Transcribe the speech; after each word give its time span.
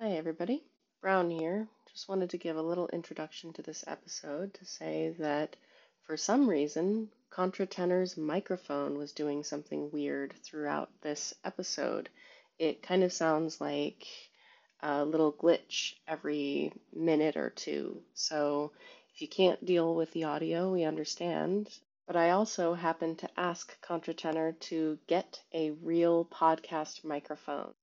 Hi, 0.00 0.10
everybody. 0.10 0.64
Brown 1.00 1.30
here. 1.30 1.68
Just 1.92 2.08
wanted 2.08 2.30
to 2.30 2.36
give 2.36 2.56
a 2.56 2.62
little 2.62 2.88
introduction 2.88 3.52
to 3.52 3.62
this 3.62 3.84
episode 3.86 4.52
to 4.54 4.64
say 4.64 5.14
that 5.20 5.54
for 6.02 6.16
some 6.16 6.50
reason, 6.50 7.10
Contratenor's 7.30 8.16
microphone 8.16 8.98
was 8.98 9.12
doing 9.12 9.44
something 9.44 9.92
weird 9.92 10.34
throughout 10.42 10.90
this 11.02 11.32
episode. 11.44 12.08
It 12.58 12.82
kind 12.82 13.04
of 13.04 13.12
sounds 13.12 13.60
like 13.60 14.04
a 14.82 15.04
little 15.04 15.32
glitch 15.32 15.94
every 16.08 16.72
minute 16.92 17.36
or 17.36 17.50
two. 17.50 18.02
So 18.14 18.72
if 19.14 19.22
you 19.22 19.28
can't 19.28 19.64
deal 19.64 19.94
with 19.94 20.10
the 20.10 20.24
audio, 20.24 20.72
we 20.72 20.82
understand. 20.82 21.70
But 22.08 22.16
I 22.16 22.30
also 22.30 22.74
happened 22.74 23.20
to 23.20 23.30
ask 23.40 23.80
Contratenor 23.80 24.58
to 24.70 24.98
get 25.06 25.40
a 25.54 25.70
real 25.70 26.24
podcast 26.24 27.04
microphone 27.04 27.74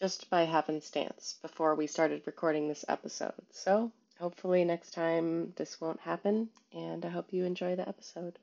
just 0.00 0.28
by 0.28 0.44
happenstance 0.44 1.38
before 1.40 1.74
we 1.74 1.86
started 1.86 2.22
recording 2.26 2.68
this 2.68 2.84
episode. 2.88 3.32
So 3.50 3.92
hopefully 4.18 4.64
next 4.64 4.92
time 4.92 5.52
this 5.56 5.80
won't 5.80 6.00
happen, 6.00 6.48
and 6.72 7.04
I 7.04 7.08
hope 7.08 7.32
you 7.32 7.44
enjoy 7.44 7.76
the 7.76 7.88
episode. 7.88 8.38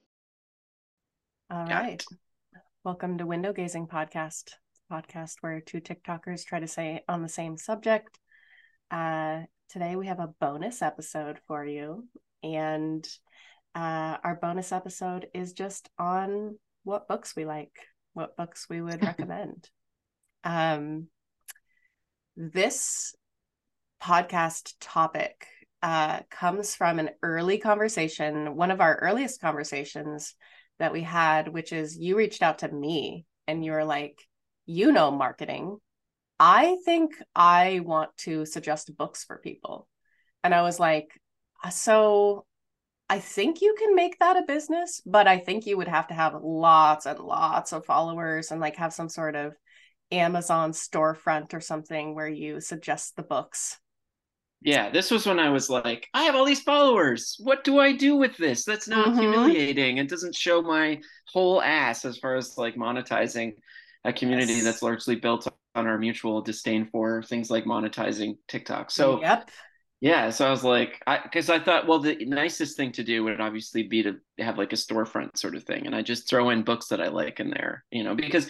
All 1.49 1.65
right. 1.65 2.03
Welcome 2.83 3.17
to 3.17 3.25
Window 3.25 3.51
Gazing 3.51 3.87
Podcast, 3.87 4.53
podcast 4.91 5.35
where 5.41 5.59
two 5.59 5.81
TikTokers 5.81 6.45
try 6.45 6.61
to 6.61 6.67
say 6.67 7.03
on 7.09 7.21
the 7.21 7.29
same 7.29 7.57
subject. 7.57 8.17
Uh, 8.89 9.41
today 9.69 9.95
we 9.95 10.07
have 10.07 10.19
a 10.19 10.33
bonus 10.39 10.81
episode 10.81 11.39
for 11.47 11.65
you, 11.65 12.07
and 12.43 13.05
uh, 13.75 14.17
our 14.23 14.39
bonus 14.41 14.71
episode 14.71 15.27
is 15.33 15.51
just 15.51 15.89
on 15.99 16.57
what 16.83 17.09
books 17.09 17.35
we 17.35 17.45
like, 17.45 17.75
what 18.13 18.37
books 18.37 18.67
we 18.69 18.81
would 18.81 19.03
recommend. 19.05 19.69
Um, 20.43 21.07
this 22.35 23.15
podcast 24.01 24.73
topic 24.79 25.47
uh, 25.83 26.19
comes 26.29 26.75
from 26.75 26.99
an 26.99 27.09
early 27.21 27.57
conversation, 27.57 28.55
one 28.55 28.71
of 28.71 28.81
our 28.81 28.95
earliest 28.95 29.41
conversations 29.41 30.35
that 30.79 30.93
we 30.93 31.01
had, 31.01 31.47
which 31.47 31.73
is 31.73 31.97
you 31.97 32.17
reached 32.17 32.41
out 32.41 32.59
to 32.59 32.71
me 32.71 33.25
and 33.47 33.63
you 33.63 33.71
were 33.71 33.85
like, 33.85 34.19
you 34.65 34.91
know, 34.91 35.11
marketing. 35.11 35.77
I 36.39 36.77
think 36.85 37.11
I 37.35 37.81
want 37.83 38.15
to 38.17 38.45
suggest 38.45 38.95
books 38.97 39.23
for 39.23 39.37
people. 39.37 39.87
And 40.43 40.55
I 40.55 40.63
was 40.63 40.79
like, 40.79 41.09
"Uh, 41.63 41.69
so 41.69 42.45
I 43.09 43.19
think 43.19 43.61
you 43.61 43.75
can 43.77 43.93
make 43.93 44.17
that 44.19 44.37
a 44.37 44.43
business, 44.47 45.01
but 45.05 45.27
I 45.27 45.37
think 45.37 45.65
you 45.65 45.77
would 45.77 45.87
have 45.87 46.07
to 46.07 46.13
have 46.13 46.33
lots 46.41 47.05
and 47.05 47.19
lots 47.19 47.73
of 47.73 47.85
followers 47.85 48.51
and 48.51 48.61
like 48.61 48.77
have 48.77 48.93
some 48.93 49.09
sort 49.09 49.35
of 49.35 49.53
Amazon 50.11 50.71
storefront 50.71 51.53
or 51.53 51.61
something 51.61 52.15
where 52.15 52.27
you 52.29 52.59
suggest 52.61 53.15
the 53.15 53.23
books. 53.23 53.79
Yeah, 54.63 54.91
this 54.91 55.09
was 55.09 55.25
when 55.25 55.39
I 55.39 55.49
was 55.49 55.69
like, 55.69 56.07
I 56.13 56.23
have 56.23 56.35
all 56.35 56.45
these 56.45 56.61
followers. 56.61 57.35
What 57.39 57.63
do 57.63 57.79
I 57.79 57.93
do 57.93 58.15
with 58.15 58.37
this? 58.37 58.63
That's 58.63 58.87
not 58.87 59.15
Mhm. 59.15 59.19
humiliating. 59.19 59.97
It 59.97 60.07
doesn't 60.07 60.35
show 60.35 60.61
my 60.61 61.01
whole 61.33 61.61
ass 61.61 62.05
as 62.05 62.17
far 62.19 62.35
as 62.35 62.57
like 62.57 62.75
monetizing 62.75 63.55
a 64.03 64.13
community 64.13 64.53
Yes. 64.53 64.61
that's 64.61 64.83
largely 64.83 65.15
built 65.15 65.47
on 65.73 65.87
our 65.87 65.97
mutual 65.97 66.41
disdain 66.41 66.87
for 66.91 67.23
things 67.23 67.49
like 67.49 67.65
monetizing 67.65 68.37
TikTok. 68.47 68.91
So 68.91 69.21
yep. 69.21 69.49
yeah, 70.01 70.31
so 70.31 70.47
I 70.47 70.51
was 70.51 70.63
like, 70.63 71.01
I 71.07 71.19
because 71.23 71.49
I 71.49 71.59
thought, 71.59 71.87
well, 71.87 71.99
the 71.99 72.15
nicest 72.25 72.77
thing 72.77 72.91
to 72.93 73.03
do 73.03 73.23
would 73.23 73.41
obviously 73.41 73.83
be 73.83 74.03
to 74.03 74.19
have 74.39 74.57
like 74.57 74.73
a 74.73 74.75
storefront 74.77 75.37
sort 75.37 75.55
of 75.55 75.63
thing, 75.63 75.85
and 75.85 75.95
I 75.95 76.01
just 76.01 76.27
throw 76.29 76.49
in 76.49 76.63
books 76.63 76.87
that 76.87 77.01
I 77.01 77.09
like 77.09 77.39
in 77.39 77.51
there, 77.51 77.85
you 77.91 78.03
know, 78.03 78.15
because 78.15 78.49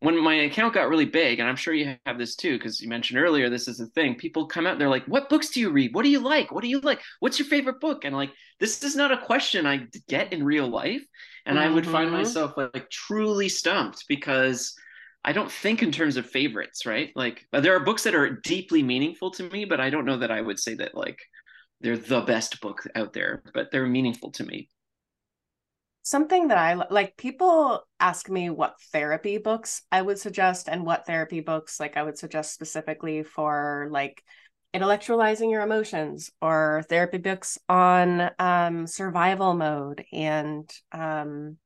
when 0.00 0.22
my 0.22 0.34
account 0.34 0.74
got 0.74 0.88
really 0.88 1.06
big, 1.06 1.38
and 1.40 1.48
I'm 1.48 1.56
sure 1.56 1.74
you 1.74 1.96
have 2.06 2.18
this 2.18 2.36
too, 2.36 2.58
because 2.58 2.80
you 2.80 2.88
mentioned 2.88 3.18
earlier 3.18 3.48
this 3.48 3.66
is 3.68 3.80
a 3.80 3.86
thing. 3.86 4.14
People 4.14 4.46
come 4.46 4.66
out, 4.66 4.78
they're 4.78 4.88
like, 4.90 5.06
"What 5.06 5.28
books 5.30 5.50
do 5.50 5.60
you 5.60 5.70
read? 5.70 5.94
What 5.94 6.02
do 6.04 6.10
you 6.10 6.20
like? 6.20 6.52
What 6.52 6.62
do 6.62 6.68
you 6.68 6.80
like? 6.80 7.00
What's 7.20 7.38
your 7.38 7.48
favorite 7.48 7.80
book?" 7.80 8.04
And 8.04 8.14
like, 8.14 8.32
this 8.60 8.82
is 8.84 8.94
not 8.96 9.12
a 9.12 9.18
question 9.18 9.66
I 9.66 9.86
get 10.08 10.32
in 10.32 10.44
real 10.44 10.68
life, 10.68 11.04
and 11.46 11.58
I 11.58 11.68
would 11.68 11.86
find 11.86 12.10
Mhm. 12.10 12.12
myself 12.12 12.56
like, 12.56 12.74
like 12.74 12.90
truly 12.90 13.48
stumped 13.48 14.04
because 14.08 14.74
I 15.24 15.32
don't 15.32 15.50
think 15.50 15.82
in 15.82 15.90
terms 15.92 16.16
of 16.16 16.30
favorites, 16.30 16.86
right? 16.86 17.10
Like, 17.16 17.46
there 17.52 17.74
are 17.74 17.80
books 17.80 18.04
that 18.04 18.14
are 18.14 18.30
deeply 18.30 18.82
meaningful 18.82 19.30
to 19.32 19.48
me, 19.50 19.64
but 19.64 19.80
I 19.80 19.90
don't 19.90 20.04
know 20.04 20.18
that 20.18 20.30
I 20.30 20.40
would 20.40 20.60
say 20.60 20.74
that 20.76 20.94
like 20.94 21.18
they're 21.80 21.98
the 21.98 22.22
best 22.22 22.60
book 22.60 22.86
out 22.94 23.12
there, 23.12 23.42
but 23.54 23.70
they're 23.72 23.86
meaningful 23.86 24.30
to 24.32 24.44
me. 24.44 24.68
Something 26.06 26.46
that 26.48 26.56
I 26.56 26.74
like, 26.74 27.16
people 27.16 27.84
ask 27.98 28.30
me 28.30 28.48
what 28.48 28.80
therapy 28.92 29.38
books 29.38 29.82
I 29.90 30.02
would 30.02 30.20
suggest 30.20 30.68
and 30.68 30.86
what 30.86 31.04
therapy 31.04 31.40
books 31.40 31.80
like 31.80 31.96
I 31.96 32.04
would 32.04 32.16
suggest 32.16 32.54
specifically 32.54 33.24
for 33.24 33.88
like 33.90 34.22
intellectualizing 34.72 35.50
your 35.50 35.62
emotions 35.62 36.30
or 36.40 36.84
therapy 36.88 37.18
books 37.18 37.58
on 37.68 38.30
um, 38.38 38.86
survival 38.86 39.54
mode 39.54 40.04
and 40.12 40.70
um, 40.92 41.56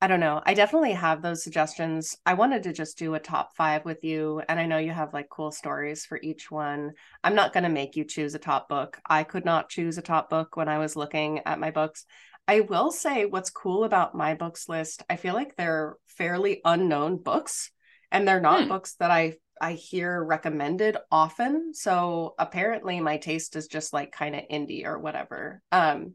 I 0.00 0.06
don't 0.06 0.20
know. 0.20 0.40
I 0.46 0.54
definitely 0.54 0.92
have 0.92 1.20
those 1.20 1.42
suggestions. 1.42 2.16
I 2.24 2.34
wanted 2.34 2.62
to 2.62 2.72
just 2.72 2.96
do 2.96 3.14
a 3.14 3.18
top 3.18 3.56
five 3.56 3.84
with 3.84 4.04
you. 4.04 4.40
And 4.48 4.60
I 4.60 4.66
know 4.66 4.78
you 4.78 4.92
have 4.92 5.12
like 5.12 5.28
cool 5.28 5.50
stories 5.50 6.06
for 6.06 6.20
each 6.22 6.52
one. 6.52 6.92
I'm 7.24 7.34
not 7.34 7.52
going 7.52 7.64
to 7.64 7.68
make 7.68 7.96
you 7.96 8.04
choose 8.04 8.36
a 8.36 8.38
top 8.38 8.68
book. 8.68 9.00
I 9.04 9.24
could 9.24 9.44
not 9.44 9.68
choose 9.68 9.98
a 9.98 10.02
top 10.02 10.30
book 10.30 10.56
when 10.56 10.68
I 10.68 10.78
was 10.78 10.94
looking 10.94 11.40
at 11.46 11.58
my 11.58 11.72
books. 11.72 12.06
I 12.48 12.60
will 12.60 12.90
say 12.90 13.26
what's 13.26 13.50
cool 13.50 13.84
about 13.84 14.14
my 14.16 14.34
books 14.34 14.68
list, 14.68 15.04
I 15.08 15.16
feel 15.16 15.34
like 15.34 15.54
they're 15.56 15.96
fairly 16.06 16.60
unknown 16.64 17.18
books 17.18 17.70
and 18.10 18.26
they're 18.26 18.40
not 18.40 18.62
Hmm. 18.62 18.68
books 18.68 18.94
that 18.96 19.10
I 19.10 19.36
I 19.60 19.72
hear 19.74 20.22
recommended 20.22 20.96
often. 21.10 21.74
So 21.74 22.34
apparently 22.38 23.00
my 23.00 23.18
taste 23.18 23.56
is 23.56 23.66
just 23.68 23.92
like 23.92 24.12
kind 24.12 24.34
of 24.36 24.44
indie 24.50 24.84
or 24.86 24.98
whatever. 24.98 25.62
Um 25.72 26.14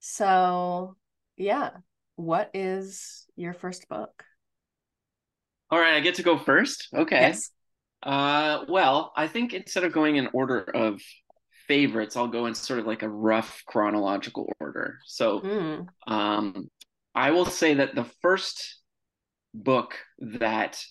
so 0.00 0.96
yeah, 1.36 1.70
what 2.16 2.50
is 2.54 3.26
your 3.36 3.54
first 3.54 3.88
book? 3.88 4.24
All 5.70 5.78
right, 5.78 5.94
I 5.94 6.00
get 6.00 6.16
to 6.16 6.22
go 6.22 6.36
first. 6.38 6.88
Okay. 6.94 7.20
Yes. 7.20 7.50
Uh, 8.02 8.64
well, 8.68 9.12
I 9.16 9.28
think 9.28 9.54
instead 9.54 9.84
of 9.84 9.92
going 9.92 10.16
in 10.16 10.28
order 10.32 10.60
of 10.62 11.00
favorites, 11.70 12.16
I'll 12.16 12.26
go 12.26 12.46
in 12.46 12.54
sort 12.56 12.80
of 12.80 12.86
like 12.86 13.02
a 13.02 13.08
rough 13.08 13.62
chronological 13.66 14.52
order. 14.58 14.98
So, 15.06 15.40
Mm. 15.40 15.86
um, 16.08 16.68
I 17.14 17.30
will 17.30 17.44
say 17.46 17.74
that 17.74 17.94
the 17.94 18.10
first 18.22 18.80
book 19.54 19.94
that 20.18 20.82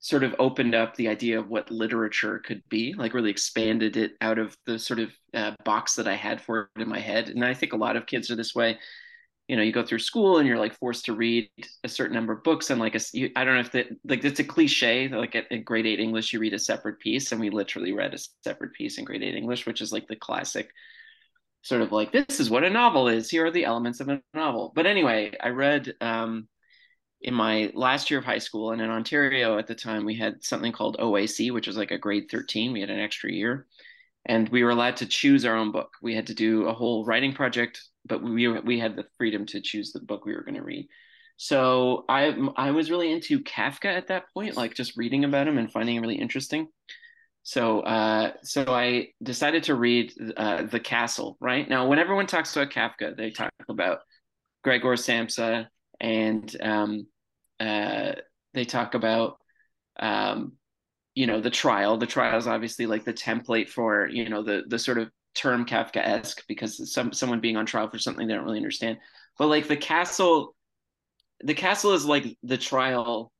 sort 0.00 0.22
of 0.24 0.34
opened 0.38 0.74
up 0.74 0.94
the 0.94 1.08
idea 1.08 1.38
of 1.38 1.48
what 1.48 1.70
literature 1.70 2.38
could 2.38 2.62
be, 2.68 2.92
like 2.98 3.14
really 3.14 3.30
expanded 3.30 3.96
it 3.96 4.12
out 4.20 4.38
of 4.38 4.54
the 4.66 4.78
sort 4.78 5.00
of 5.00 5.10
uh, 5.32 5.52
box 5.64 5.94
that 5.94 6.06
I 6.06 6.16
had 6.16 6.38
for 6.42 6.70
it 6.76 6.82
in 6.82 6.88
my 6.88 7.00
head. 7.00 7.30
And 7.30 7.42
I 7.42 7.54
think 7.54 7.72
a 7.72 7.78
lot 7.86 7.96
of 7.96 8.04
kids 8.04 8.30
are 8.30 8.36
this 8.36 8.54
way. 8.54 8.78
You 9.48 9.56
know, 9.56 9.62
you 9.62 9.72
go 9.72 9.84
through 9.84 9.98
school 9.98 10.38
and 10.38 10.48
you're 10.48 10.58
like 10.58 10.78
forced 10.78 11.04
to 11.04 11.14
read 11.14 11.50
a 11.84 11.88
certain 11.88 12.14
number 12.14 12.32
of 12.32 12.42
books, 12.44 12.70
and 12.70 12.80
like 12.80 12.94
a, 12.94 13.00
you, 13.12 13.30
I 13.36 13.44
don't 13.44 13.54
know 13.54 13.60
if 13.60 13.72
that 13.72 13.88
like 14.04 14.24
it's 14.24 14.40
a 14.40 14.44
cliche. 14.44 15.08
Like 15.08 15.34
at, 15.34 15.50
at 15.52 15.64
grade 15.64 15.86
eight 15.86 16.00
English, 16.00 16.32
you 16.32 16.38
read 16.38 16.54
a 16.54 16.58
separate 16.58 16.98
peace, 17.00 17.30
and 17.32 17.40
we 17.40 17.50
literally 17.50 17.92
read 17.92 18.14
a 18.14 18.18
separate 18.42 18.72
peace 18.72 18.98
in 18.98 19.04
grade 19.04 19.22
eight 19.22 19.34
English, 19.34 19.66
which 19.66 19.82
is 19.82 19.92
like 19.92 20.08
the 20.08 20.16
classic 20.16 20.70
sort 21.64 21.80
of 21.80 21.92
like 21.92 22.12
this 22.12 22.40
is 22.40 22.50
what 22.50 22.62
a 22.62 22.70
novel 22.70 23.08
is. 23.08 23.30
Here 23.30 23.46
are 23.46 23.50
the 23.50 23.64
elements 23.64 24.00
of 24.00 24.08
a 24.08 24.20
novel. 24.34 24.72
But 24.74 24.86
anyway, 24.86 25.34
I 25.42 25.48
read 25.48 25.94
um, 26.00 26.46
in 27.22 27.34
my 27.34 27.70
last 27.74 28.10
year 28.10 28.20
of 28.20 28.26
high 28.26 28.38
school, 28.38 28.70
and 28.70 28.80
in 28.82 28.90
Ontario 28.90 29.58
at 29.58 29.66
the 29.66 29.74
time, 29.74 30.04
we 30.04 30.14
had 30.14 30.44
something 30.44 30.72
called 30.72 30.98
OAC, 31.00 31.50
which 31.52 31.66
was 31.66 31.76
like 31.76 31.90
a 31.90 31.98
grade 31.98 32.26
13. 32.30 32.72
We 32.72 32.80
had 32.80 32.90
an 32.90 33.00
extra 33.00 33.32
year, 33.32 33.66
and 34.26 34.48
we 34.50 34.62
were 34.62 34.70
allowed 34.70 34.98
to 34.98 35.06
choose 35.06 35.44
our 35.44 35.56
own 35.56 35.72
book. 35.72 35.90
We 36.02 36.14
had 36.14 36.26
to 36.28 36.34
do 36.34 36.68
a 36.68 36.74
whole 36.74 37.04
writing 37.06 37.32
project, 37.32 37.82
but 38.04 38.22
we 38.22 38.48
we 38.60 38.78
had 38.78 38.96
the 38.96 39.06
freedom 39.16 39.46
to 39.46 39.60
choose 39.60 39.92
the 39.92 40.00
book 40.00 40.24
we 40.24 40.34
were 40.34 40.42
going 40.42 40.54
to 40.54 40.62
read. 40.62 40.88
So 41.36 42.04
I 42.08 42.36
I 42.56 42.70
was 42.70 42.90
really 42.90 43.10
into 43.12 43.40
Kafka 43.40 43.86
at 43.86 44.08
that 44.08 44.24
point, 44.32 44.56
like 44.56 44.74
just 44.74 44.96
reading 44.96 45.24
about 45.24 45.48
him 45.48 45.58
and 45.58 45.70
finding 45.70 45.96
him 45.96 46.02
really 46.02 46.18
interesting. 46.18 46.68
So 47.42 47.80
uh, 47.80 48.32
so 48.42 48.64
I 48.68 49.08
decided 49.22 49.64
to 49.64 49.74
read 49.74 50.12
uh, 50.36 50.62
The 50.62 50.80
Castle. 50.80 51.36
Right 51.40 51.68
now, 51.68 51.88
when 51.88 51.98
everyone 51.98 52.26
talks 52.26 52.54
about 52.56 52.70
Kafka, 52.70 53.16
they 53.16 53.30
talk 53.30 53.52
about 53.68 54.00
Gregor 54.62 54.96
Samsa 54.96 55.68
and 56.00 56.56
um, 56.62 57.06
uh, 57.60 58.12
they 58.54 58.64
talk 58.64 58.94
about 58.94 59.38
um, 59.98 60.52
you 61.14 61.26
know 61.26 61.40
the 61.40 61.50
trial. 61.50 61.98
The 61.98 62.06
trial 62.06 62.38
is 62.38 62.46
obviously 62.46 62.86
like 62.86 63.04
the 63.04 63.12
template 63.12 63.68
for 63.68 64.08
you 64.08 64.28
know 64.28 64.42
the 64.42 64.64
the 64.66 64.78
sort 64.78 64.98
of 64.98 65.10
term 65.34 65.66
Kafka-esque 65.66 66.44
because 66.48 66.92
some 66.92 67.12
someone 67.12 67.40
being 67.40 67.56
on 67.56 67.66
trial 67.66 67.90
for 67.90 67.98
something 67.98 68.26
they 68.26 68.34
don't 68.34 68.44
really 68.44 68.58
understand. 68.58 68.98
But 69.38 69.48
like 69.48 69.68
the 69.68 69.76
castle, 69.76 70.54
the 71.44 71.54
castle 71.54 71.92
is 71.94 72.06
like 72.06 72.38
the 72.42 72.58
trial 72.58 73.32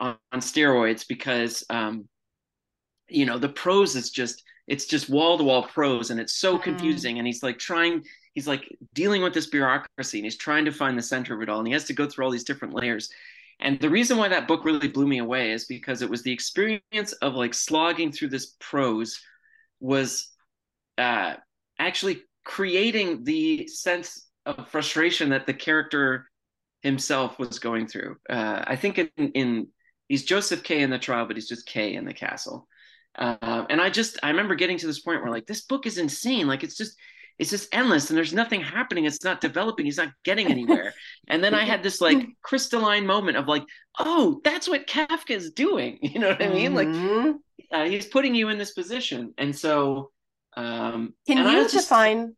on, 0.00 0.16
on 0.32 0.40
steroids 0.40 1.06
because 1.08 1.64
um, 1.70 2.08
you 3.08 3.26
know 3.26 3.38
the 3.38 3.48
prose 3.48 3.96
is 3.96 4.10
just 4.10 4.42
it's 4.66 4.86
just 4.86 5.08
wall 5.10 5.36
to 5.38 5.44
wall 5.44 5.64
prose 5.64 6.10
and 6.10 6.20
it's 6.20 6.34
so 6.34 6.58
Mm. 6.58 6.62
confusing 6.62 7.18
and 7.18 7.26
he's 7.26 7.42
like 7.42 7.58
trying 7.58 8.04
he's 8.34 8.46
like 8.46 8.68
dealing 8.94 9.22
with 9.22 9.34
this 9.34 9.48
bureaucracy 9.48 10.18
and 10.18 10.24
he's 10.24 10.36
trying 10.36 10.64
to 10.64 10.72
find 10.72 10.96
the 10.96 11.02
center 11.02 11.34
of 11.34 11.42
it 11.42 11.48
all 11.48 11.58
and 11.58 11.66
he 11.66 11.72
has 11.72 11.84
to 11.84 11.92
go 11.94 12.06
through 12.08 12.24
all 12.24 12.30
these 12.30 12.44
different 12.44 12.74
layers 12.74 13.10
And 13.60 13.78
the 13.80 13.90
reason 13.90 14.18
why 14.18 14.28
that 14.28 14.48
book 14.48 14.64
really 14.64 14.88
blew 14.88 15.06
me 15.06 15.18
away 15.18 15.52
is 15.52 15.66
because 15.66 16.02
it 16.02 16.10
was 16.10 16.22
the 16.22 16.32
experience 16.32 17.12
of 17.22 17.34
like 17.34 17.54
slogging 17.54 18.12
through 18.12 18.30
this 18.30 18.56
prose 18.60 19.20
was 19.80 20.28
uh, 21.02 21.36
actually 21.78 22.22
creating 22.44 23.24
the 23.24 23.66
sense 23.66 24.28
of 24.46 24.68
frustration 24.68 25.30
that 25.30 25.46
the 25.46 25.54
character 25.54 26.30
himself 26.80 27.38
was 27.38 27.58
going 27.58 27.86
through. 27.86 28.16
Uh, 28.28 28.62
I 28.66 28.76
think 28.76 28.98
in, 28.98 29.08
in 29.16 29.68
he's 30.08 30.24
Joseph 30.24 30.62
K 30.62 30.82
in 30.82 30.90
the 30.90 30.98
trial, 30.98 31.26
but 31.26 31.36
he's 31.36 31.48
just 31.48 31.66
K 31.66 31.94
in 31.94 32.04
the 32.04 32.14
castle. 32.14 32.66
Uh, 33.16 33.66
and 33.68 33.80
I 33.80 33.90
just 33.90 34.18
I 34.22 34.30
remember 34.30 34.54
getting 34.54 34.78
to 34.78 34.86
this 34.86 35.00
point 35.00 35.22
where 35.22 35.30
like 35.30 35.46
this 35.46 35.62
book 35.62 35.86
is 35.86 35.98
insane. 35.98 36.46
Like 36.46 36.64
it's 36.64 36.76
just 36.76 36.96
it's 37.38 37.50
just 37.50 37.74
endless 37.74 38.08
and 38.08 38.16
there's 38.16 38.32
nothing 38.32 38.60
happening. 38.60 39.04
It's 39.04 39.24
not 39.24 39.40
developing. 39.40 39.84
He's 39.84 39.96
not 39.98 40.12
getting 40.24 40.46
anywhere. 40.50 40.94
and 41.28 41.42
then 41.42 41.54
I 41.54 41.64
had 41.64 41.82
this 41.82 42.00
like 42.00 42.28
crystalline 42.42 43.06
moment 43.06 43.36
of 43.36 43.48
like, 43.48 43.64
oh, 43.98 44.40
that's 44.44 44.68
what 44.68 44.86
Kafka 44.86 45.30
is 45.30 45.52
doing. 45.52 45.98
You 46.12 46.20
know 46.20 46.28
what 46.28 46.42
I 46.42 46.48
mean? 46.48 46.72
Mm-hmm. 46.72 47.26
Like 47.26 47.36
uh, 47.70 47.84
he's 47.90 48.06
putting 48.06 48.34
you 48.34 48.48
in 48.48 48.58
this 48.58 48.72
position. 48.72 49.34
And 49.38 49.56
so 49.56 50.10
um 50.56 51.14
can 51.26 51.38
you 51.46 51.62
just, 51.62 51.88
define 51.88 52.34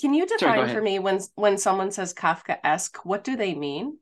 can 0.00 0.14
you 0.14 0.26
define 0.26 0.58
Sorry, 0.58 0.72
for 0.72 0.80
me 0.80 0.98
when 0.98 1.20
when 1.34 1.58
someone 1.58 1.90
says 1.90 2.14
Kafka-esque, 2.14 3.04
what 3.04 3.22
do 3.22 3.36
they 3.36 3.54
mean? 3.54 3.98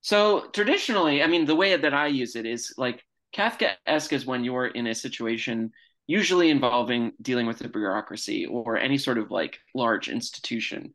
So 0.00 0.46
traditionally, 0.52 1.22
I 1.22 1.26
mean, 1.26 1.44
the 1.44 1.54
way 1.56 1.76
that 1.76 1.94
I 1.94 2.06
use 2.06 2.36
it 2.36 2.46
is 2.46 2.74
like 2.76 3.04
Kafka-esque 3.36 4.12
is 4.12 4.26
when 4.26 4.44
you're 4.44 4.66
in 4.66 4.86
a 4.86 4.94
situation 4.94 5.72
usually 6.06 6.50
involving 6.50 7.12
dealing 7.22 7.46
with 7.46 7.62
a 7.62 7.68
bureaucracy 7.68 8.46
or 8.46 8.76
any 8.76 8.98
sort 8.98 9.18
of 9.18 9.30
like 9.30 9.58
large 9.74 10.08
institution, 10.08 10.92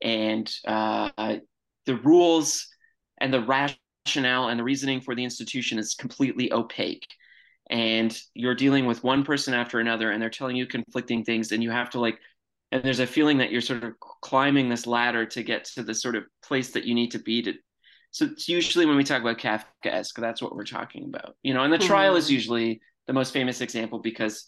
and 0.00 0.52
uh, 0.66 1.36
the 1.86 1.96
rules 1.96 2.68
and 3.20 3.32
the 3.32 3.42
rationale 3.42 4.48
and 4.48 4.58
the 4.58 4.64
reasoning 4.64 5.00
for 5.00 5.14
the 5.14 5.24
institution 5.24 5.78
is 5.78 5.94
completely 5.94 6.52
opaque 6.52 7.06
and 7.72 8.16
you're 8.34 8.54
dealing 8.54 8.86
with 8.86 9.02
one 9.02 9.24
person 9.24 9.54
after 9.54 9.80
another 9.80 10.10
and 10.10 10.22
they're 10.22 10.30
telling 10.30 10.54
you 10.54 10.66
conflicting 10.66 11.24
things 11.24 11.50
and 11.50 11.62
you 11.62 11.70
have 11.70 11.90
to 11.90 11.98
like 11.98 12.18
and 12.70 12.84
there's 12.84 13.00
a 13.00 13.06
feeling 13.06 13.38
that 13.38 13.50
you're 13.50 13.60
sort 13.60 13.82
of 13.82 13.94
climbing 14.20 14.68
this 14.68 14.86
ladder 14.86 15.26
to 15.26 15.42
get 15.42 15.64
to 15.64 15.82
the 15.82 15.94
sort 15.94 16.14
of 16.14 16.24
place 16.42 16.70
that 16.70 16.84
you 16.84 16.94
need 16.94 17.10
to 17.10 17.18
be 17.18 17.42
to 17.42 17.54
so 18.12 18.26
it's 18.26 18.46
usually 18.46 18.84
when 18.84 18.98
we 18.98 19.04
talk 19.04 19.22
about 19.22 19.38
Kafkaesque, 19.38 20.20
that's 20.20 20.42
what 20.42 20.54
we're 20.54 20.64
talking 20.64 21.06
about, 21.06 21.34
you 21.42 21.54
know. 21.54 21.64
And 21.64 21.72
the 21.72 21.78
mm-hmm. 21.78 21.86
trial 21.86 22.14
is 22.14 22.30
usually 22.30 22.82
the 23.06 23.14
most 23.14 23.32
famous 23.32 23.62
example 23.62 24.00
because 24.00 24.44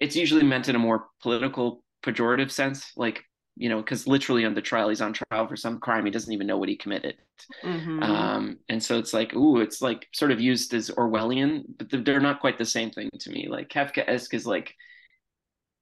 it's 0.00 0.14
usually 0.14 0.42
meant 0.42 0.68
in 0.68 0.76
a 0.76 0.78
more 0.78 1.06
political, 1.22 1.82
pejorative 2.04 2.50
sense, 2.50 2.92
like 2.96 3.24
you 3.56 3.68
know, 3.68 3.78
because 3.78 4.06
literally 4.06 4.44
on 4.44 4.54
the 4.54 4.62
trial, 4.62 4.88
he's 4.88 5.00
on 5.00 5.12
trial 5.12 5.46
for 5.46 5.56
some 5.56 5.78
crime 5.78 6.04
he 6.04 6.10
doesn't 6.10 6.32
even 6.32 6.46
know 6.46 6.58
what 6.58 6.68
he 6.68 6.76
committed, 6.76 7.16
mm-hmm. 7.62 8.02
um, 8.02 8.58
and 8.68 8.82
so 8.82 8.98
it's 8.98 9.12
like, 9.12 9.34
ooh, 9.34 9.60
it's 9.60 9.82
like 9.82 10.06
sort 10.12 10.30
of 10.30 10.40
used 10.40 10.72
as 10.74 10.90
Orwellian, 10.90 11.64
but 11.78 12.04
they're 12.04 12.20
not 12.20 12.40
quite 12.40 12.58
the 12.58 12.64
same 12.64 12.90
thing 12.90 13.10
to 13.20 13.30
me. 13.30 13.48
Like 13.48 13.68
Kafkaesque 13.68 14.34
is 14.34 14.46
like 14.46 14.74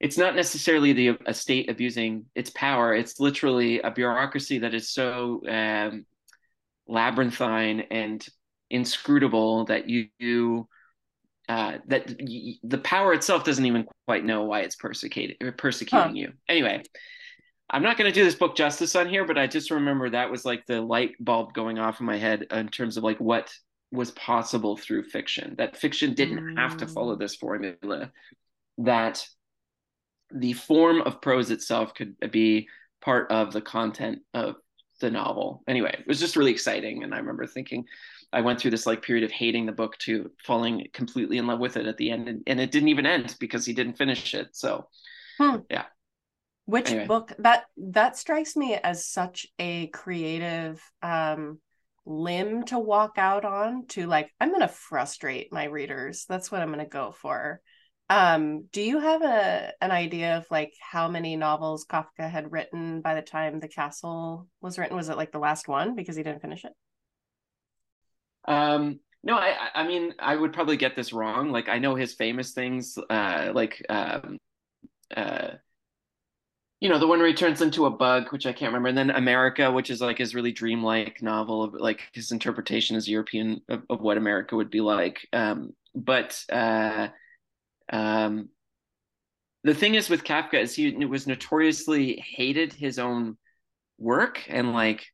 it's 0.01 0.19
not 0.19 0.37
necessarily 0.37 0.93
the 0.93 1.19
a 1.27 1.35
state 1.35 1.69
abusing 1.69 2.27
its 2.35 2.51
power. 2.51 2.95
It's 2.95 3.19
literally 3.19 3.81
a 3.81 3.91
bureaucracy 3.91 4.61
that 4.61 4.75
is 4.75 4.91
so 4.91 5.43
um, 5.49 6.07
labyrinthine 6.87 7.81
and 7.91 8.27
inscrutable 8.71 9.65
that 9.67 9.89
you, 9.89 10.09
you 10.19 10.69
uh, 11.49 11.79
that 11.87 12.15
the 12.63 12.79
power 12.79 13.15
itself 13.15 13.43
doesn't 13.43 13.65
even 13.65 13.87
quite 14.07 14.25
know 14.25 14.45
why 14.45 14.61
it's 14.61 14.77
persecuting 14.77 15.37
persecuting 15.57 16.11
huh. 16.11 16.15
you. 16.15 16.33
Anyway, 16.49 16.83
I'm 17.71 17.83
not 17.83 17.99
going 17.99 18.11
to 18.11 18.15
do 18.15 18.25
this 18.25 18.35
book 18.35 18.57
justice 18.57 18.97
on 18.97 19.09
here, 19.09 19.27
but 19.27 19.37
I 19.37 19.47
just 19.47 19.71
remember 19.71 20.09
that 20.11 20.31
was 20.31 20.45
like 20.45 20.67
the 20.67 20.81
light 20.81 21.13
bulb 21.21 21.53
going 21.53 21.79
off 21.79 22.01
in 22.01 22.07
my 22.07 22.17
head 22.17 22.47
in 22.51 22.69
terms 22.69 22.97
of 22.97 23.05
like 23.05 23.19
what 23.19 23.53
was 23.91 24.11
possible 24.13 24.77
through 24.77 25.05
fiction. 25.05 25.55
That 25.59 25.77
fiction 25.77 26.15
didn't 26.15 26.41
mm. 26.41 26.59
have 26.59 26.79
to 26.79 26.87
follow 26.87 27.17
mm. 27.17 27.21
this 27.21 27.37
formula. 27.37 28.11
That 28.79 29.27
the 30.31 30.53
form 30.55 31.03
of 31.03 31.21
prose 31.21 31.51
itself 31.51 31.95
could 31.95 32.15
be 32.31 32.69
part 33.01 33.31
of 33.31 33.53
the 33.53 33.61
content 33.61 34.21
of 34.35 34.57
the 35.01 35.11
novel. 35.11 35.63
Anyway, 35.69 35.95
it 35.99 36.07
was 36.07 36.21
just 36.21 36.37
really 36.37 36.51
exciting. 36.51 37.03
And 37.05 37.15
I 37.15 37.19
remember 37.19 37.47
thinking, 37.47 37.85
I 38.33 38.41
went 38.41 38.61
through 38.61 38.73
this 38.73 38.87
like 38.87 39.03
period 39.03 39.25
of 39.25 39.31
hating 39.31 39.67
the 39.67 39.73
book 39.73 39.97
to 39.99 40.31
falling 40.45 40.87
completely 40.93 41.39
in 41.39 41.47
love 41.47 41.61
with 41.61 41.77
it 41.77 41.87
at 41.87 41.97
the 41.97 42.11
end. 42.11 42.29
And, 42.29 42.43
and 42.47 42.61
it 42.61 42.71
didn't 42.71 42.89
even 42.89 43.07
end 43.07 43.37
because 43.39 43.65
he 43.65 43.73
didn't 43.73 43.99
finish 43.99 44.35
it. 44.35 44.49
So, 44.53 44.89
hmm. 45.39 45.57
yeah. 45.71 45.85
Which 46.69 46.91
anyway. 46.91 47.07
book 47.07 47.33
that 47.39 47.65
that 47.79 48.19
strikes 48.19 48.55
me 48.55 48.75
as 48.75 49.07
such 49.07 49.47
a 49.59 49.87
creative 49.87 50.83
um 51.03 51.61
limb 52.05 52.65
to 52.65 52.79
walk 52.79 53.13
out 53.17 53.47
on 53.47 53.87
to 53.87 54.07
like 54.07 54.31
I'm 54.39 54.51
going 54.51 54.61
to 54.61 54.69
frustrate 54.69 55.51
my 55.51 55.65
readers. 55.65 56.27
That's 56.29 56.53
what 56.53 56.61
I'm 56.61 56.69
going 56.69 56.85
to 56.85 56.85
go 56.85 57.11
for. 57.13 57.63
Um, 58.11 58.67
do 58.71 58.83
you 58.83 58.99
have 58.99 59.23
a 59.23 59.73
an 59.81 59.93
idea 59.93 60.37
of 60.37 60.47
like 60.51 60.75
how 60.79 61.09
many 61.09 61.37
novels 61.37 61.87
Kafka 61.87 62.29
had 62.29 62.53
written 62.53 63.01
by 63.01 63.15
the 63.15 63.23
time 63.23 63.61
The 63.61 63.69
Castle 63.69 64.47
was 64.61 64.79
written? 64.79 64.95
Was 64.95 65.09
it 65.09 65.17
like 65.17 65.33
the 65.33 65.39
last 65.39 65.69
one 65.69 65.95
because 65.95 66.17
he 66.17 66.23
didn't 66.23 66.43
finish 66.43 66.67
it? 66.67 66.73
Um, 68.47 69.01
no, 69.23 69.37
I 69.37 69.71
I 69.75 69.87
mean 69.87 70.15
I 70.19 70.37
would 70.37 70.53
probably 70.53 70.77
get 70.77 70.97
this 70.97 71.15
wrong. 71.15 71.51
Like 71.51 71.71
I 71.71 71.79
know 71.79 71.95
his 71.95 72.13
famous 72.13 72.53
things, 72.53 72.99
uh, 73.09 73.53
like 73.55 73.85
um, 73.89 74.37
uh, 75.17 75.53
you 76.81 76.89
know, 76.89 76.99
the 76.99 77.07
one 77.07 77.19
where 77.19 77.29
he 77.29 77.35
turns 77.35 77.61
into 77.61 77.87
a 77.87 77.91
bug, 77.91 78.31
which 78.31 78.47
I 78.47 78.53
can't 78.53 78.73
remember, 78.73 78.89
and 78.89 78.99
then 78.99 79.11
America, 79.11 79.71
which 79.71 79.91
is 79.91 80.01
like 80.01 80.19
his 80.19 80.35
really 80.35 80.53
dreamlike 80.53 81.23
novel 81.23 81.65
of 81.65 81.75
like 81.75 82.03
his 82.13 82.31
interpretation 82.31 82.97
as 82.97 83.09
European 83.09 83.61
of, 83.69 83.83
of 83.91 84.01
what 84.01 84.17
America 84.17 84.55
would 84.57 84.71
be 84.71 84.81
like. 84.81 85.27
Um, 85.33 85.73
but 85.95 86.45
uh 86.53 87.09
um, 87.91 88.51
the 89.65 89.75
thing 89.75 89.95
is 89.95 90.09
with 90.09 90.25
Kafka 90.25 90.61
is 90.61 90.75
he 90.75 91.05
was 91.05 91.27
notoriously 91.27 92.17
hated 92.17 92.73
his 92.73 92.99
own 92.99 93.37
work 93.99 94.43
and 94.49 94.73
like 94.73 95.07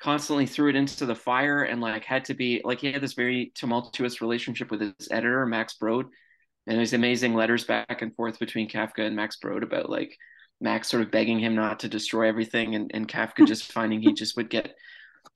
constantly 0.00 0.46
threw 0.46 0.70
it 0.70 0.76
into 0.76 1.06
the 1.06 1.14
fire 1.14 1.62
and 1.62 1.80
like 1.80 2.04
had 2.04 2.24
to 2.26 2.34
be 2.34 2.60
like 2.64 2.80
he 2.80 2.92
had 2.92 3.02
this 3.02 3.12
very 3.14 3.52
tumultuous 3.54 4.20
relationship 4.20 4.70
with 4.70 4.80
his 4.80 5.08
editor 5.10 5.44
Max 5.46 5.74
Brod 5.74 6.06
and 6.66 6.78
there's 6.78 6.92
amazing 6.92 7.34
letters 7.34 7.64
back 7.64 8.02
and 8.02 8.14
forth 8.14 8.38
between 8.38 8.68
Kafka 8.68 9.06
and 9.06 9.16
Max 9.16 9.36
Brod 9.36 9.62
about 9.62 9.90
like 9.90 10.16
Max 10.60 10.88
sort 10.88 11.02
of 11.02 11.10
begging 11.10 11.38
him 11.38 11.54
not 11.54 11.80
to 11.80 11.88
destroy 11.88 12.28
everything 12.28 12.74
and, 12.74 12.90
and 12.94 13.08
Kafka 13.08 13.46
just 13.46 13.72
finding 13.72 14.00
he 14.00 14.12
just 14.12 14.36
would 14.36 14.50
get 14.50 14.74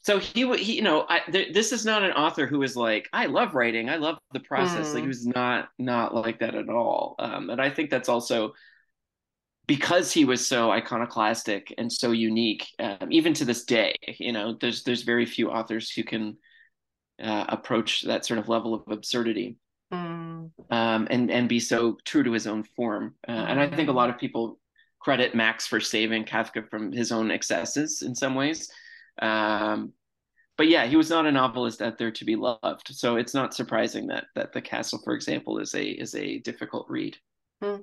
so 0.00 0.18
he 0.18 0.44
would 0.44 0.60
he 0.60 0.76
you 0.76 0.82
know 0.82 1.04
I, 1.08 1.20
th- 1.30 1.52
this 1.52 1.72
is 1.72 1.84
not 1.84 2.02
an 2.02 2.12
author 2.12 2.46
who 2.46 2.62
is 2.62 2.76
like 2.76 3.08
i 3.12 3.26
love 3.26 3.54
writing 3.54 3.88
i 3.88 3.96
love 3.96 4.18
the 4.32 4.40
process 4.40 4.88
mm. 4.88 4.94
like 4.94 5.02
he 5.02 5.08
was 5.08 5.26
not 5.26 5.68
not 5.78 6.14
like 6.14 6.40
that 6.40 6.54
at 6.54 6.68
all 6.68 7.16
um, 7.18 7.50
and 7.50 7.60
i 7.60 7.70
think 7.70 7.90
that's 7.90 8.08
also 8.08 8.52
because 9.66 10.12
he 10.12 10.24
was 10.24 10.46
so 10.46 10.70
iconoclastic 10.70 11.74
and 11.76 11.92
so 11.92 12.12
unique 12.12 12.66
um, 12.78 13.08
even 13.10 13.34
to 13.34 13.44
this 13.44 13.64
day 13.64 13.94
you 14.18 14.32
know 14.32 14.56
there's 14.60 14.82
there's 14.84 15.02
very 15.02 15.26
few 15.26 15.50
authors 15.50 15.90
who 15.90 16.04
can 16.04 16.36
uh, 17.22 17.44
approach 17.48 18.02
that 18.02 18.24
sort 18.24 18.38
of 18.38 18.48
level 18.48 18.74
of 18.74 18.82
absurdity 18.90 19.56
mm. 19.92 20.50
um, 20.70 21.08
and 21.10 21.30
and 21.30 21.48
be 21.48 21.60
so 21.60 21.96
true 22.04 22.22
to 22.22 22.32
his 22.32 22.46
own 22.46 22.62
form 22.62 23.14
uh, 23.26 23.32
mm. 23.32 23.50
and 23.50 23.60
i 23.60 23.68
think 23.68 23.88
a 23.88 23.92
lot 23.92 24.10
of 24.10 24.18
people 24.18 24.58
credit 25.00 25.34
max 25.34 25.66
for 25.66 25.80
saving 25.80 26.24
kafka 26.24 26.68
from 26.68 26.92
his 26.92 27.12
own 27.12 27.30
excesses 27.30 28.02
in 28.02 28.14
some 28.14 28.34
ways 28.34 28.68
um, 29.20 29.92
but 30.58 30.68
yeah, 30.68 30.86
he 30.86 30.96
was 30.96 31.08
not 31.08 31.24
a 31.24 31.32
novelist 31.32 31.80
out 31.80 31.98
there 31.98 32.10
to 32.10 32.24
be 32.24 32.34
loved. 32.34 32.88
So 32.90 33.16
it's 33.16 33.32
not 33.32 33.54
surprising 33.54 34.08
that 34.08 34.24
that 34.34 34.52
The 34.52 34.60
Castle, 34.60 35.00
for 35.04 35.14
example, 35.14 35.58
is 35.58 35.74
a 35.74 35.84
is 35.84 36.14
a 36.16 36.40
difficult 36.40 36.86
read. 36.88 37.16
Hmm. 37.62 37.76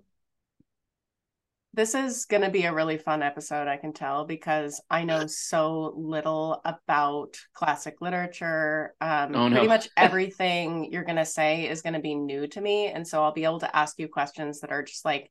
This 1.74 1.94
is 1.94 2.26
going 2.26 2.44
to 2.44 2.50
be 2.50 2.64
a 2.64 2.74
really 2.74 2.98
fun 2.98 3.22
episode, 3.22 3.68
I 3.68 3.76
can 3.76 3.92
tell, 3.92 4.24
because 4.24 4.82
I 4.90 5.04
know 5.04 5.28
so 5.28 5.94
little 5.98 6.62
about 6.64 7.36
classic 7.54 7.96
literature. 8.00 8.96
Um, 9.02 9.36
oh, 9.36 9.48
no. 9.50 9.56
Pretty 9.56 9.68
much 9.68 9.90
everything 9.98 10.90
you're 10.94 11.04
going 11.04 11.18
to 11.18 11.26
say 11.26 11.68
is 11.68 11.82
going 11.82 11.96
to 11.96 12.00
be 12.00 12.16
new 12.16 12.48
to 12.48 12.62
me. 12.62 12.88
And 12.88 13.06
so 13.06 13.22
I'll 13.22 13.34
be 13.34 13.44
able 13.44 13.60
to 13.60 13.76
ask 13.76 14.00
you 14.00 14.08
questions 14.08 14.62
that 14.62 14.72
are 14.72 14.84
just 14.84 15.04
like 15.04 15.30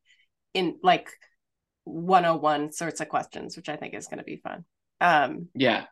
in 0.53 0.79
like 0.83 1.09
101 1.85 2.73
sorts 2.73 3.01
of 3.01 3.09
questions, 3.09 3.57
which 3.57 3.69
I 3.69 3.77
think 3.77 3.95
is 3.95 4.07
going 4.07 4.19
to 4.19 4.25
be 4.25 4.37
fun. 4.37 4.65
Um, 5.01 5.49
yeah. 5.55 5.85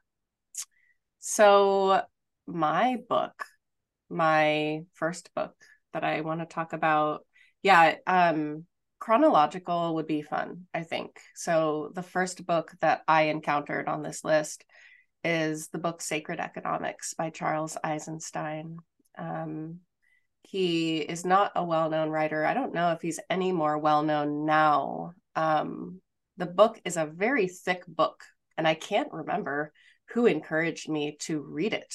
So, 1.21 2.03
my 2.47 2.97
book, 3.09 3.45
my 4.11 4.81
first 4.95 5.33
book 5.35 5.55
that 5.93 6.05
I 6.05 6.23
want 6.23 6.41
to 6.41 6.47
talk 6.47 6.73
about, 6.73 7.25
yeah, 7.63 7.97
um, 8.07 8.67
chronological 8.99 9.95
would 9.95 10.07
be 10.07 10.23
fun, 10.23 10.67
I 10.75 10.83
think. 10.83 11.21
So, 11.35 11.93
the 11.95 12.03
first 12.03 12.45
book 12.47 12.73
that 12.81 13.03
I 13.07 13.25
encountered 13.25 13.89
on 13.89 14.03
this 14.03 14.25
list 14.25 14.65
is 15.25 15.69
the 15.69 15.79
book 15.79 16.01
Sacred 16.01 16.41
Economics 16.41 17.15
by 17.15 17.31
Charles 17.31 17.77
Eisenstein. 17.85 18.79
Um, 19.17 19.81
he 20.43 20.99
is 20.99 21.25
not 21.25 21.53
a 21.55 21.65
well 21.65 21.89
known 21.91 22.11
writer. 22.11 22.45
I 22.45 22.55
don't 22.55 22.75
know 22.75 22.93
if 22.93 23.01
he's 23.01 23.21
any 23.31 23.53
more 23.53 23.79
well 23.79 24.03
known 24.03 24.45
now. 24.45 25.15
Um, 25.37 26.01
the 26.37 26.47
book 26.47 26.81
is 26.85 26.97
a 26.97 27.07
very 27.07 27.49
thick 27.49 27.85
book, 27.87 28.25
and 28.57 28.67
I 28.67 28.75
can't 28.75 29.13
remember 29.13 29.73
who 30.11 30.27
encouraged 30.27 30.89
me 30.89 31.17
to 31.21 31.41
read 31.41 31.73
it. 31.73 31.95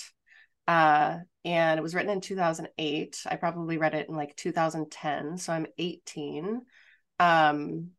Uh, 0.67 1.20
and 1.46 1.79
it 1.79 1.84
was 1.84 1.96
written 1.96 2.12
in 2.12 2.22
2008. 2.22 3.22
I 3.25 3.36
probably 3.38 3.77
read 3.77 3.94
it 3.94 4.10
in 4.10 4.15
like 4.15 4.36
2010. 4.36 5.38
So 5.38 5.53
I'm 5.53 5.67
18. 5.77 6.62
Um, 7.20 7.91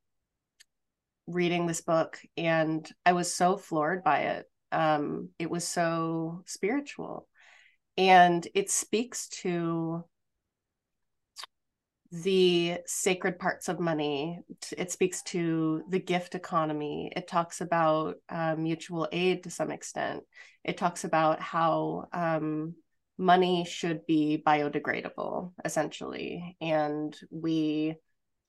reading 1.28 1.66
this 1.66 1.82
book 1.82 2.18
and 2.36 2.90
I 3.04 3.12
was 3.12 3.32
so 3.32 3.56
floored 3.56 4.02
by 4.02 4.20
it. 4.20 4.46
Um, 4.72 5.28
it 5.38 5.50
was 5.50 5.66
so 5.66 6.42
spiritual 6.46 7.28
and 7.96 8.46
it 8.54 8.70
speaks 8.70 9.28
to 9.42 10.04
the 12.10 12.78
sacred 12.86 13.38
parts 13.38 13.68
of 13.68 13.80
money. 13.80 14.40
It 14.76 14.90
speaks 14.90 15.22
to 15.24 15.82
the 15.88 15.98
gift 15.98 16.34
economy. 16.34 17.12
It 17.14 17.28
talks 17.28 17.60
about 17.60 18.16
uh, 18.28 18.56
mutual 18.56 19.08
aid 19.12 19.44
to 19.44 19.50
some 19.50 19.70
extent. 19.70 20.22
It 20.64 20.78
talks 20.78 21.04
about 21.04 21.40
how 21.40 22.08
um, 22.12 22.74
money 23.18 23.64
should 23.64 24.06
be 24.06 24.42
biodegradable, 24.46 25.52
essentially. 25.64 26.56
And 26.60 27.16
we 27.30 27.96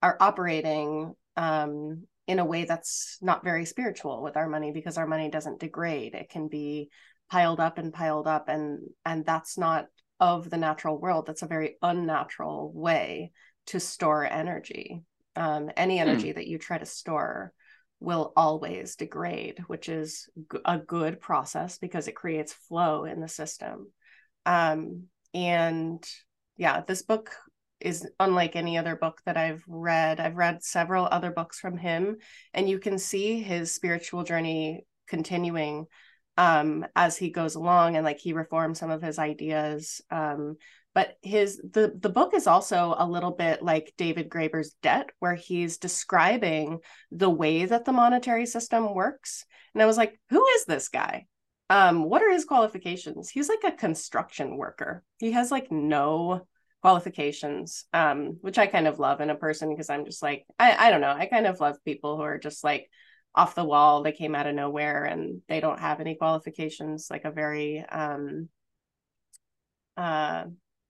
are 0.02 0.16
operating 0.20 1.16
um, 1.36 2.04
in 2.30 2.38
a 2.38 2.46
way 2.46 2.64
that's 2.64 3.18
not 3.22 3.44
very 3.44 3.66
spiritual 3.66 4.22
with 4.22 4.38
our 4.38 4.48
money 4.48 4.72
because 4.72 4.98
our 5.00 5.08
money 5.08 5.32
doesn't 5.32 5.60
degrade 5.60 6.14
it 6.14 6.30
can 6.30 6.48
be 6.48 6.92
piled 7.32 7.60
up 7.60 7.80
and 7.80 7.92
piled 7.92 8.28
up 8.28 8.50
and 8.50 8.82
and 9.04 9.26
that's 9.26 9.58
not 9.58 9.88
of 10.20 10.48
the 10.48 10.58
natural 10.58 11.00
world 11.00 11.26
that's 11.26 11.42
a 11.42 11.48
very 11.48 11.78
unnatural 11.82 12.72
way 12.72 13.32
to 13.70 13.80
store 13.80 14.26
energy 14.26 15.04
um, 15.36 15.70
any 15.78 15.98
hmm. 15.98 16.08
energy 16.08 16.32
mm. 16.32 16.36
that 16.36 16.48
you 16.48 16.58
try 16.58 16.78
to 16.78 16.86
store 16.86 17.54
will 18.00 18.32
always 18.36 18.96
degrade 18.96 19.60
which 19.68 19.90
is 19.90 20.30
a 20.66 20.78
good 20.78 21.20
process 21.20 21.78
because 21.78 22.08
it 22.08 22.16
creates 22.16 22.54
flow 22.54 23.06
in 23.06 23.20
the 23.20 23.28
system 23.28 23.92
um, 24.46 25.04
and 25.34 26.08
yeah 26.58 26.82
this 26.88 27.02
book 27.02 27.32
is 27.80 28.08
unlike 28.20 28.56
any 28.56 28.78
other 28.78 28.96
book 28.96 29.22
that 29.26 29.38
I've 29.38 29.64
read. 29.68 30.20
I've 30.20 30.36
read 30.36 30.64
several 30.64 31.08
other 31.10 31.32
books 31.32 31.60
from 31.60 31.78
him, 31.78 32.18
and 32.54 32.70
you 32.70 32.80
can 32.80 32.98
see 32.98 33.42
his 33.42 33.74
spiritual 33.74 34.24
journey 34.24 34.86
continuing 35.08 35.88
um, 36.38 36.86
as 36.96 37.18
he 37.18 37.30
goes 37.30 37.56
along, 37.56 37.96
and 37.96 38.06
like 38.06 38.20
he 38.20 38.34
reforms 38.34 38.80
some 38.80 38.92
of 38.92 39.02
his 39.02 39.20
ideas. 39.20 40.02
Um, 40.12 40.58
but 41.00 41.16
his 41.22 41.62
the 41.72 41.98
the 41.98 42.10
book 42.10 42.34
is 42.34 42.46
also 42.46 42.94
a 42.98 43.08
little 43.08 43.32
bit 43.32 43.64
like 43.64 43.94
David 43.96 44.28
Graeber's 44.28 44.76
Debt, 44.82 45.12
where 45.20 45.34
he's 45.34 45.78
describing 45.78 46.80
the 47.10 47.30
way 47.30 47.64
that 47.64 47.86
the 47.86 47.94
monetary 47.94 48.46
system 48.46 48.94
works. 48.94 49.46
And 49.74 49.82
I 49.82 49.86
was 49.86 49.96
like, 49.96 50.20
who 50.30 50.46
is 50.46 50.66
this 50.66 50.90
guy? 50.90 51.26
Um, 51.70 52.04
what 52.04 52.22
are 52.22 52.32
his 52.32 52.44
qualifications? 52.44 53.30
He's 53.30 53.48
like 53.48 53.64
a 53.64 53.78
construction 53.78 54.58
worker. 54.58 55.06
He 55.20 55.32
has 55.32 55.52
like 55.52 55.72
no 55.72 56.46
qualifications 56.82 57.84
um 57.92 58.38
which 58.40 58.58
i 58.58 58.66
kind 58.66 58.88
of 58.88 59.00
love 59.00 59.20
in 59.20 59.30
a 59.30 59.36
person 59.36 59.70
because 59.70 59.90
i'm 59.90 60.06
just 60.06 60.24
like 60.24 60.46
I, 60.58 60.88
I 60.88 60.92
don't 60.92 61.02
know 61.02 61.12
i 61.12 61.26
kind 61.26 61.46
of 61.46 61.60
love 61.60 61.76
people 61.84 62.16
who 62.16 62.24
are 62.24 62.38
just 62.38 62.64
like 62.64 62.90
off 63.36 63.54
the 63.54 63.66
wall 63.66 64.02
they 64.02 64.14
came 64.14 64.34
out 64.34 64.48
of 64.48 64.56
nowhere 64.56 65.04
and 65.04 65.42
they 65.50 65.60
don't 65.60 65.82
have 65.82 66.00
any 66.00 66.16
qualifications 66.16 67.08
like 67.12 67.26
a 67.26 67.32
very 67.32 67.84
um 67.84 68.48
uh 69.98 70.46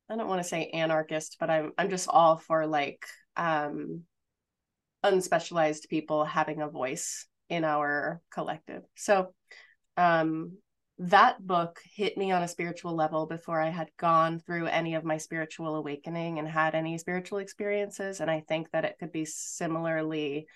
i 0.09 0.15
don't 0.15 0.27
want 0.27 0.41
to 0.41 0.47
say 0.47 0.69
anarchist 0.69 1.37
but 1.39 1.49
i'm 1.49 1.71
i'm 1.77 1.89
just 1.89 2.07
all 2.09 2.37
for 2.37 2.65
like 2.65 3.05
um 3.35 4.03
unspecialized 5.03 5.87
people 5.89 6.25
having 6.25 6.61
a 6.61 6.67
voice 6.67 7.25
in 7.49 7.63
our 7.63 8.21
collective 8.31 8.83
so 8.95 9.33
um 9.97 10.51
that 10.99 11.45
book 11.45 11.79
hit 11.95 12.17
me 12.17 12.31
on 12.31 12.43
a 12.43 12.47
spiritual 12.47 12.93
level 12.93 13.25
before 13.25 13.61
I 13.61 13.69
had 13.69 13.89
gone 13.97 14.39
through 14.39 14.67
any 14.67 14.95
of 14.95 15.05
my 15.05 15.15
spiritual 15.15 15.75
awakening 15.75 16.39
and 16.39 16.47
had 16.47 16.75
any 16.75 16.97
spiritual 16.97 17.37
experiences. 17.37 18.19
And 18.19 18.29
I 18.29 18.41
think 18.41 18.69
that 18.71 18.83
it 18.83 18.97
could 18.99 19.13
be 19.13 19.23
similarly 19.23 20.47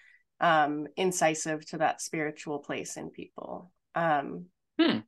um, 0.42 0.88
incisive 0.98 1.66
to 1.68 1.78
that 1.78 2.02
spiritual 2.02 2.60
place 2.60 2.98
in 2.98 3.10
people. 3.10 3.72
Um, 3.96 4.48
hmm. 4.78 5.00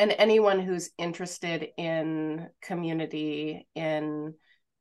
And 0.00 0.14
anyone 0.16 0.60
who's 0.60 0.88
interested 0.96 1.68
in 1.76 2.48
community, 2.62 3.68
in 3.74 4.32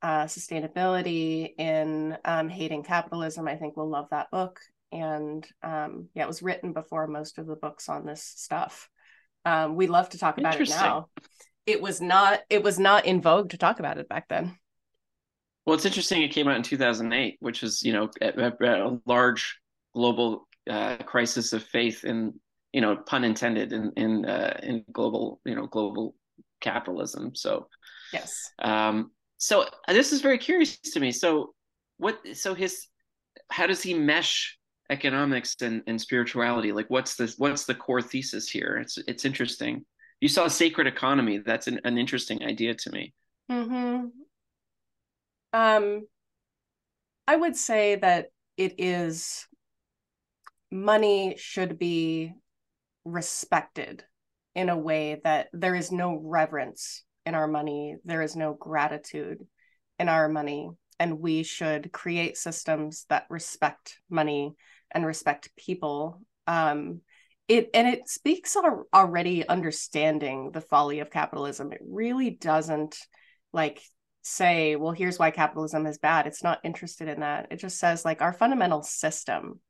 uh, 0.01 0.23
sustainability, 0.23 1.55
in 1.57 2.17
um, 2.23 2.47
hating 2.47 2.83
capitalism, 2.83 3.45
I 3.45 3.57
think 3.57 3.75
will 3.75 3.89
love 3.89 4.07
that 4.11 4.31
book. 4.31 4.61
And 4.93 5.45
um, 5.61 6.07
yeah, 6.13 6.23
it 6.23 6.27
was 6.29 6.41
written 6.41 6.71
before 6.71 7.05
most 7.05 7.37
of 7.37 7.47
the 7.47 7.57
books 7.57 7.89
on 7.89 8.05
this 8.05 8.23
stuff. 8.23 8.89
Um, 9.43 9.75
we 9.75 9.87
love 9.87 10.07
to 10.11 10.17
talk 10.17 10.37
about 10.37 10.57
it 10.57 10.69
now. 10.69 11.09
It 11.65 11.81
was 11.81 11.99
not 11.99 12.39
it 12.49 12.63
was 12.63 12.79
not 12.79 13.05
in 13.05 13.21
vogue 13.21 13.49
to 13.49 13.57
talk 13.57 13.81
about 13.81 13.97
it 13.97 14.07
back 14.07 14.29
then. 14.29 14.57
Well, 15.65 15.75
it's 15.75 15.85
interesting. 15.85 16.21
It 16.21 16.31
came 16.31 16.47
out 16.47 16.55
in 16.55 16.63
2008, 16.63 17.35
which 17.41 17.61
is 17.61 17.83
you 17.83 17.91
know 17.91 18.09
a, 18.21 18.53
a 18.61 18.99
large 19.05 19.59
global 19.93 20.47
uh, 20.69 20.95
crisis 20.99 21.51
of 21.51 21.61
faith 21.61 22.05
in 22.05 22.39
you 22.73 22.81
know 22.81 22.95
pun 22.95 23.23
intended 23.23 23.73
in 23.73 23.91
in 23.95 24.25
uh, 24.25 24.59
in 24.63 24.85
global 24.91 25.41
you 25.45 25.55
know 25.55 25.67
global 25.67 26.15
capitalism. 26.61 27.35
So 27.35 27.67
yes. 28.13 28.51
Um, 28.59 29.11
so 29.37 29.65
this 29.87 30.11
is 30.11 30.21
very 30.21 30.37
curious 30.37 30.77
to 30.79 30.99
me. 30.99 31.11
So 31.11 31.53
what? 31.97 32.19
So 32.33 32.53
his 32.53 32.87
how 33.49 33.67
does 33.67 33.81
he 33.81 33.93
mesh 33.93 34.57
economics 34.89 35.55
and, 35.61 35.83
and 35.85 36.01
spirituality 36.01 36.71
like 36.71 36.87
what's 36.89 37.15
the 37.15 37.31
what's 37.37 37.65
the 37.65 37.75
core 37.75 38.01
thesis 38.01 38.49
here 38.49 38.79
it's 38.81 38.97
it's 39.07 39.23
interesting 39.23 39.85
you 40.19 40.27
saw 40.27 40.45
a 40.45 40.49
sacred 40.49 40.87
economy 40.87 41.37
that's 41.37 41.67
an, 41.67 41.79
an 41.83 41.97
interesting 41.97 42.43
idea 42.43 42.73
to 42.73 42.91
me 42.91 43.13
mm-hmm. 43.51 44.07
um 45.53 46.07
i 47.27 47.35
would 47.35 47.55
say 47.55 47.95
that 47.97 48.27
it 48.57 48.75
is 48.79 49.47
money 50.71 51.35
should 51.37 51.77
be 51.77 52.33
respected 53.11 54.03
in 54.55 54.69
a 54.69 54.77
way 54.77 55.21
that 55.23 55.47
there 55.53 55.75
is 55.75 55.91
no 55.91 56.19
reverence 56.23 57.03
in 57.25 57.35
our 57.35 57.47
money 57.47 57.95
there 58.05 58.21
is 58.21 58.35
no 58.35 58.53
gratitude 58.53 59.45
in 59.99 60.09
our 60.09 60.27
money 60.29 60.69
and 60.99 61.19
we 61.19 61.43
should 61.43 61.91
create 61.91 62.37
systems 62.37 63.05
that 63.09 63.25
respect 63.29 63.99
money 64.09 64.53
and 64.91 65.05
respect 65.05 65.49
people. 65.55 66.21
Um 66.45 67.01
it 67.47 67.69
and 67.73 67.87
it 67.87 68.07
speaks 68.07 68.55
on 68.55 68.83
already 68.93 69.47
understanding 69.47 70.51
the 70.51 70.61
folly 70.61 70.99
of 70.99 71.09
capitalism. 71.09 71.71
It 71.71 71.81
really 71.83 72.29
doesn't 72.29 72.97
like 73.53 73.81
say 74.21 74.75
well 74.75 74.91
here's 74.91 75.17
why 75.17 75.31
capitalism 75.31 75.85
is 75.85 75.97
bad. 75.97 76.27
It's 76.27 76.43
not 76.43 76.59
interested 76.63 77.07
in 77.07 77.21
that. 77.21 77.47
It 77.51 77.57
just 77.57 77.79
says 77.79 78.05
like 78.05 78.21
our 78.21 78.33
fundamental 78.33 78.83
system 78.83 79.61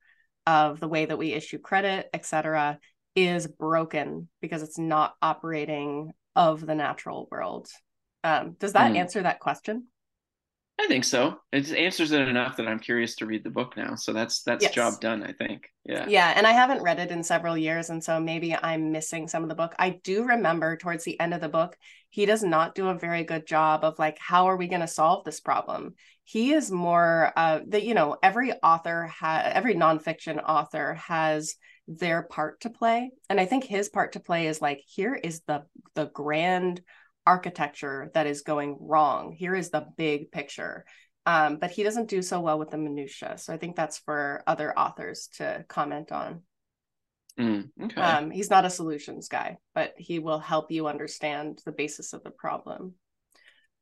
of 0.48 0.80
the 0.80 0.88
way 0.88 1.06
that 1.06 1.18
we 1.18 1.34
issue 1.34 1.60
credit 1.60 2.10
etc 2.14 2.80
is 3.28 3.48
broken 3.48 4.28
because 4.42 4.64
it's 4.64 4.78
not 4.78 5.16
operating 5.22 6.12
of 6.36 6.66
the 6.66 6.76
natural 6.76 7.28
world 7.32 7.68
um, 8.24 8.56
does 8.60 8.74
that 8.74 8.92
mm. 8.92 8.98
answer 8.98 9.22
that 9.22 9.40
question 9.40 9.88
I 10.80 10.88
think 10.88 11.04
so. 11.04 11.36
It 11.52 11.74
answers 11.74 12.14
it 12.14 12.26
enough 12.30 12.56
that 12.56 12.68
I'm 12.68 12.80
curious 12.80 13.16
to 13.18 13.26
read 13.26 13.44
the 13.44 13.50
book 13.50 13.76
now. 13.76 13.96
So 13.96 14.14
that's 14.14 14.44
that's 14.44 14.64
yes. 14.64 14.74
job 14.74 15.02
done, 15.02 15.24
I 15.24 15.34
think. 15.34 15.68
Yeah. 15.84 16.06
Yeah, 16.08 16.34
and 16.34 16.48
I 16.48 16.54
haven't 16.54 16.82
read 16.82 17.00
it 17.00 17.12
in 17.12 17.22
several 17.22 17.58
years 17.58 17.90
and 17.90 18.02
so 18.02 18.18
maybe 18.18 18.56
I'm 18.56 18.94
missing 18.94 19.28
some 19.28 19.44
of 19.44 19.50
the 19.50 19.56
book. 19.56 19.76
I 19.78 20.00
do 20.04 20.24
remember 20.24 20.78
towards 20.78 21.04
the 21.04 21.20
end 21.20 21.34
of 21.34 21.42
the 21.42 21.50
book, 21.50 21.76
he 22.10 22.26
does 22.26 22.44
not 22.44 22.76
do 22.76 22.88
a 22.88 22.98
very 22.98 23.26
good 23.26 23.46
job 23.46 23.84
of 23.84 24.00
like 24.00 24.18
how 24.20 24.46
are 24.46 24.56
we 24.56 24.70
going 24.70 24.80
to 24.80 24.88
solve 24.88 25.26
this 25.26 25.42
problem? 25.42 25.96
He 26.24 26.54
is 26.54 26.72
more 26.72 27.34
uh 27.36 27.60
that 27.68 27.84
you 27.84 27.94
know, 27.94 28.16
every 28.24 28.54
author 28.54 29.08
has 29.20 29.52
every 29.54 29.76
nonfiction 29.76 30.42
author 30.42 30.94
has 30.94 31.56
their 31.90 32.22
part 32.22 32.62
to 32.62 32.70
play. 32.70 33.12
And 33.30 33.40
I 33.40 33.46
think 33.46 33.64
his 33.64 33.90
part 33.90 34.14
to 34.14 34.20
play 34.20 34.48
is 34.48 34.62
like 34.62 34.82
here 34.86 35.16
is 35.16 35.42
the 35.48 35.64
the 35.96 36.06
grand 36.06 36.82
architecture 37.26 38.12
that 38.14 38.28
is 38.28 38.42
going 38.42 38.78
wrong. 38.80 39.32
Here 39.32 39.56
is 39.56 39.72
the 39.72 39.88
big 39.98 40.32
picture. 40.32 40.86
Um, 41.26 41.58
but 41.58 41.72
he 41.72 41.84
doesn't 41.84 42.10
do 42.10 42.22
so 42.22 42.40
well 42.40 42.58
with 42.58 42.70
the 42.70 42.78
minutia. 42.78 43.38
So 43.38 43.54
I 43.54 43.58
think 43.58 43.76
that's 43.76 43.98
for 43.98 44.44
other 44.48 44.78
authors 44.78 45.30
to 45.38 45.66
comment 45.68 46.12
on. 46.12 46.42
Mm, 47.40 47.70
okay. 47.84 48.02
um, 48.02 48.32
he's 48.32 48.50
not 48.50 48.66
a 48.66 48.70
solutions 48.70 49.28
guy, 49.28 49.58
but 49.74 49.94
he 49.98 50.20
will 50.20 50.40
help 50.40 50.72
you 50.72 50.88
understand 50.88 51.62
the 51.66 51.72
basis 51.72 52.14
of 52.14 52.24
the 52.24 52.32
problem. 52.32 52.96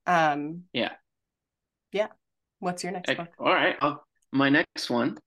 Um, 0.06 0.64
yeah. 0.74 0.94
Yeah. 1.92 2.08
What's 2.60 2.84
your 2.84 2.92
next 2.92 3.16
book? 3.16 3.30
All 3.40 3.54
right. 3.54 3.76
I'll, 3.82 4.04
my 4.32 4.50
next 4.50 4.90
one. 4.90 5.18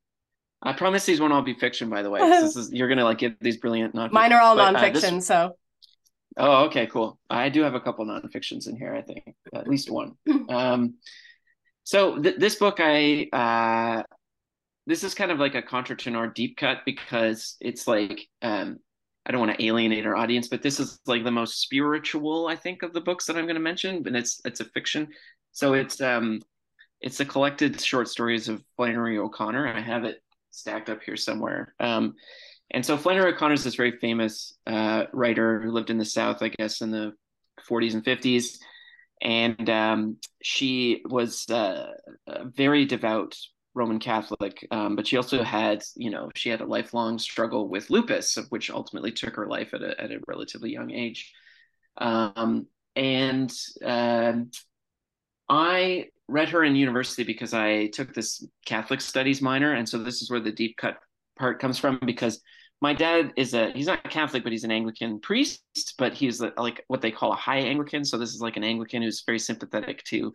I 0.62 0.73
promise 0.75 1.07
these 1.07 1.21
won't 1.21 1.33
all 1.33 1.43
be 1.43 1.55
fiction, 1.55 1.88
by 1.88 2.02
the 2.02 2.11
way. 2.11 2.21
this 2.40 2.57
is 2.57 2.73
you're 2.73 2.88
gonna 2.88 3.05
like 3.05 3.19
get 3.19 3.40
these 3.40 3.57
brilliant 3.57 3.95
non. 3.95 4.11
Mine 4.12 4.33
are 4.33 4.40
all 4.40 4.57
but, 4.57 4.75
nonfiction, 4.75 5.12
uh, 5.12 5.17
this, 5.17 5.26
so 5.26 5.57
Oh, 6.37 6.64
okay, 6.67 6.87
cool. 6.87 7.19
I 7.29 7.49
do 7.49 7.62
have 7.62 7.75
a 7.75 7.81
couple 7.81 8.07
nonfictions 8.07 8.69
in 8.69 8.76
here. 8.76 8.95
I 8.95 9.02
think 9.02 9.35
at 9.55 9.69
least 9.69 9.90
one. 9.90 10.14
um, 10.49 10.95
so 11.85 12.21
th- 12.21 12.37
this 12.37 12.55
book, 12.55 12.76
I 12.79 13.29
uh, 13.33 14.02
this 14.87 15.02
is 15.02 15.14
kind 15.14 15.31
of 15.31 15.38
like 15.38 15.55
a 15.55 15.62
contratenor 15.62 16.33
deep 16.33 16.57
cut 16.57 16.79
because 16.87 17.57
it's 17.61 17.88
like 17.88 18.29
um, 18.43 18.79
I 19.26 19.33
don't 19.33 19.40
want 19.40 19.59
to 19.59 19.64
alienate 19.64 20.07
our 20.07 20.17
audience, 20.17 20.49
but 20.49 20.62
this 20.62 20.79
is 20.79 21.00
like 21.07 21.25
the 21.25 21.31
most 21.31 21.61
spiritual, 21.61 22.47
I 22.47 22.57
think, 22.57 22.83
of 22.83 22.93
the 22.93 23.00
books 23.00 23.26
that 23.26 23.37
I'm 23.37 23.45
going 23.45 23.55
to 23.55 23.61
mention. 23.61 24.02
And 24.07 24.17
it's 24.17 24.40
it's 24.45 24.61
a 24.61 24.64
fiction, 24.64 25.09
so 25.52 25.75
it's 25.75 26.00
um 26.00 26.40
it's 27.00 27.19
a 27.19 27.25
collected 27.25 27.81
short 27.81 28.09
stories 28.09 28.49
of 28.49 28.62
Flannery 28.76 29.19
O'Connor. 29.19 29.67
I 29.67 29.81
have 29.81 30.05
it 30.05 30.23
stacked 30.50 30.90
up 30.90 31.02
here 31.02 31.16
somewhere. 31.16 31.75
Um, 31.80 32.14
and 32.71 32.85
so 32.85 32.97
Flannery 32.97 33.33
O'Connor 33.33 33.54
is 33.54 33.64
this 33.64 33.75
very 33.75 33.99
famous 33.99 34.57
uh, 34.66 35.04
writer 35.12 35.61
who 35.61 35.73
lived 35.73 35.90
in 35.90 35.99
the 35.99 36.04
South, 36.04 36.42
I 36.42 36.49
guess, 36.49 36.80
in 36.80 36.90
the 36.90 37.12
40s 37.69 37.95
and 37.95 38.04
50s. 38.04 38.59
And 39.23 39.69
um, 39.69 40.16
she 40.42 41.02
was 41.04 41.49
uh, 41.50 41.92
a 42.26 42.45
very 42.45 42.85
devout 42.85 43.37
Roman 43.75 43.99
Catholic, 43.99 44.66
um, 44.71 44.97
but 44.97 45.07
she 45.07 45.16
also 45.16 45.42
had, 45.42 45.83
you 45.95 46.11
know, 46.11 46.30
she 46.35 46.49
had 46.49 46.61
a 46.61 46.66
lifelong 46.66 47.19
struggle 47.19 47.69
with 47.69 47.90
lupus, 47.90 48.38
which 48.49 48.71
ultimately 48.71 49.12
took 49.12 49.37
her 49.37 49.47
life 49.47 49.75
at 49.75 49.83
a, 49.83 50.00
at 50.00 50.11
a 50.11 50.21
relatively 50.26 50.73
young 50.73 50.90
age. 50.90 51.33
Um, 51.99 52.66
and 52.97 53.52
uh, 53.85 54.33
I 55.49 56.07
read 56.30 56.49
her 56.50 56.64
in 56.64 56.76
university 56.76 57.25
because 57.25 57.52
I 57.52 57.88
took 57.88 58.14
this 58.14 58.46
Catholic 58.64 59.00
studies 59.00 59.42
minor, 59.42 59.75
and 59.75 59.88
so 59.88 59.99
this 59.99 60.22
is 60.22 60.30
where 60.30 60.40
the 60.40 60.52
deep 60.52 60.76
cut 60.76 60.99
part 61.38 61.60
comes 61.60 61.78
from 61.78 61.99
because 62.04 62.40
my 62.80 62.94
dad 62.94 63.32
is 63.37 63.54
a 63.54 63.72
he's 63.72 63.87
not 63.87 64.02
Catholic, 64.10 64.42
but 64.42 64.52
he's 64.52 64.64
an 64.64 64.70
Anglican 64.70 65.20
priest, 65.20 65.62
but 65.99 66.14
he's 66.14 66.40
like 66.40 66.84
what 66.88 67.02
they 67.02 67.10
call 67.10 67.32
a 67.32 67.37
high 67.37 67.58
Anglican. 67.58 68.04
So 68.04 68.16
this 68.16 68.34
is 68.34 68.40
like 68.40 68.56
an 68.56 68.64
Anglican 68.64 69.02
who's 69.02 69.22
very 69.26 69.38
sympathetic 69.38 70.02
to 70.04 70.32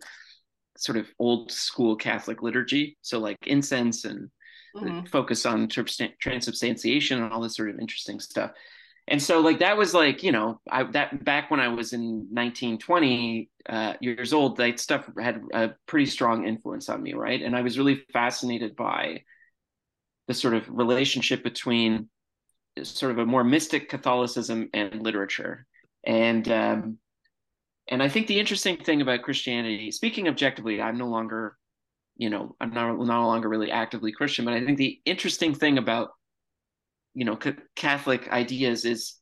sort 0.76 0.98
of 0.98 1.06
old 1.18 1.50
school 1.50 1.96
Catholic 1.96 2.42
liturgy. 2.42 2.96
So 3.02 3.18
like 3.18 3.38
incense 3.46 4.04
and 4.04 4.30
mm-hmm. 4.76 5.06
focus 5.06 5.46
on 5.46 5.68
transubstantiation 5.68 7.22
and 7.22 7.32
all 7.32 7.40
this 7.40 7.56
sort 7.56 7.70
of 7.70 7.80
interesting 7.80 8.20
stuff. 8.20 8.52
And 9.08 9.22
so 9.22 9.40
like 9.40 9.60
that 9.60 9.76
was 9.76 9.94
like, 9.94 10.22
you 10.22 10.32
know, 10.32 10.60
I 10.70 10.82
that 10.84 11.24
back 11.24 11.50
when 11.50 11.60
I 11.60 11.68
was 11.68 11.92
in 11.92 12.26
19, 12.32 12.78
20 12.78 13.50
uh, 13.68 13.94
years 14.00 14.32
old, 14.32 14.56
that 14.56 14.80
stuff 14.80 15.08
had 15.20 15.42
a 15.54 15.70
pretty 15.86 16.06
strong 16.06 16.46
influence 16.46 16.88
on 16.88 17.02
me, 17.02 17.14
right? 17.14 17.40
And 17.40 17.56
I 17.56 17.62
was 17.62 17.78
really 17.78 18.04
fascinated 18.12 18.74
by 18.74 19.22
the 20.26 20.34
sort 20.34 20.54
of 20.54 20.64
relationship 20.68 21.44
between 21.44 22.08
sort 22.82 23.12
of 23.12 23.18
a 23.18 23.26
more 23.26 23.44
mystic 23.44 23.88
Catholicism 23.88 24.68
and 24.74 25.02
literature. 25.02 25.66
And 26.04 26.48
um, 26.48 26.98
and 27.88 28.02
I 28.02 28.08
think 28.08 28.26
the 28.26 28.40
interesting 28.40 28.76
thing 28.78 29.00
about 29.00 29.22
Christianity, 29.22 29.90
speaking 29.92 30.28
objectively, 30.28 30.80
I'm 30.80 30.98
no 30.98 31.06
longer, 31.06 31.56
you 32.16 32.30
know, 32.30 32.56
I'm 32.60 32.72
not 32.72 32.98
no 32.98 33.26
longer 33.26 33.48
really 33.48 33.70
actively 33.70 34.12
Christian, 34.12 34.44
but 34.44 34.54
I 34.54 34.64
think 34.64 34.78
the 34.78 35.00
interesting 35.04 35.54
thing 35.54 35.78
about, 35.78 36.10
you 37.16 37.24
know, 37.24 37.36
Catholic 37.74 38.30
ideas 38.30 38.84
is, 38.84 39.14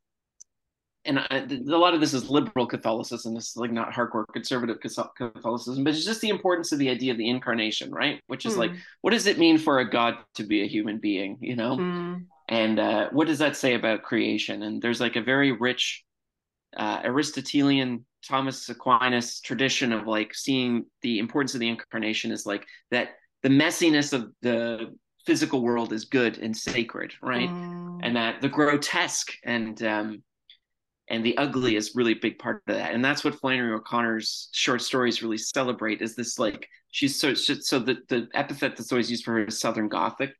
and 1.07 1.19
I, 1.19 1.47
a 1.49 1.79
lot 1.79 1.95
of 1.95 2.01
this 2.01 2.13
is 2.13 2.29
liberal 2.29 2.67
Catholicism. 2.67 3.35
This 3.35 3.51
is 3.51 3.57
like 3.57 3.73
not 3.73 3.93
hardcore 3.93 4.25
conservative 4.33 4.79
Catholicism, 4.81 5.85
but 5.85 5.95
it's 5.95 6.05
just 6.05 6.21
the 6.21 6.29
importance 6.29 6.73
of 6.73 6.79
the 6.79 6.91
idea 6.91 7.13
of 7.13 7.19
the 7.19 7.29
incarnation, 7.29 7.91
right? 7.91 8.21
Which 8.27 8.45
is 8.45 8.55
mm. 8.55 8.59
like, 8.59 8.71
hmm. 8.73 8.77
what 9.01 9.13
does 9.13 9.27
it 9.27 9.39
mean 9.39 9.57
for 9.57 9.79
a 9.79 9.89
God 9.89 10.17
to 10.35 10.45
be 10.45 10.63
a 10.63 10.67
human 10.67 10.99
being? 10.99 11.39
You 11.41 11.57
know, 11.57 11.77
mm 11.77 12.25
and 12.49 12.79
uh, 12.79 13.09
what 13.11 13.27
does 13.27 13.39
that 13.39 13.57
say 13.57 13.75
about 13.75 14.03
creation 14.03 14.63
and 14.63 14.83
there's 14.83 15.01
like 15.01 15.17
a 15.17 15.23
very 15.23 15.53
rich 15.53 16.05
uh, 16.77 17.01
aristotelian 17.05 18.05
thomas 18.27 18.69
aquinas 18.69 19.41
tradition 19.41 19.93
of 19.93 20.07
like 20.07 20.35
seeing 20.35 20.85
the 21.03 21.19
importance 21.19 21.55
of 21.55 21.61
the 21.61 21.69
incarnation 21.69 22.33
is 22.33 22.47
like 22.47 22.67
that 22.91 23.11
the 23.43 23.49
messiness 23.49 24.13
of 24.13 24.31
the 24.43 24.95
physical 25.27 25.63
world 25.63 25.93
is 25.93 26.05
good 26.05 26.39
and 26.39 26.57
sacred 26.57 27.13
right 27.23 27.49
mm. 27.49 27.74
And 28.05 28.17
that 28.17 28.41
the 28.41 28.49
grotesque 28.49 29.33
and 29.45 29.83
um, 29.83 30.23
and 31.09 31.25
the 31.25 31.37
ugly 31.37 31.77
is 31.77 31.95
really 31.95 32.13
a 32.13 32.21
big 32.21 32.39
part 32.39 32.63
of 32.67 32.75
that. 32.75 32.95
And 32.95 33.05
that's 33.05 33.25
what 33.25 33.35
flannery 33.35 33.75
o'connor's 33.75 34.49
short 34.53 34.81
stories 34.81 35.23
really 35.23 35.39
celebrate 35.39 36.01
is 36.01 36.15
this 36.15 36.39
like 36.39 36.69
she's 36.91 37.19
so 37.19 37.35
so 37.35 37.79
the, 37.79 37.99
the 38.09 38.29
epithet 38.35 38.77
that's 38.77 38.93
always 38.93 39.11
used 39.11 39.25
for 39.25 39.33
her 39.33 39.45
is 39.47 39.59
southern 39.61 39.89
gothic. 39.89 40.33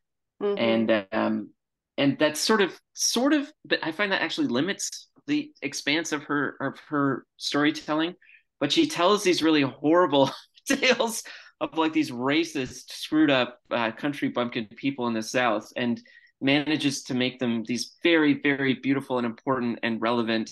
Mm-hmm. 0.43 0.59
and 0.59 1.07
um 1.13 1.51
and 1.97 2.19
that's 2.19 2.41
sort 2.41 2.61
of 2.61 2.77
sort 2.95 3.33
of 3.33 3.53
but 3.65 3.79
i 3.85 3.93
find 3.93 4.11
that 4.11 4.21
actually 4.21 4.49
limits 4.49 5.07
the 5.27 5.53
expanse 5.63 6.13
of 6.13 6.25
her 6.25 6.57
of 6.61 6.79
her 6.89 7.27
storytelling. 7.37 8.15
But 8.61 8.73
she 8.73 8.87
tells 8.87 9.23
these 9.23 9.43
really 9.43 9.63
horrible 9.63 10.31
tales 10.69 11.23
of 11.61 11.77
like 11.77 11.93
these 11.93 12.11
racist 12.11 12.93
screwed 12.93 13.31
up 13.31 13.59
uh, 13.71 13.93
country 13.93 14.29
bumpkin 14.29 14.67
people 14.77 15.07
in 15.07 15.15
the 15.15 15.23
south. 15.23 15.73
And 15.77 16.01
manages 16.45 17.03
to 17.05 17.15
make 17.15 17.39
them 17.39 17.65
these 17.65 17.97
very 18.03 18.41
very 18.43 18.75
beautiful 18.75 19.17
and 19.19 19.27
important 19.27 19.79
and 19.83 20.01
relevant 20.01 20.51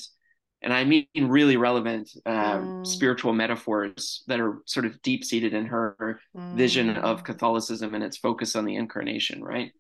and 0.63 0.73
i 0.73 0.85
mean 0.85 1.07
really 1.15 1.57
relevant 1.57 2.11
uh, 2.25 2.57
mm. 2.59 2.87
spiritual 2.87 3.33
metaphors 3.33 4.25
that 4.27 4.41
are 4.41 4.63
sort 4.65 4.87
of 4.87 5.01
deep 5.03 5.23
seated 5.23 5.53
in 5.53 5.67
her 5.67 6.19
mm. 6.37 6.57
vision 6.57 6.97
of 6.97 7.23
catholicism 7.23 7.95
and 7.95 8.03
its 8.03 8.17
focus 8.17 8.57
on 8.57 8.65
the 8.65 8.75
incarnation 8.75 9.45
right 9.45 9.73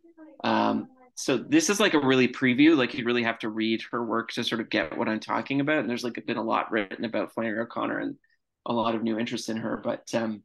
um, 0.45 0.89
so 1.15 1.37
this 1.37 1.71
is 1.71 1.79
like 1.79 1.95
a 1.95 2.01
really 2.01 2.29
preview 2.29 2.77
like 2.77 2.95
you 2.95 3.05
really 3.05 3.23
have 3.23 3.39
to 3.39 3.49
read 3.49 3.81
her 3.91 4.05
work 4.05 4.31
to 4.33 4.45
sort 4.45 4.61
of 4.61 4.69
get 4.69 4.97
what 4.99 5.09
i'm 5.09 5.21
talking 5.21 5.61
about 5.61 5.79
and 5.79 5.89
there's 5.89 6.05
like 6.05 6.23
been 6.27 6.37
a 6.37 6.43
lot 6.43 6.71
written 6.71 7.05
about 7.05 7.33
flannery 7.33 7.61
o'connor 7.61 7.99
and 7.99 8.17
a 8.67 8.73
lot 8.73 8.95
of 8.95 9.03
new 9.03 9.19
interest 9.19 9.49
in 9.49 9.57
her 9.57 9.81
but 9.83 10.15
um 10.15 10.43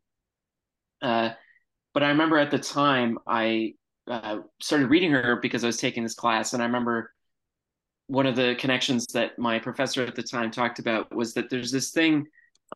uh 1.02 1.30
but 1.94 2.04
i 2.04 2.10
remember 2.10 2.38
at 2.38 2.52
the 2.52 2.60
time 2.60 3.18
i 3.28 3.74
uh, 4.08 4.40
started 4.62 4.90
reading 4.90 5.12
her 5.12 5.38
because 5.42 5.64
i 5.64 5.68
was 5.68 5.78
taking 5.78 6.04
this 6.04 6.16
class. 6.16 6.54
And 6.54 6.62
i 6.62 6.66
remember 6.66 7.14
one 8.08 8.26
of 8.26 8.36
the 8.36 8.56
connections 8.58 9.06
that 9.08 9.38
my 9.38 9.60
professor 9.60 10.04
at 10.04 10.16
the 10.16 10.24
time 10.24 10.50
talked 10.50 10.80
about 10.80 11.14
was 11.14 11.34
that 11.34 11.50
there's 11.50 11.72
this 11.72 11.92
thing 11.92 12.26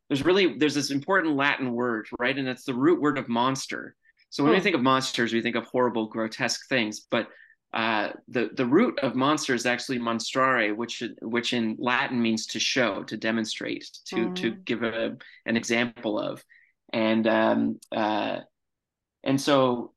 there's 0.10 0.26
really 0.26 0.58
there's 0.58 0.76
this 0.76 0.92
important 0.92 1.36
latin 1.36 1.74
word 1.74 2.08
right? 2.20 2.38
And 2.38 2.48
it's 2.48 2.66
the 2.66 2.74
root 2.74 3.02
word 3.02 3.18
of 3.18 3.28
monster. 3.28 3.96
So 4.30 4.44
when 4.44 4.54
we 4.54 4.60
hmm. 4.60 4.64
think 4.64 4.76
of 4.76 4.82
monsters 4.82 5.34
we 5.34 5.42
think 5.42 5.56
of 5.56 5.66
horrible 5.66 6.08
grotesque 6.08 6.68
things. 6.70 7.02
But 7.02 7.28
uh, 7.74 8.10
the 8.28 8.50
the 8.54 8.66
root 8.66 9.00
of 9.00 9.16
monster 9.16 9.54
is 9.54 9.66
actually 9.66 10.00
monstrare, 10.00 10.76
which 10.76 11.02
which 11.22 11.54
in 11.54 11.78
Latin 11.80 12.22
means 12.22 12.46
to 12.48 12.60
show, 12.60 13.04
to 13.04 13.16
demonstrate, 13.16 13.90
to 14.08 14.16
mm. 14.16 14.36
to 14.36 14.52
give 14.52 14.84
a, 14.84 15.16
an 15.46 15.56
example 15.56 16.20
of, 16.20 16.44
and 16.92 17.26
um, 17.28 17.80
uh, 17.96 18.40
and 19.24 19.40
so, 19.40 19.94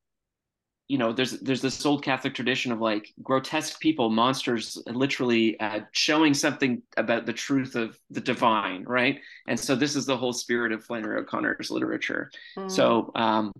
you 0.89 0.99
know, 0.99 1.13
there's 1.13 1.41
there's 1.41 1.63
this 1.63 1.85
old 1.87 2.03
Catholic 2.03 2.35
tradition 2.35 2.71
of 2.71 2.81
like 2.81 3.13
grotesque 3.23 3.81
people, 3.81 4.11
monsters, 4.11 4.81
literally 4.87 5.59
uh, 5.59 5.81
showing 5.93 6.35
something 6.35 6.83
about 6.97 7.25
the 7.25 7.33
truth 7.33 7.75
of 7.75 7.99
the 8.11 8.21
divine, 8.21 8.85
right? 8.85 9.21
And 9.49 9.59
so 9.59 9.75
this 9.75 9.97
is 9.97 10.05
the 10.05 10.17
whole 10.17 10.33
spirit 10.33 10.73
of 10.73 10.85
Flannery 10.85 11.21
O'Connor's 11.21 11.71
literature. 11.71 12.31
Mm. 12.57 12.71
So. 12.71 13.11
Um, 13.15 13.53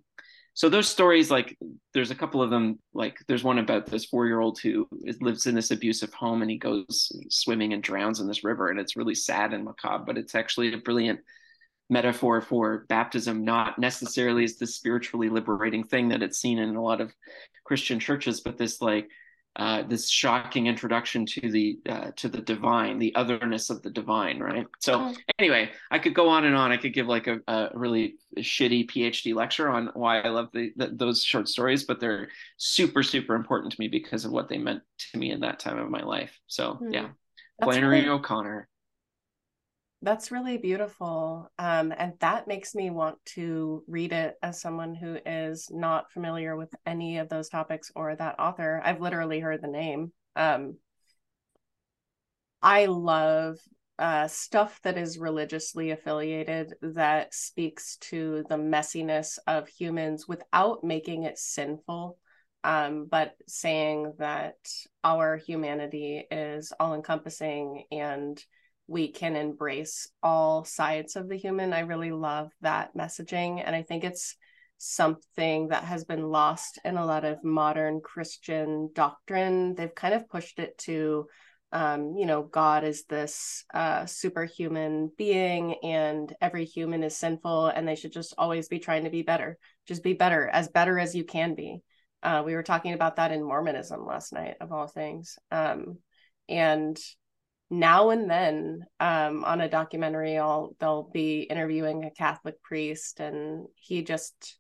so 0.57 0.69
those 0.69 0.89
stories 0.89 1.33
like 1.33 1.59
there's 1.95 2.13
a 2.13 2.15
couple 2.15 2.41
of 2.41 2.49
them 2.49 2.79
like 2.93 3.19
there's 3.27 3.43
one 3.43 3.59
about 3.59 3.87
this 3.87 4.05
four 4.05 4.27
year 4.27 4.39
old 4.39 4.61
who 4.61 4.89
lives 5.21 5.47
in 5.47 5.55
this 5.57 5.73
abusive 5.73 6.15
home 6.15 6.43
and 6.43 6.51
he 6.51 6.59
goes 6.59 7.11
swimming 7.29 7.73
and 7.73 7.83
drowns 7.83 8.21
in 8.21 8.29
this 8.29 8.45
river 8.45 8.69
and 8.69 8.79
it's 8.79 8.95
really 8.95 9.17
sad 9.17 9.53
and 9.53 9.65
macabre 9.65 10.05
but 10.07 10.17
it's 10.17 10.37
actually 10.37 10.73
a 10.73 10.79
brilliant 10.79 11.19
metaphor 11.95 12.41
for 12.41 12.85
baptism 12.89 13.45
not 13.45 13.79
necessarily 13.79 14.45
as 14.45 14.57
the 14.57 14.67
spiritually 14.67 15.29
liberating 15.29 15.85
thing 15.85 16.09
that 16.09 16.23
it's 16.23 16.39
seen 16.39 16.59
in 16.59 16.75
a 16.75 16.83
lot 16.83 17.01
of 17.01 17.15
christian 17.65 18.01
churches 18.01 18.41
but 18.41 18.59
this 18.59 18.83
like 18.83 19.09
uh, 19.57 19.85
this 19.85 20.11
shocking 20.11 20.67
introduction 20.67 21.25
to 21.25 21.49
the 21.49 21.79
uh, 21.89 22.11
to 22.17 22.29
the 22.29 22.41
divine, 22.41 22.99
the 22.99 23.15
otherness 23.15 23.71
of 23.71 23.83
the 23.83 23.91
divine, 23.91 24.41
right? 24.41 24.67
So 24.81 24.95
oh. 25.01 25.15
anyway, 25.39 25.71
I 25.93 26.01
could 26.01 26.13
go 26.13 26.29
on 26.29 26.45
and 26.45 26.57
on. 26.57 26.73
I 26.73 26.77
could 26.77 26.93
give 26.93 27.07
like 27.07 27.29
a, 27.29 27.39
a 27.47 27.69
really 27.73 28.17
shitty 28.37 28.91
PhD 28.91 29.33
lecture 29.33 29.69
on 29.69 29.91
why 29.95 30.21
I 30.21 30.31
love 30.31 30.49
the, 30.53 30.73
the, 30.75 30.89
those 30.89 31.23
short 31.23 31.49
stories, 31.49 31.85
but 31.85 32.01
they're 32.01 32.31
super 32.57 33.05
super 33.05 33.37
important 33.37 33.73
to 33.73 33.81
me 33.81 33.87
because 33.87 34.25
of 34.25 34.33
what 34.33 34.49
they 34.49 34.59
meant 34.59 34.83
to 35.13 35.19
me 35.19 35.31
in 35.31 35.41
that 35.41 35.61
time 35.61 35.79
of 35.79 35.89
my 35.89 36.03
life. 36.03 36.37
So 36.49 36.81
mm. 36.83 36.93
yeah, 36.93 37.09
Flannery 37.63 38.01
really, 38.01 38.09
O'Connor. 38.09 38.69
That's 40.05 40.31
really 40.31 40.59
beautiful. 40.59 41.51
Um, 41.59 41.95
and 41.97 42.13
that 42.21 42.47
makes 42.47 42.75
me 42.75 42.91
want 42.91 43.17
to 43.37 43.83
read 43.89 44.13
it 44.13 44.35
as 44.43 44.61
someone 44.61 44.95
who 44.95 45.17
is 45.25 45.71
not 45.71 46.13
familiar 46.13 46.57
with 46.57 46.69
any 46.85 47.17
of 47.17 47.31
those 47.31 47.49
topics 47.49 47.91
or 47.97 48.15
that 48.15 48.39
author. 48.39 48.83
I've 48.85 49.01
literally 49.01 49.41
heard 49.41 49.63
the 49.63 49.69
name. 49.69 50.13
Um, 50.37 50.77
I 52.61 52.85
love 52.85 53.57
uh, 53.99 54.29
stuff 54.29 54.79
that 54.83 54.99
is 54.99 55.17
religiously 55.17 55.91
affiliated 55.91 56.75
that 56.83 57.33
speaks 57.33 57.97
to 57.97 58.45
the 58.51 58.57
messiness 58.57 59.39
of 59.47 59.69
humans 59.69 60.29
without 60.29 60.85
making 60.85 61.23
it 61.23 61.39
sinful, 61.39 62.19
um, 62.63 63.07
but 63.11 63.37
saying 63.49 64.13
that 64.19 64.57
our 65.03 65.39
humanity 65.39 66.27
is 66.31 66.75
all 66.79 66.93
encompassing 66.93 67.85
and 67.91 68.45
we 68.87 69.09
can 69.09 69.37
embrace 69.37 70.09
all 70.23 70.65
sides 70.65 71.17
of 71.17 71.29
the 71.29 71.37
human. 71.37 71.73
I 71.73 71.81
really 71.81 72.13
love 72.13 72.51
that 72.61 72.97
messaging. 72.97 73.63
And 73.65 73.75
I 73.75 73.83
think 73.83 74.05
it's 74.05 74.37
something 74.79 75.69
that 75.69 75.85
has 75.85 76.05
been 76.05 76.29
lost 76.29 76.79
in 76.85 76.97
a 76.97 77.07
lot 77.07 77.25
of 77.25 77.43
modern 77.43 78.01
Christian 78.01 78.91
doctrine. 78.93 79.75
They've 79.75 79.95
kind 79.95 80.15
of 80.15 80.29
pushed 80.29 80.59
it 80.59 80.77
to 80.79 81.27
um, 81.75 82.15
you 82.17 82.25
know, 82.25 82.45
God 82.45 82.85
is 82.85 83.05
this 83.07 83.65
uh, 83.75 84.07
superhuman 84.07 85.11
being 85.19 85.75
and 85.83 86.33
every 86.41 86.65
human 86.65 87.03
is 87.03 87.17
sinful 87.17 87.67
and 87.67 87.87
they 87.87 87.97
should 87.97 88.13
just 88.13 88.33
always 88.39 88.69
be 88.69 88.79
trying 88.79 89.05
to 89.05 89.11
be 89.11 89.23
better. 89.23 89.59
Just 89.89 90.05
be 90.05 90.13
better, 90.13 90.49
as 90.49 90.69
better 90.69 91.01
as 91.01 91.17
you 91.17 91.25
can 91.25 91.57
be. 91.57 91.81
Uh, 92.23 92.45
we 92.47 92.55
were 92.55 92.63
talking 92.63 92.93
about 92.93 93.17
that 93.17 93.33
in 93.33 93.43
Mormonism 93.43 94.07
last 94.07 94.33
night, 94.33 94.55
of 94.61 94.71
all 94.71 94.87
things. 94.87 95.37
Um, 95.51 95.99
and 96.49 96.97
now 97.71 98.11
and 98.11 98.31
then 98.31 98.85
um, 99.01 99.45
on 99.45 99.61
a 99.61 99.69
documentary, 99.69 100.39
I'll, 100.39 100.77
they'll 100.79 101.11
be 101.13 101.43
interviewing 101.43 102.05
a 102.05 102.11
Catholic 102.11 102.63
priest, 102.63 103.21
and 103.21 103.67
he 103.77 104.03
just, 104.03 104.57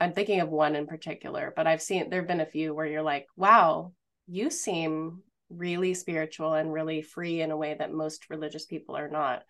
I'm 0.00 0.12
thinking 0.12 0.40
of 0.40 0.48
one 0.48 0.76
in 0.76 0.86
particular, 0.86 1.52
but 1.54 1.66
I've 1.66 1.82
seen, 1.82 2.10
there 2.10 2.20
have 2.20 2.28
been 2.28 2.40
a 2.40 2.46
few 2.46 2.74
where 2.74 2.86
you're 2.86 3.02
like, 3.02 3.26
wow, 3.36 3.92
you 4.26 4.50
seem 4.50 5.22
really 5.50 5.94
spiritual 5.94 6.54
and 6.54 6.72
really 6.72 7.02
free 7.02 7.40
in 7.40 7.50
a 7.50 7.56
way 7.56 7.74
that 7.78 7.92
most 7.92 8.30
religious 8.30 8.66
people 8.66 8.96
are 8.96 9.08
not. 9.08 9.42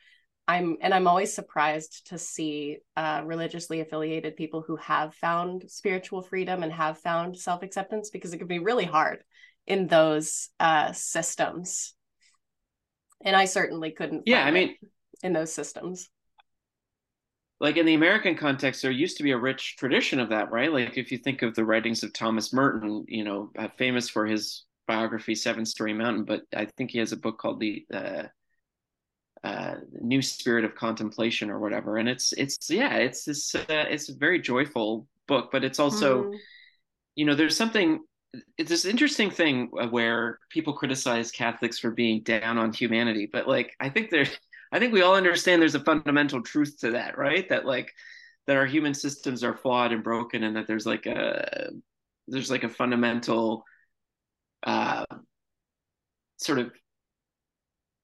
I'm 0.49 0.77
and 0.81 0.93
I'm 0.93 1.07
always 1.07 1.33
surprised 1.33 2.09
to 2.09 2.19
see 2.19 2.79
uh, 2.97 3.23
religiously 3.25 3.81
affiliated 3.81 4.37
people 4.37 4.61
who 4.67 4.77
have 4.77 5.15
found 5.15 5.65
spiritual 5.69 6.21
freedom 6.21 6.65
and 6.65 6.73
have 6.73 6.99
found 6.99 7.39
self 7.39 7.63
acceptance 7.63 8.11
because 8.11 8.33
it 8.33 8.39
can 8.39 8.49
be 8.49 8.59
really 8.59 8.85
hard 8.85 9.23
in 9.67 9.87
those 9.87 10.49
uh, 10.59 10.93
systems. 10.93 11.95
And 13.25 13.37
I 13.37 13.45
certainly 13.45 13.91
couldn't. 13.91 14.23
Yeah, 14.27 14.45
I 14.45 14.51
mean, 14.51 14.77
in 15.23 15.33
those 15.33 15.53
systems. 15.53 16.09
Like 17.61 17.77
in 17.77 17.87
the 17.87 17.95
American 17.95 18.37
context, 18.37 18.83
there 18.83 18.91
used 18.91 19.19
to 19.19 19.23
be 19.23 19.31
a 19.31 19.39
rich 19.39 19.77
tradition 19.77 20.19
of 20.19 20.31
that, 20.31 20.51
right? 20.51 20.73
Like 20.73 20.99
if 20.99 21.13
you 21.13 21.19
think 21.19 21.43
of 21.43 21.55
the 21.55 21.65
writings 21.65 22.03
of 22.03 22.13
Thomas 22.13 22.53
Merton, 22.53 23.05
you 23.07 23.23
know, 23.23 23.53
uh, 23.57 23.69
famous 23.79 24.09
for 24.09 24.27
his 24.27 24.65
biography 24.89 25.37
Seven 25.37 25.65
Storey 25.65 25.95
Mountain, 25.95 26.25
but 26.25 26.43
I 26.55 26.67
think 26.77 26.91
he 26.91 26.99
has 26.99 27.13
a 27.13 27.17
book 27.17 27.39
called 27.39 27.61
the 27.61 27.87
uh, 27.95 28.25
uh, 29.45 29.75
New 30.01 30.23
Spirit 30.23 30.65
of 30.65 30.75
Contemplation 30.75 31.51
or 31.51 31.61
whatever, 31.61 31.99
and 31.99 32.09
it's 32.09 32.33
it's 32.33 32.69
yeah, 32.69 32.97
it's 32.97 33.25
this 33.25 33.55
uh, 33.55 33.65
it's 33.69 34.09
a 34.09 34.15
very 34.15 34.41
joyful 34.41 35.07
book, 35.29 35.51
but 35.53 35.65
it's 35.65 35.79
also 35.79 36.25
mm. 36.25 36.37
you 37.15 37.25
know 37.25 37.35
there's 37.35 37.57
something 37.57 38.01
it's 38.57 38.71
this 38.71 38.85
interesting 38.85 39.31
thing 39.31 39.69
where 39.91 40.39
people 40.51 40.73
criticize 40.73 41.31
Catholics 41.31 41.79
for 41.79 41.91
being 41.91 42.23
down 42.23 42.59
on 42.59 42.73
humanity, 42.73 43.29
but 43.31 43.47
like 43.47 43.75
I 43.81 43.89
think 43.89 44.11
there's 44.11 44.31
I 44.73 44.79
think 44.79 44.93
we 44.93 45.03
all 45.03 45.15
understand 45.15 45.61
there's 45.61 45.75
a 45.75 45.81
fundamental 45.85 46.43
truth 46.43 46.79
to 46.81 46.93
that, 46.93 47.19
right? 47.19 47.49
That 47.49 47.67
like 47.67 47.93
that 48.47 48.57
our 48.57 48.67
human 48.67 48.95
systems 48.95 49.45
are 49.45 49.57
flawed 49.57 49.93
and 49.93 50.03
broken, 50.03 50.45
and 50.45 50.57
that 50.57 50.67
there's 50.67 50.87
like 50.87 51.07
a 51.07 51.71
there's 52.29 52.51
like 52.51 52.65
a 52.65 52.69
fundamental 52.69 53.65
uh, 54.65 55.05
sort 56.39 56.59
of 56.59 56.73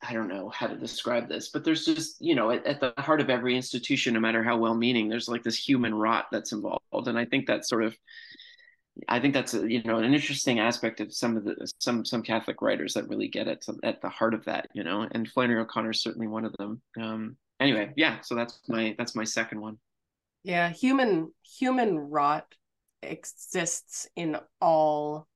I 0.02 0.12
don't 0.12 0.28
know 0.28 0.48
how 0.48 0.68
to 0.68 0.76
describe 0.76 1.28
this, 1.28 1.48
but 1.48 1.64
there's 1.64 1.84
just, 1.84 2.20
you 2.20 2.36
know, 2.36 2.52
at, 2.52 2.64
at, 2.66 2.80
the 2.80 2.94
heart 2.98 3.20
of 3.20 3.30
every 3.30 3.56
institution, 3.56 4.14
no 4.14 4.20
matter 4.20 4.44
how 4.44 4.56
well 4.56 4.74
meaning, 4.74 5.08
there's 5.08 5.28
like 5.28 5.42
this 5.42 5.58
human 5.58 5.92
rot 5.92 6.26
that's 6.30 6.52
involved. 6.52 7.08
And 7.08 7.18
I 7.18 7.24
think 7.24 7.46
that 7.46 7.66
sort 7.66 7.82
of, 7.82 7.96
I 9.08 9.20
think 9.20 9.34
that's, 9.34 9.54
a, 9.54 9.70
you 9.70 9.82
know, 9.84 9.98
an 9.98 10.12
interesting 10.12 10.58
aspect 10.58 11.00
of 11.00 11.12
some 11.12 11.36
of 11.36 11.44
the, 11.44 11.70
some, 11.78 12.04
some 12.04 12.22
Catholic 12.22 12.62
writers 12.62 12.94
that 12.94 13.08
really 13.08 13.28
get 13.28 13.48
at, 13.48 13.64
at 13.82 14.00
the 14.00 14.08
heart 14.08 14.34
of 14.34 14.44
that, 14.46 14.68
you 14.74 14.84
know, 14.84 15.06
and 15.12 15.28
Flannery 15.28 15.60
O'Connor 15.60 15.90
is 15.90 16.02
certainly 16.02 16.26
one 16.26 16.44
of 16.44 16.52
them. 16.58 16.80
Um, 17.00 17.36
anyway, 17.60 17.92
yeah. 17.96 18.20
So 18.22 18.34
that's 18.34 18.60
my, 18.68 18.94
that's 18.98 19.14
my 19.14 19.24
second 19.24 19.60
one. 19.60 19.78
Yeah. 20.42 20.70
Human, 20.70 21.32
human 21.42 21.96
rot 21.96 22.46
exists 23.02 24.08
in 24.16 24.36
all 24.60 25.28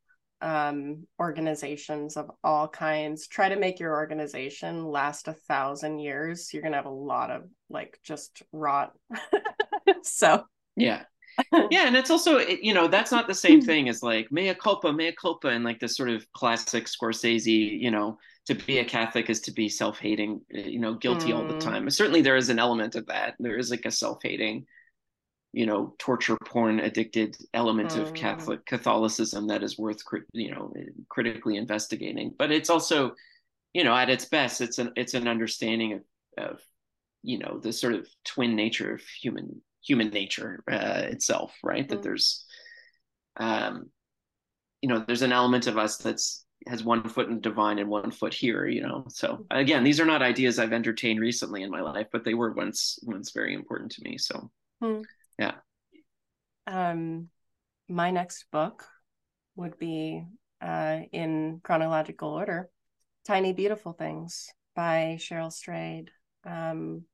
um, 0.42 1.06
organizations 1.20 2.16
of 2.16 2.28
all 2.42 2.66
kinds 2.66 3.28
try 3.28 3.48
to 3.48 3.56
make 3.56 3.78
your 3.78 3.92
organization 3.92 4.84
last 4.84 5.28
a 5.28 5.32
thousand 5.32 6.00
years 6.00 6.52
you're 6.52 6.64
gonna 6.64 6.76
have 6.76 6.84
a 6.84 6.90
lot 6.90 7.30
of 7.30 7.44
like 7.70 8.00
just 8.02 8.42
rot 8.50 8.92
so 10.02 10.42
yeah 10.76 11.04
yeah 11.70 11.86
and 11.86 11.96
it's 11.96 12.10
also 12.10 12.38
you 12.38 12.74
know 12.74 12.88
that's 12.88 13.10
not 13.10 13.26
the 13.26 13.34
same 13.34 13.60
thing 13.60 13.88
as 13.88 14.02
like 14.02 14.30
mea 14.30 14.54
culpa 14.54 14.92
mea 14.92 15.12
culpa 15.12 15.48
and 15.48 15.64
like 15.64 15.80
this 15.80 15.96
sort 15.96 16.10
of 16.10 16.30
classic 16.32 16.84
scorsese 16.84 17.80
you 17.80 17.90
know 17.90 18.18
to 18.46 18.54
be 18.54 18.78
a 18.78 18.84
catholic 18.84 19.30
is 19.30 19.40
to 19.40 19.52
be 19.52 19.68
self-hating 19.68 20.40
you 20.50 20.78
know 20.78 20.94
guilty 20.94 21.30
mm. 21.30 21.36
all 21.36 21.46
the 21.46 21.58
time 21.58 21.88
certainly 21.88 22.20
there 22.20 22.36
is 22.36 22.48
an 22.48 22.58
element 22.58 22.94
of 22.94 23.06
that 23.06 23.34
there 23.38 23.56
is 23.56 23.70
like 23.70 23.86
a 23.86 23.90
self-hating 23.90 24.66
you 25.52 25.66
know 25.66 25.94
torture 25.98 26.36
porn 26.44 26.80
addicted 26.80 27.36
element 27.54 27.90
mm. 27.90 28.02
of 28.02 28.14
catholic 28.14 28.64
catholicism 28.66 29.46
that 29.46 29.62
is 29.62 29.78
worth 29.78 30.02
you 30.32 30.50
know 30.50 30.72
critically 31.08 31.56
investigating 31.56 32.34
but 32.38 32.52
it's 32.52 32.70
also 32.70 33.14
you 33.72 33.84
know 33.84 33.94
at 33.94 34.10
its 34.10 34.26
best 34.26 34.60
it's 34.60 34.78
an 34.78 34.92
it's 34.96 35.14
an 35.14 35.28
understanding 35.28 35.94
of, 35.94 36.02
of 36.44 36.60
you 37.22 37.38
know 37.38 37.58
the 37.62 37.72
sort 37.72 37.94
of 37.94 38.06
twin 38.24 38.54
nature 38.54 38.92
of 38.94 39.00
human 39.00 39.62
human 39.84 40.08
nature 40.10 40.62
uh, 40.70 41.02
itself 41.06 41.54
right 41.62 41.86
mm. 41.86 41.88
that 41.90 42.02
there's 42.02 42.44
um 43.38 43.90
you 44.80 44.88
know 44.88 45.04
there's 45.06 45.22
an 45.22 45.32
element 45.32 45.66
of 45.66 45.78
us 45.78 45.96
that's 45.96 46.44
has 46.68 46.84
one 46.84 47.08
foot 47.08 47.28
in 47.28 47.40
divine 47.40 47.80
and 47.80 47.88
one 47.90 48.10
foot 48.12 48.32
here 48.32 48.66
you 48.66 48.82
know 48.82 49.04
so 49.08 49.36
mm. 49.36 49.46
again 49.50 49.82
these 49.82 49.98
are 50.00 50.06
not 50.06 50.22
ideas 50.22 50.58
i've 50.58 50.72
entertained 50.72 51.18
recently 51.18 51.62
in 51.62 51.70
my 51.70 51.80
life 51.80 52.06
but 52.12 52.24
they 52.24 52.34
were 52.34 52.52
once 52.52 52.98
once 53.02 53.32
very 53.32 53.54
important 53.54 53.90
to 53.90 54.02
me 54.04 54.16
so 54.16 54.50
mm. 54.82 55.02
Yeah. 55.38 55.54
Um, 56.66 57.28
my 57.88 58.10
next 58.10 58.46
book 58.52 58.84
would 59.56 59.78
be 59.78 60.24
uh, 60.60 61.00
in 61.12 61.60
chronological 61.62 62.30
order 62.30 62.70
Tiny 63.26 63.52
Beautiful 63.52 63.92
Things 63.92 64.48
by 64.74 65.16
Cheryl 65.18 65.52
Strayed. 65.52 66.10
Um, 66.44 67.04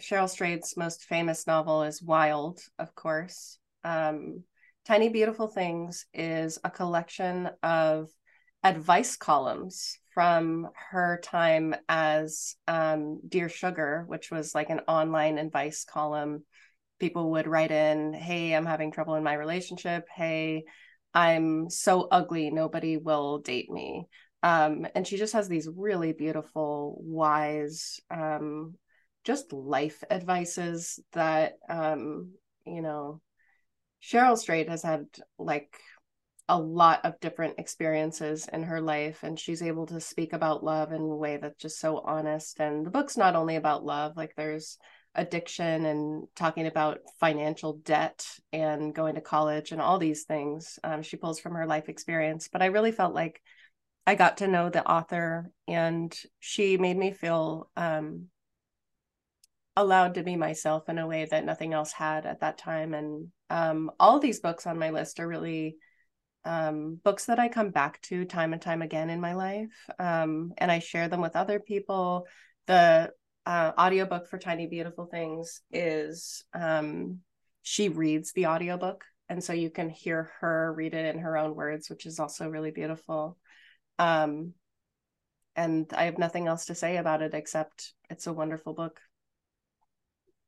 Cheryl 0.00 0.28
Strayed's 0.28 0.76
most 0.76 1.04
famous 1.04 1.46
novel 1.46 1.82
is 1.84 2.02
Wild, 2.02 2.60
of 2.78 2.94
course. 2.94 3.58
Um, 3.84 4.42
Tiny 4.84 5.08
Beautiful 5.08 5.48
Things 5.48 6.06
is 6.12 6.58
a 6.64 6.70
collection 6.70 7.50
of 7.62 8.08
advice 8.62 9.16
columns 9.16 9.98
from 10.12 10.68
her 10.90 11.20
time 11.22 11.74
as 11.88 12.56
um, 12.66 13.20
Dear 13.26 13.48
Sugar, 13.48 14.04
which 14.06 14.30
was 14.30 14.54
like 14.54 14.70
an 14.70 14.80
online 14.88 15.38
advice 15.38 15.84
column 15.84 16.44
people 16.98 17.32
would 17.32 17.46
write 17.46 17.70
in, 17.70 18.12
Hey, 18.14 18.54
I'm 18.54 18.66
having 18.66 18.90
trouble 18.90 19.14
in 19.14 19.24
my 19.24 19.34
relationship. 19.34 20.06
Hey, 20.14 20.64
I'm 21.12 21.70
so 21.70 22.08
ugly, 22.10 22.50
nobody 22.50 22.96
will 22.96 23.38
date 23.38 23.70
me. 23.70 24.06
Um, 24.42 24.86
and 24.94 25.06
she 25.06 25.16
just 25.16 25.32
has 25.32 25.48
these 25.48 25.68
really 25.74 26.12
beautiful, 26.12 26.98
wise, 27.00 28.00
um, 28.10 28.74
just 29.24 29.52
life 29.52 30.04
advices 30.10 31.00
that, 31.12 31.54
um, 31.68 32.32
you 32.66 32.82
know, 32.82 33.20
Cheryl 34.02 34.36
Strayed 34.36 34.68
has 34.68 34.82
had 34.82 35.06
like 35.38 35.74
a 36.48 36.60
lot 36.60 37.00
of 37.04 37.18
different 37.20 37.58
experiences 37.58 38.46
in 38.52 38.64
her 38.64 38.80
life 38.80 39.22
and 39.22 39.40
she's 39.40 39.62
able 39.62 39.86
to 39.86 40.00
speak 40.00 40.34
about 40.34 40.62
love 40.62 40.92
in 40.92 41.00
a 41.00 41.16
way 41.16 41.38
that's 41.38 41.60
just 41.60 41.80
so 41.80 41.98
honest. 42.00 42.60
And 42.60 42.84
the 42.84 42.90
book's 42.90 43.16
not 43.16 43.34
only 43.34 43.56
about 43.56 43.84
love 43.84 44.16
like 44.16 44.34
there's 44.36 44.76
addiction 45.14 45.86
and 45.86 46.26
talking 46.34 46.66
about 46.66 46.98
financial 47.18 47.74
debt 47.74 48.26
and 48.52 48.94
going 48.94 49.14
to 49.14 49.20
college 49.20 49.72
and 49.72 49.80
all 49.80 49.98
these 49.98 50.24
things 50.24 50.78
um, 50.82 51.02
she 51.02 51.16
pulls 51.16 51.38
from 51.38 51.54
her 51.54 51.66
life 51.66 51.88
experience. 51.88 52.48
But 52.52 52.62
i 52.62 52.66
really 52.66 52.92
felt 52.92 53.14
like 53.14 53.40
i 54.06 54.16
got 54.16 54.38
to 54.38 54.48
know 54.48 54.68
the 54.68 54.84
author 54.84 55.50
and 55.68 56.14
she 56.40 56.76
made 56.76 56.96
me 56.96 57.12
feel 57.12 57.70
um, 57.76 58.26
allowed 59.76 60.14
to 60.14 60.22
be 60.22 60.36
myself 60.36 60.88
in 60.88 60.98
a 60.98 61.06
way 61.06 61.26
that 61.30 61.44
nothing 61.44 61.72
else 61.72 61.92
had 61.92 62.26
at 62.26 62.40
that 62.40 62.58
time 62.58 62.94
and 62.94 63.28
um, 63.50 63.90
all 63.98 64.18
these 64.18 64.40
books 64.40 64.66
on 64.66 64.78
my 64.78 64.90
list 64.90 65.20
are 65.20 65.28
really 65.28 65.76
um, 66.44 67.00
books 67.02 67.26
that 67.26 67.38
i 67.38 67.48
come 67.48 67.70
back 67.70 68.00
to 68.02 68.24
time 68.24 68.52
and 68.52 68.62
time 68.62 68.82
again 68.82 69.10
in 69.10 69.20
my 69.20 69.34
life 69.34 69.74
um, 69.98 70.52
and 70.58 70.70
i 70.70 70.78
share 70.78 71.08
them 71.08 71.20
with 71.20 71.36
other 71.36 71.58
people 71.58 72.26
the 72.66 73.10
uh, 73.46 73.72
audiobook 73.78 74.26
for 74.28 74.38
Tiny 74.38 74.66
Beautiful 74.66 75.06
Things 75.06 75.60
is 75.70 76.44
um, 76.54 77.20
she 77.62 77.88
reads 77.88 78.32
the 78.32 78.46
audiobook. 78.46 79.04
And 79.28 79.42
so 79.42 79.52
you 79.52 79.70
can 79.70 79.88
hear 79.88 80.30
her 80.40 80.72
read 80.72 80.94
it 80.94 81.14
in 81.14 81.20
her 81.22 81.36
own 81.36 81.54
words, 81.54 81.88
which 81.88 82.06
is 82.06 82.18
also 82.20 82.48
really 82.48 82.70
beautiful. 82.70 83.38
Um, 83.98 84.52
and 85.56 85.90
I 85.94 86.04
have 86.04 86.18
nothing 86.18 86.46
else 86.46 86.66
to 86.66 86.74
say 86.74 86.96
about 86.96 87.22
it 87.22 87.32
except 87.32 87.94
it's 88.10 88.26
a 88.26 88.32
wonderful 88.32 88.74
book. 88.74 89.00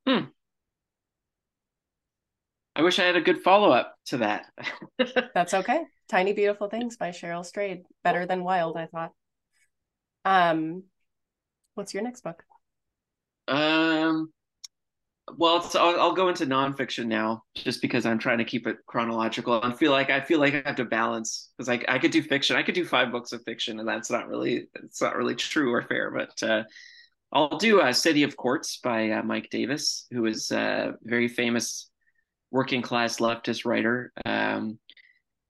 Hmm. 0.07 0.27
I 2.77 2.83
wish 2.83 2.99
I 2.99 3.05
had 3.05 3.17
a 3.17 3.23
good 3.23 3.43
follow 3.43 3.71
up 3.71 3.97
to 4.07 4.19
that. 4.19 4.47
That's 5.35 5.55
okay. 5.55 5.85
Tiny 6.09 6.35
Beautiful 6.35 6.69
Things 6.69 6.97
by 6.97 7.09
Cheryl 7.09 7.45
Strayed. 7.45 7.85
Better 8.05 8.27
than 8.27 8.45
Wild, 8.45 8.77
I 8.77 8.87
thought. 8.87 9.13
Um, 10.25 10.85
what's 11.75 11.95
your 11.95 12.03
next 12.03 12.21
book? 12.23 12.45
Um, 13.49 14.31
well, 15.37 15.69
I'll, 15.75 16.01
I'll, 16.01 16.13
go 16.13 16.29
into 16.29 16.47
nonfiction 16.47 17.07
now, 17.07 17.45
just 17.55 17.81
because 17.81 18.07
I'm 18.07 18.19
trying 18.19 18.39
to 18.39 18.45
keep 18.45 18.67
it 18.67 18.79
chronological. 18.87 19.61
I 19.63 19.73
feel 19.73 19.91
like 19.91 20.11
I 20.11 20.21
feel 20.21 20.39
like 20.39 20.55
I 20.55 20.63
have 20.67 20.77
to 20.77 20.85
balance 20.85 21.51
because 21.57 21.69
I 21.69 21.83
I 21.89 21.99
could 21.99 22.11
do 22.11 22.23
fiction, 22.23 22.57
I 22.57 22.63
could 22.63 22.75
do 22.75 22.85
five 22.85 23.11
books 23.11 23.33
of 23.33 23.43
fiction, 23.45 23.81
and 23.81 23.89
that's 23.89 24.11
not 24.11 24.29
really 24.29 24.69
it's 24.83 25.01
not 25.01 25.17
really 25.17 25.35
true 25.35 25.73
or 25.73 25.83
fair. 25.83 26.11
But 26.11 26.43
uh, 26.43 26.65
I'll 27.33 27.59
do 27.59 27.81
uh, 27.81 27.93
City 27.93 28.23
of 28.23 28.37
Quartz 28.37 28.79
by 28.79 29.11
uh, 29.11 29.23
Mike 29.23 29.49
Davis, 29.51 30.07
who 30.11 30.27
is 30.27 30.51
a 30.51 30.95
very 31.03 31.29
famous 31.29 31.91
working 32.51 32.83
class 32.83 33.19
leftist 33.19 33.65
writer. 33.65 34.13
Um, 34.25 34.79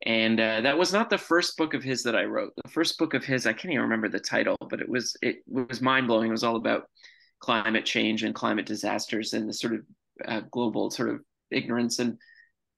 and 0.04 0.38
uh, 0.38 0.60
that 0.62 0.78
was 0.78 0.92
not 0.92 1.10
the 1.10 1.18
first 1.18 1.56
book 1.56 1.74
of 1.74 1.82
his 1.82 2.02
that 2.04 2.16
I 2.16 2.24
wrote. 2.24 2.52
The 2.62 2.70
first 2.70 2.98
book 2.98 3.14
of 3.14 3.24
his, 3.24 3.46
I 3.46 3.52
can't 3.52 3.72
even 3.72 3.84
remember 3.84 4.08
the 4.08 4.20
title, 4.20 4.56
but 4.68 4.80
it 4.80 4.88
was 4.88 5.16
it 5.22 5.36
was 5.46 5.80
mind 5.80 6.06
blowing. 6.06 6.28
It 6.28 6.32
was 6.32 6.44
all 6.44 6.56
about 6.56 6.84
climate 7.40 7.84
change 7.84 8.22
and 8.22 8.34
climate 8.34 8.66
disasters 8.66 9.32
and 9.32 9.48
the 9.48 9.52
sort 9.52 9.74
of 9.74 9.80
uh, 10.26 10.40
global 10.50 10.90
sort 10.90 11.10
of 11.10 11.20
ignorance 11.50 11.98
and 11.98 12.18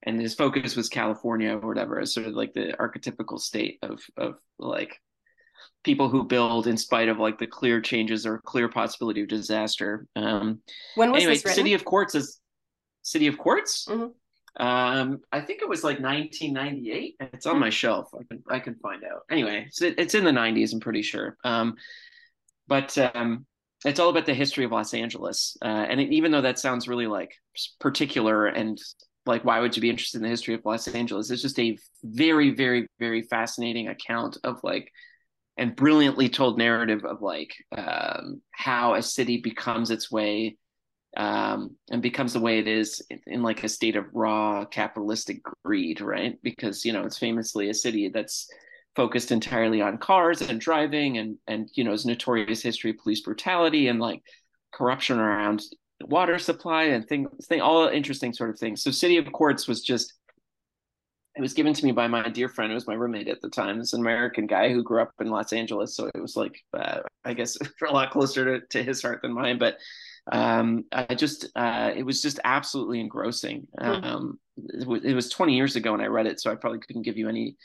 and 0.05 0.21
his 0.21 0.35
focus 0.35 0.77
was 0.77 0.89
California 0.89 1.55
or 1.57 1.67
whatever, 1.67 1.99
as 1.99 2.15
sort 2.15 2.27
of 2.27 2.35
like 2.35 2.55
the 2.55 2.75
archetypical 2.79 3.39
state 3.39 3.79
of 3.83 4.01
of 4.17 4.37
like 4.59 5.01
people 5.85 6.09
who 6.09 6.25
build 6.25 6.67
in 6.67 6.77
spite 6.77 7.09
of 7.09 7.19
like 7.19 7.39
the 7.39 7.47
clear 7.47 7.81
changes 7.81 8.27
or 8.27 8.39
clear 8.45 8.69
possibility 8.69 9.23
of 9.23 9.29
disaster. 9.29 10.07
Um, 10.17 10.61
when 10.95 11.13
was 11.13 11.23
anyway, 11.23 11.35
this 11.35 11.45
written? 11.45 11.57
City 11.57 11.75
of 11.75 11.85
Quartz 11.85 12.15
is 12.15 12.41
City 13.03 13.27
of 13.27 13.39
Quartz. 13.39 13.87
Mm-hmm. 13.87 14.09
Um, 14.61 15.21
I 15.31 15.41
think 15.41 15.63
it 15.63 15.69
was 15.69 15.85
like 15.85 16.01
1998. 16.01 17.17
It's 17.21 17.47
on 17.47 17.53
mm-hmm. 17.53 17.61
my 17.61 17.71
shelf. 17.71 18.11
I 18.15 18.25
can 18.29 18.43
I 18.49 18.59
can 18.59 18.75
find 18.77 19.05
out. 19.05 19.23
Anyway, 19.31 19.67
it's, 19.69 19.81
it's 19.81 20.15
in 20.15 20.25
the 20.25 20.31
90s. 20.31 20.73
I'm 20.73 20.81
pretty 20.81 21.03
sure. 21.03 21.37
Um, 21.45 21.77
but 22.67 22.97
um, 22.99 23.47
it's 23.85 24.01
all 24.01 24.11
about 24.11 24.27
the 24.27 24.35
history 24.35 24.65
of 24.65 24.73
Los 24.73 24.93
Angeles. 24.95 25.57
Uh, 25.63 25.87
and 25.89 26.01
it, 26.01 26.13
even 26.13 26.33
though 26.33 26.43
that 26.43 26.59
sounds 26.59 26.89
really 26.89 27.07
like 27.07 27.31
particular 27.81 28.47
and 28.47 28.79
like 29.27 29.45
why 29.45 29.61
would 29.61 29.77
you 29.77 29.83
be 29.83 29.91
interested 29.91 30.19
in 30.19 30.23
the 30.23 30.29
history 30.29 30.55
of 30.55 30.65
Los 30.65 30.89
Angeles? 30.89 31.31
It's 31.31 31.43
just 31.43 31.59
a 31.59 31.79
very, 32.03 32.51
very, 32.55 32.89
very 32.99 33.23
fascinating 33.23 33.89
account 33.89 34.39
of 34.43 34.59
like 34.63 34.91
and 35.59 35.77
brilliantly 35.77 36.29
told 36.29 36.57
narrative 36.57 37.05
of 37.05 37.21
like 37.21 37.53
um, 37.77 38.41
how 38.53 38.95
a 38.95 39.03
city 39.03 39.41
becomes 39.43 39.91
its 39.91 40.11
way 40.11 40.57
um, 41.17 41.77
and 41.91 42.01
becomes 42.01 42.33
the 42.33 42.41
way 42.41 42.59
it 42.59 42.69
is 42.69 43.03
in, 43.11 43.21
in, 43.27 43.43
like 43.43 43.65
a 43.65 43.69
state 43.69 43.97
of 43.97 44.05
raw 44.13 44.65
capitalistic 44.65 45.41
greed, 45.65 46.01
right? 46.01 46.39
Because 46.43 46.85
you 46.85 46.93
know 46.93 47.05
it's 47.05 47.19
famously 47.19 47.71
a 47.71 47.75
city 47.75 48.09
that's 48.09 48.49
focused 48.95 49.33
entirely 49.33 49.81
on 49.81 49.99
cars 49.99 50.43
and 50.43 50.61
driving, 50.61 51.19
and 51.19 51.37
and 51.49 51.69
you 51.75 51.83
know 51.83 51.93
its 51.93 52.07
notorious 52.07 52.63
history 52.63 52.91
of 52.91 52.99
police 52.99 53.23
brutality 53.23 53.89
and 53.89 53.99
like 53.99 54.23
corruption 54.73 55.19
around 55.19 55.63
water 56.03 56.39
supply 56.39 56.85
and 56.85 57.09
thing, 57.09 57.27
thing 57.49 57.61
all 57.61 57.89
interesting 57.89 58.33
sort 58.33 58.51
of 58.51 58.59
things. 58.59 58.83
So 58.83 58.91
City 58.91 59.17
of 59.17 59.33
Quartz 59.33 59.67
was 59.67 59.83
just 59.83 60.15
it 61.39 61.41
was 61.41 61.55
given 61.55 61.73
to 61.73 61.85
me 61.85 61.93
by 61.93 62.09
my 62.09 62.29
dear 62.29 62.49
friend 62.49 62.71
who 62.71 62.75
was 62.75 62.89
my 62.89 62.95
roommate 62.95 63.29
at 63.29 63.41
the 63.41 63.49
time 63.49 63.79
this 63.79 63.95
american 63.95 64.47
guy 64.47 64.71
who 64.71 64.83
grew 64.83 65.01
up 65.01 65.13
in 65.21 65.31
los 65.31 65.53
angeles 65.53 65.95
so 65.97 66.11
it 66.13 66.21
was 66.21 66.37
like 66.37 66.61
uh, 66.75 66.99
i 67.25 67.33
guess 67.33 67.57
a 67.89 67.93
lot 67.93 68.11
closer 68.11 68.59
to, 68.59 68.67
to 68.67 68.83
his 68.83 69.01
heart 69.01 69.23
than 69.23 69.33
mine 69.33 69.57
but 69.57 69.79
um, 70.31 70.85
i 70.93 71.15
just 71.15 71.49
uh, 71.57 71.91
it 71.97 72.03
was 72.03 72.21
just 72.21 72.41
absolutely 72.45 73.01
engrossing 73.01 73.67
mm-hmm. 73.81 74.05
um, 74.05 74.39
it, 74.57 74.87
was, 74.87 75.05
it, 75.05 75.15
was 75.15 75.31
20 75.31 75.55
years 75.55 75.77
ago 75.77 75.93
when 75.93 76.03
i 76.03 76.07
read 76.07 76.27
it 76.27 76.41
so 76.41 76.51
i 76.51 76.55
probably 76.55 76.81
couldn't 76.81 77.03
give 77.03 77.17
you 77.17 77.29
any 77.29 77.57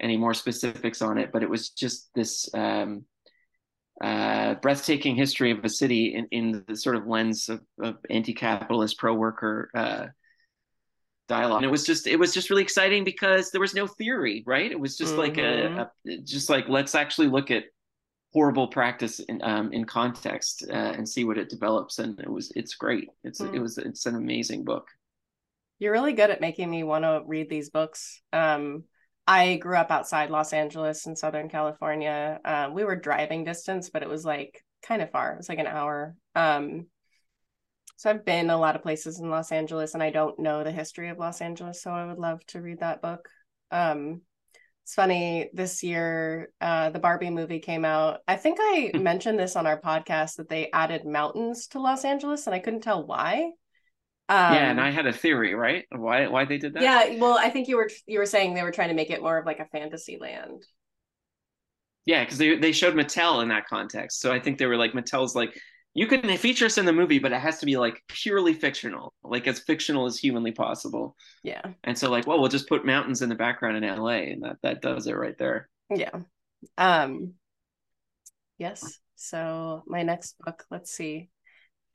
any 0.00 0.16
more 0.16 0.34
specifics 0.34 1.00
on 1.00 1.16
it 1.16 1.30
but 1.32 1.42
it 1.42 1.48
was 1.48 1.70
just 1.70 2.10
this 2.14 2.52
um, 2.54 3.04
uh, 4.02 4.54
breathtaking 4.54 5.14
history 5.14 5.52
of 5.52 5.64
a 5.64 5.68
city 5.68 6.14
in, 6.14 6.26
in 6.32 6.64
the 6.66 6.74
sort 6.74 6.96
of 6.96 7.06
lens 7.06 7.48
of, 7.48 7.60
of 7.80 7.98
anti-capitalist 8.10 8.98
pro-worker 8.98 9.70
uh, 9.74 10.06
dialogue 11.28 11.58
and 11.58 11.64
it 11.64 11.70
was 11.70 11.84
just 11.84 12.06
it 12.06 12.18
was 12.18 12.34
just 12.34 12.50
really 12.50 12.62
exciting 12.62 13.04
because 13.04 13.50
there 13.50 13.60
was 13.60 13.74
no 13.74 13.86
theory 13.86 14.42
right 14.46 14.70
it 14.70 14.78
was 14.78 14.96
just 14.96 15.12
mm-hmm. 15.12 15.20
like 15.20 15.38
a, 15.38 15.40
mm-hmm. 15.40 16.10
a, 16.10 16.18
just 16.18 16.50
like 16.50 16.68
let's 16.68 16.94
actually 16.94 17.28
look 17.28 17.50
at 17.50 17.64
horrible 18.32 18.66
practice 18.66 19.20
in 19.20 19.40
um, 19.42 19.72
in 19.72 19.84
context 19.84 20.64
uh, 20.68 20.72
and 20.72 21.08
see 21.08 21.24
what 21.24 21.38
it 21.38 21.48
develops 21.48 21.98
and 21.98 22.18
it 22.20 22.30
was 22.30 22.52
it's 22.56 22.74
great 22.74 23.08
it's 23.24 23.40
mm-hmm. 23.40 23.54
it 23.54 23.60
was 23.60 23.78
it's 23.78 24.06
an 24.06 24.16
amazing 24.16 24.64
book 24.64 24.88
you're 25.78 25.92
really 25.92 26.12
good 26.12 26.30
at 26.30 26.40
making 26.40 26.70
me 26.70 26.82
want 26.82 27.04
to 27.04 27.22
read 27.26 27.48
these 27.48 27.70
books 27.70 28.20
um 28.32 28.84
I 29.26 29.56
grew 29.56 29.76
up 29.76 29.90
outside 29.90 30.30
Los 30.30 30.52
Angeles 30.52 31.06
in 31.06 31.14
Southern 31.14 31.48
California. 31.48 32.40
Um, 32.44 32.74
we 32.74 32.84
were 32.84 32.96
driving 32.96 33.44
distance, 33.44 33.88
but 33.88 34.02
it 34.02 34.08
was 34.08 34.24
like 34.24 34.64
kind 34.82 35.00
of 35.00 35.10
far. 35.10 35.32
It 35.32 35.36
was 35.36 35.48
like 35.48 35.60
an 35.60 35.68
hour. 35.68 36.16
Um, 36.34 36.86
so 38.02 38.10
I've 38.10 38.24
been 38.24 38.50
a 38.50 38.58
lot 38.58 38.74
of 38.74 38.82
places 38.82 39.20
in 39.20 39.30
Los 39.30 39.52
Angeles 39.52 39.94
and 39.94 40.02
I 40.02 40.10
don't 40.10 40.36
know 40.40 40.64
the 40.64 40.72
history 40.72 41.08
of 41.08 41.18
Los 41.18 41.40
Angeles, 41.40 41.80
so 41.80 41.92
I 41.92 42.04
would 42.04 42.18
love 42.18 42.44
to 42.46 42.60
read 42.60 42.80
that 42.80 43.00
book. 43.00 43.28
Um, 43.70 44.22
it's 44.82 44.94
funny 44.94 45.50
this 45.52 45.84
year 45.84 46.50
uh, 46.60 46.90
the 46.90 46.98
Barbie 46.98 47.30
movie 47.30 47.60
came 47.60 47.84
out. 47.84 48.18
I 48.26 48.34
think 48.34 48.58
I 48.60 48.90
hmm. 48.92 49.04
mentioned 49.04 49.38
this 49.38 49.54
on 49.54 49.68
our 49.68 49.80
podcast 49.80 50.34
that 50.38 50.48
they 50.48 50.68
added 50.72 51.06
mountains 51.06 51.68
to 51.68 51.80
Los 51.80 52.04
Angeles 52.04 52.48
and 52.48 52.54
I 52.56 52.58
couldn't 52.58 52.80
tell 52.80 53.06
why. 53.06 53.52
Um, 54.28 54.54
yeah, 54.54 54.70
and 54.70 54.80
I 54.80 54.90
had 54.90 55.06
a 55.06 55.12
theory, 55.12 55.54
right? 55.54 55.84
Why 55.92 56.26
why 56.26 56.44
they 56.44 56.58
did 56.58 56.74
that? 56.74 56.82
Yeah, 56.82 57.20
well, 57.20 57.38
I 57.38 57.50
think 57.50 57.68
you 57.68 57.76
were 57.76 57.90
you 58.06 58.18
were 58.18 58.26
saying 58.26 58.54
they 58.54 58.64
were 58.64 58.72
trying 58.72 58.88
to 58.88 58.96
make 58.96 59.10
it 59.10 59.22
more 59.22 59.38
of 59.38 59.46
like 59.46 59.60
a 59.60 59.66
fantasy 59.66 60.18
land. 60.20 60.66
Yeah, 62.04 62.24
because 62.24 62.38
they 62.38 62.56
they 62.56 62.72
showed 62.72 62.94
Mattel 62.94 63.44
in 63.44 63.48
that 63.50 63.68
context, 63.68 64.20
so 64.20 64.32
I 64.32 64.40
think 64.40 64.58
they 64.58 64.66
were 64.66 64.76
like 64.76 64.92
Mattel's 64.92 65.36
like 65.36 65.56
you 65.94 66.06
can 66.06 66.36
feature 66.38 66.66
us 66.66 66.78
in 66.78 66.86
the 66.86 66.92
movie, 66.92 67.18
but 67.18 67.32
it 67.32 67.40
has 67.40 67.58
to 67.58 67.66
be 67.66 67.76
like 67.76 68.02
purely 68.08 68.54
fictional, 68.54 69.12
like 69.22 69.46
as 69.46 69.60
fictional 69.60 70.06
as 70.06 70.18
humanly 70.18 70.52
possible. 70.52 71.16
Yeah. 71.42 71.62
And 71.84 71.98
so 71.98 72.10
like, 72.10 72.26
well, 72.26 72.40
we'll 72.40 72.48
just 72.48 72.68
put 72.68 72.86
mountains 72.86 73.20
in 73.20 73.28
the 73.28 73.34
background 73.34 73.76
in 73.76 73.84
LA 73.84 74.32
and 74.32 74.42
that 74.42 74.56
that 74.62 74.80
does 74.80 75.06
it 75.06 75.12
right 75.16 75.36
there. 75.38 75.68
Yeah. 75.94 76.10
Um 76.78 77.34
yes. 78.56 78.98
So 79.16 79.82
my 79.86 80.02
next 80.02 80.36
book, 80.38 80.64
let's 80.70 80.92
see. 80.92 81.28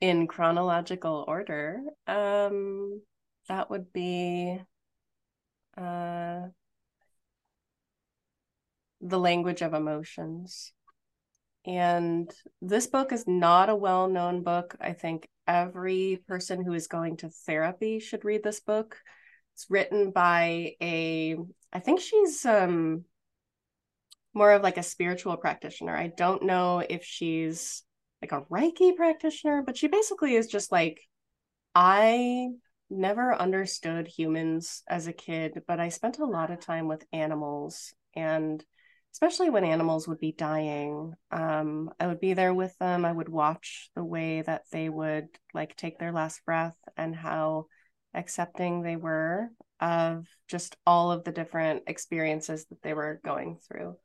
In 0.00 0.28
chronological 0.28 1.24
order, 1.26 1.80
um 2.06 3.02
that 3.48 3.68
would 3.68 3.92
be 3.92 4.60
uh 5.76 6.40
The 9.00 9.18
Language 9.18 9.62
of 9.62 9.74
Emotions 9.74 10.72
and 11.66 12.30
this 12.62 12.86
book 12.86 13.12
is 13.12 13.26
not 13.26 13.68
a 13.68 13.76
well 13.76 14.08
known 14.08 14.42
book. 14.42 14.76
I 14.80 14.92
think 14.92 15.28
every 15.46 16.22
person 16.26 16.64
who 16.64 16.72
is 16.72 16.86
going 16.86 17.18
to 17.18 17.30
therapy 17.30 17.98
should 18.00 18.24
read 18.24 18.42
this 18.42 18.60
book. 18.60 18.96
It's 19.54 19.66
written 19.68 20.10
by 20.12 20.76
a, 20.80 21.36
I 21.72 21.78
think 21.80 22.00
she's 22.00 22.44
um, 22.46 23.04
more 24.34 24.52
of 24.52 24.62
like 24.62 24.76
a 24.78 24.82
spiritual 24.82 25.36
practitioner. 25.36 25.96
I 25.96 26.08
don't 26.08 26.44
know 26.44 26.78
if 26.78 27.04
she's 27.04 27.82
like 28.22 28.32
a 28.32 28.42
Reiki 28.42 28.94
practitioner, 28.94 29.62
but 29.62 29.76
she 29.76 29.88
basically 29.88 30.36
is 30.36 30.46
just 30.46 30.70
like, 30.70 31.00
I 31.74 32.48
never 32.90 33.34
understood 33.34 34.08
humans 34.08 34.82
as 34.88 35.06
a 35.06 35.12
kid, 35.12 35.62
but 35.66 35.80
I 35.80 35.88
spent 35.88 36.18
a 36.18 36.24
lot 36.24 36.50
of 36.50 36.60
time 36.60 36.88
with 36.88 37.04
animals 37.12 37.92
and 38.14 38.64
especially 39.12 39.50
when 39.50 39.64
animals 39.64 40.06
would 40.06 40.18
be 40.18 40.32
dying. 40.32 41.14
Um, 41.30 41.90
I 41.98 42.06
would 42.06 42.20
be 42.20 42.34
there 42.34 42.54
with 42.54 42.76
them. 42.78 43.04
I 43.04 43.12
would 43.12 43.28
watch 43.28 43.90
the 43.94 44.04
way 44.04 44.42
that 44.42 44.62
they 44.70 44.88
would 44.88 45.28
like 45.54 45.76
take 45.76 45.98
their 45.98 46.12
last 46.12 46.44
breath 46.44 46.76
and 46.96 47.14
how 47.14 47.66
accepting 48.14 48.82
they 48.82 48.96
were 48.96 49.50
of 49.80 50.26
just 50.48 50.76
all 50.86 51.10
of 51.10 51.24
the 51.24 51.32
different 51.32 51.84
experiences 51.86 52.66
that 52.66 52.82
they 52.82 52.94
were 52.94 53.20
going 53.24 53.58
through. 53.68 53.96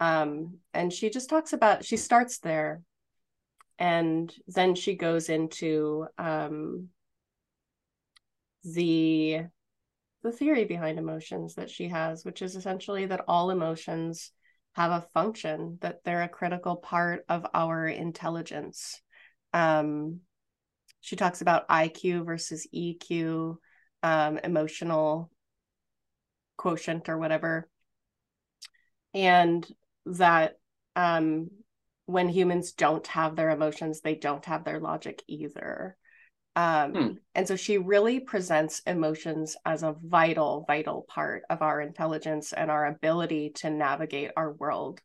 Um, 0.00 0.58
and 0.74 0.92
she 0.92 1.10
just 1.10 1.28
talks 1.28 1.52
about, 1.52 1.84
she 1.84 1.96
starts 1.96 2.38
there 2.38 2.82
and 3.78 4.32
then 4.46 4.74
she 4.74 4.94
goes 4.94 5.28
into 5.28 6.06
um, 6.18 6.88
the 8.64 9.40
the 10.22 10.30
theory 10.30 10.64
behind 10.64 11.00
emotions 11.00 11.56
that 11.56 11.68
she 11.68 11.88
has 11.88 12.24
which 12.24 12.42
is 12.42 12.54
essentially 12.54 13.06
that 13.06 13.24
all 13.26 13.50
emotions 13.50 14.30
have 14.74 14.90
a 14.90 15.06
function, 15.12 15.78
that 15.80 16.02
they're 16.04 16.22
a 16.22 16.28
critical 16.28 16.76
part 16.76 17.24
of 17.28 17.46
our 17.52 17.86
intelligence. 17.86 19.00
Um, 19.52 20.20
she 21.00 21.16
talks 21.16 21.42
about 21.42 21.68
IQ 21.68 22.24
versus 22.24 22.66
EQ, 22.74 23.56
um, 24.02 24.38
emotional 24.38 25.30
quotient 26.56 27.08
or 27.08 27.18
whatever. 27.18 27.68
And 29.12 29.66
that 30.06 30.58
um, 30.96 31.50
when 32.06 32.28
humans 32.28 32.72
don't 32.72 33.06
have 33.08 33.36
their 33.36 33.50
emotions, 33.50 34.00
they 34.00 34.14
don't 34.14 34.44
have 34.46 34.64
their 34.64 34.80
logic 34.80 35.22
either. 35.26 35.96
Um, 36.54 36.92
hmm. 36.94 37.08
And 37.34 37.48
so 37.48 37.56
she 37.56 37.78
really 37.78 38.20
presents 38.20 38.80
emotions 38.86 39.56
as 39.64 39.82
a 39.82 39.96
vital, 40.02 40.64
vital 40.66 41.02
part 41.08 41.44
of 41.48 41.62
our 41.62 41.80
intelligence 41.80 42.52
and 42.52 42.70
our 42.70 42.86
ability 42.86 43.50
to 43.56 43.70
navigate 43.70 44.32
our 44.36 44.52
world. 44.52 45.00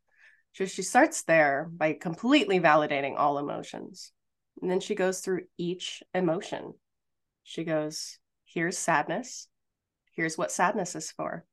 So 0.54 0.66
she 0.66 0.82
starts 0.82 1.24
there 1.24 1.70
by 1.72 1.94
completely 1.94 2.60
validating 2.60 3.16
all 3.18 3.38
emotions. 3.38 4.12
And 4.62 4.70
then 4.70 4.80
she 4.80 4.96
goes 4.96 5.22
through 5.22 5.44
each 5.58 6.04
emotion 6.14 6.74
She 7.44 7.64
goes, 7.64 8.20
Here's 8.46 8.78
sadness. 8.78 9.48
Here's 10.14 10.38
what 10.38 10.52
sadness 10.52 10.96
is 10.96 11.12
for. 11.12 11.46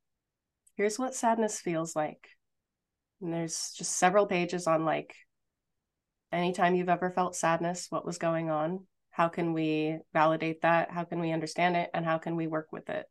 Here's 0.77 0.99
what 0.99 1.15
sadness 1.15 1.61
feels 1.61 1.95
like. 1.95 2.29
And 3.21 3.33
there's 3.33 3.73
just 3.77 3.97
several 3.97 4.27
pages 4.27 4.67
on 4.67 4.85
like 4.85 5.15
anytime 6.33 6.75
you've 6.75 6.89
ever 6.89 7.11
felt 7.11 7.37
sadness, 7.37 7.87
what 7.91 8.07
was 8.07 8.19
going 8.19 8.51
on, 8.51 8.87
how 9.15 9.29
can 9.29 9.53
we 9.53 9.97
validate 10.13 10.63
that, 10.63 10.91
how 10.91 11.05
can 11.05 11.21
we 11.21 11.31
understand 11.31 11.77
it, 11.77 11.89
and 11.95 12.05
how 12.05 12.19
can 12.19 12.35
we 12.35 12.49
work 12.49 12.73
with 12.73 12.91
it. 12.91 13.07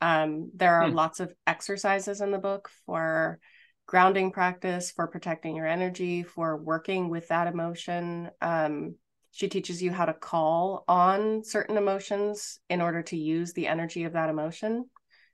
Um, 0.00 0.50
there 0.56 0.74
are 0.74 0.88
hmm. 0.88 0.96
lots 0.96 1.20
of 1.20 1.32
exercises 1.46 2.20
in 2.20 2.32
the 2.32 2.38
book 2.38 2.68
for 2.84 3.38
grounding 3.86 4.32
practice, 4.32 4.90
for 4.90 5.06
protecting 5.06 5.54
your 5.54 5.68
energy, 5.68 6.24
for 6.24 6.56
working 6.56 7.10
with 7.10 7.28
that 7.28 7.46
emotion. 7.46 8.28
Um, 8.40 8.96
she 9.30 9.48
teaches 9.48 9.80
you 9.80 9.92
how 9.92 10.06
to 10.06 10.14
call 10.14 10.82
on 10.88 11.44
certain 11.44 11.76
emotions 11.76 12.58
in 12.68 12.80
order 12.80 13.02
to 13.04 13.16
use 13.16 13.52
the 13.52 13.68
energy 13.68 14.02
of 14.02 14.14
that 14.14 14.30
emotion. 14.30 14.90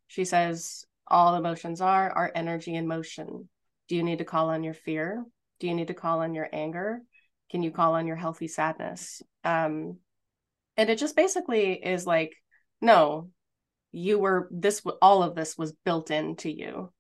She 0.09 0.27
says 0.27 0.85
all 1.07 1.37
emotions 1.37 1.81
are 1.81 2.11
are 2.11 2.31
energy 2.35 2.75
in 2.75 2.87
motion. 2.87 3.49
Do 3.89 3.97
you 3.97 4.03
need 4.03 4.19
to 4.19 4.27
call 4.27 4.51
on 4.51 4.63
your 4.63 4.75
fear? 4.75 5.25
Do 5.59 5.69
you 5.69 5.75
need 5.75 5.89
to 5.89 5.95
call 5.95 6.21
on 6.21 6.35
your 6.35 6.51
anger? 6.53 7.01
Can 7.53 7.63
you 7.63 7.71
call 7.71 7.95
on 7.95 8.07
your 8.07 8.17
healthy 8.17 8.49
sadness? 8.49 9.23
Um, 9.45 9.99
and 10.77 10.91
it 10.91 10.99
just 10.99 11.15
basically 11.15 11.73
is 11.75 12.07
like, 12.07 12.35
no, 12.81 13.31
you 13.93 14.19
were 14.19 14.49
this 14.51 14.83
all 15.01 15.23
of 15.23 15.35
this 15.35 15.57
was 15.57 15.75
built 15.85 16.11
into 16.11 16.51
you 16.51 16.93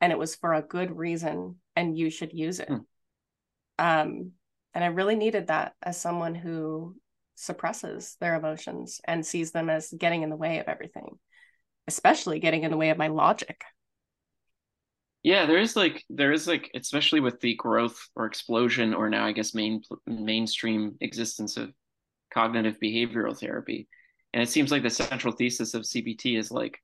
and 0.00 0.10
it 0.10 0.18
was 0.18 0.34
for 0.34 0.54
a 0.54 0.62
good 0.62 0.96
reason 0.96 1.56
and 1.76 1.96
you 1.96 2.10
should 2.10 2.32
use 2.32 2.58
it. 2.58 2.68
Hmm. 2.68 2.78
Um, 3.78 4.32
and 4.74 4.82
I 4.82 4.88
really 4.88 5.14
needed 5.14 5.48
that 5.48 5.74
as 5.82 6.00
someone 6.00 6.34
who 6.34 6.96
suppresses 7.34 8.16
their 8.20 8.34
emotions 8.34 9.00
and 9.04 9.24
sees 9.24 9.52
them 9.52 9.70
as 9.70 9.92
getting 9.96 10.22
in 10.22 10.30
the 10.30 10.36
way 10.36 10.58
of 10.58 10.68
everything, 10.68 11.18
especially 11.86 12.40
getting 12.40 12.64
in 12.64 12.70
the 12.70 12.76
way 12.76 12.90
of 12.90 12.98
my 12.98 13.08
logic. 13.08 13.62
Yeah, 15.22 15.46
there 15.46 15.58
is 15.58 15.76
like 15.76 16.04
there 16.08 16.32
is 16.32 16.46
like 16.46 16.70
especially 16.74 17.20
with 17.20 17.40
the 17.40 17.54
growth 17.56 17.98
or 18.14 18.26
explosion 18.26 18.94
or 18.94 19.10
now 19.10 19.24
I 19.26 19.32
guess 19.32 19.54
main 19.54 19.82
mainstream 20.06 20.96
existence 21.00 21.56
of 21.56 21.72
cognitive 22.32 22.78
behavioral 22.82 23.38
therapy. 23.38 23.88
And 24.32 24.42
it 24.42 24.48
seems 24.48 24.70
like 24.70 24.82
the 24.82 24.90
central 24.90 25.32
thesis 25.34 25.74
of 25.74 25.82
CBT 25.82 26.38
is 26.38 26.50
like 26.50 26.78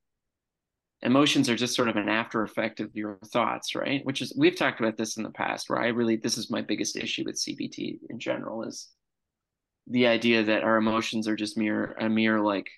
emotions 1.03 1.49
are 1.49 1.57
just 1.57 1.77
sort 1.77 1.89
of 1.89 1.97
an 1.97 2.09
after 2.09 2.43
effect 2.43 2.81
of 2.81 2.95
your 2.95 3.19
thoughts, 3.27 3.75
right? 3.75 4.05
Which 4.05 4.23
is 4.23 4.35
we've 4.37 4.57
talked 4.57 4.81
about 4.81 4.97
this 4.97 5.17
in 5.17 5.23
the 5.23 5.31
past 5.31 5.69
where 5.71 5.81
I 5.81 5.89
really 5.89 6.17
this 6.17 6.39
is 6.39 6.51
my 6.51 6.63
biggest 6.63 6.97
issue 6.97 7.25
with 7.27 7.37
CBT 7.37 7.99
in 8.11 8.19
general 8.19 8.65
is 8.65 8.89
the 9.87 10.07
idea 10.07 10.43
that 10.45 10.65
our 10.65 10.77
emotions 10.77 11.29
are 11.29 11.37
just 11.37 11.59
mere 11.59 11.93
a 12.01 12.09
mere 12.09 12.41
like 12.41 12.69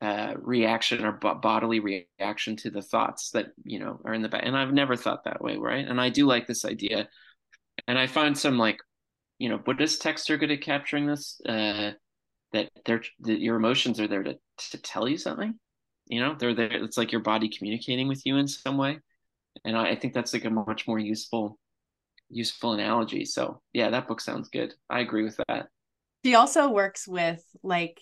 uh, 0.00 0.34
reaction 0.40 1.04
or 1.04 1.12
bodily 1.12 1.80
reaction 1.80 2.56
to 2.56 2.70
the 2.70 2.82
thoughts 2.82 3.30
that 3.30 3.48
you 3.64 3.78
know 3.78 4.00
are 4.04 4.14
in 4.14 4.22
the 4.22 4.28
back. 4.28 4.42
And 4.44 4.56
I've 4.56 4.72
never 4.72 4.96
thought 4.96 5.24
that 5.24 5.42
way, 5.42 5.56
right? 5.56 5.86
And 5.86 6.00
I 6.00 6.08
do 6.08 6.26
like 6.26 6.46
this 6.46 6.64
idea, 6.64 7.08
and 7.86 7.98
I 7.98 8.06
find 8.06 8.36
some 8.36 8.58
like 8.58 8.78
you 9.38 9.48
know 9.48 9.58
Buddhist 9.58 10.02
texts 10.02 10.30
are 10.30 10.38
good 10.38 10.50
at 10.50 10.62
capturing 10.62 11.06
this. 11.06 11.40
Uh, 11.46 11.92
that 12.52 12.70
they're 12.84 13.02
that 13.20 13.40
your 13.40 13.56
emotions 13.56 14.00
are 14.00 14.08
there 14.08 14.22
to 14.22 14.38
to 14.70 14.78
tell 14.78 15.08
you 15.08 15.16
something 15.16 15.54
you 16.06 16.20
know 16.20 16.34
they're 16.38 16.54
there 16.54 16.72
it's 16.72 16.96
like 16.96 17.12
your 17.12 17.20
body 17.20 17.48
communicating 17.48 18.08
with 18.08 18.26
you 18.26 18.36
in 18.36 18.48
some 18.48 18.76
way 18.76 18.98
and 19.64 19.76
I, 19.76 19.90
I 19.90 19.96
think 19.96 20.12
that's 20.12 20.32
like 20.32 20.44
a 20.44 20.50
much 20.50 20.86
more 20.86 20.98
useful 20.98 21.58
useful 22.28 22.72
analogy 22.72 23.24
so 23.24 23.60
yeah 23.72 23.90
that 23.90 24.08
book 24.08 24.20
sounds 24.20 24.48
good 24.48 24.74
i 24.88 25.00
agree 25.00 25.22
with 25.22 25.38
that 25.48 25.68
she 26.24 26.34
also 26.34 26.68
works 26.70 27.08
with 27.08 27.42
like 27.62 28.00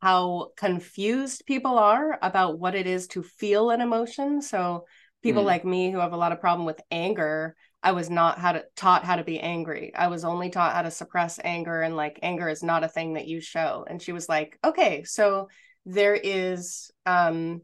how 0.00 0.50
confused 0.56 1.44
people 1.46 1.78
are 1.78 2.18
about 2.22 2.58
what 2.58 2.74
it 2.74 2.86
is 2.86 3.06
to 3.08 3.22
feel 3.22 3.70
an 3.70 3.80
emotion. 3.80 4.42
So 4.42 4.84
people 5.22 5.42
mm. 5.42 5.46
like 5.46 5.64
me 5.64 5.90
who 5.90 5.98
have 5.98 6.12
a 6.12 6.16
lot 6.16 6.32
of 6.32 6.40
problem 6.40 6.66
with 6.66 6.80
anger 6.90 7.56
i 7.86 7.92
was 7.92 8.10
not 8.10 8.38
how 8.38 8.50
to 8.50 8.64
taught 8.74 9.04
how 9.04 9.14
to 9.14 9.22
be 9.22 9.38
angry. 9.38 9.92
I 9.94 10.08
was 10.08 10.24
only 10.24 10.50
taught 10.50 10.74
how 10.74 10.82
to 10.82 10.90
suppress 10.90 11.38
anger 11.42 11.82
and 11.82 11.94
like 11.94 12.18
anger 12.20 12.48
is 12.48 12.62
not 12.62 12.82
a 12.82 12.88
thing 12.88 13.14
that 13.14 13.28
you 13.28 13.40
show. 13.40 13.86
And 13.88 14.02
she 14.02 14.10
was 14.12 14.28
like 14.28 14.58
okay 14.64 15.04
so 15.04 15.48
there 15.84 16.16
is 16.16 16.90
um 17.06 17.62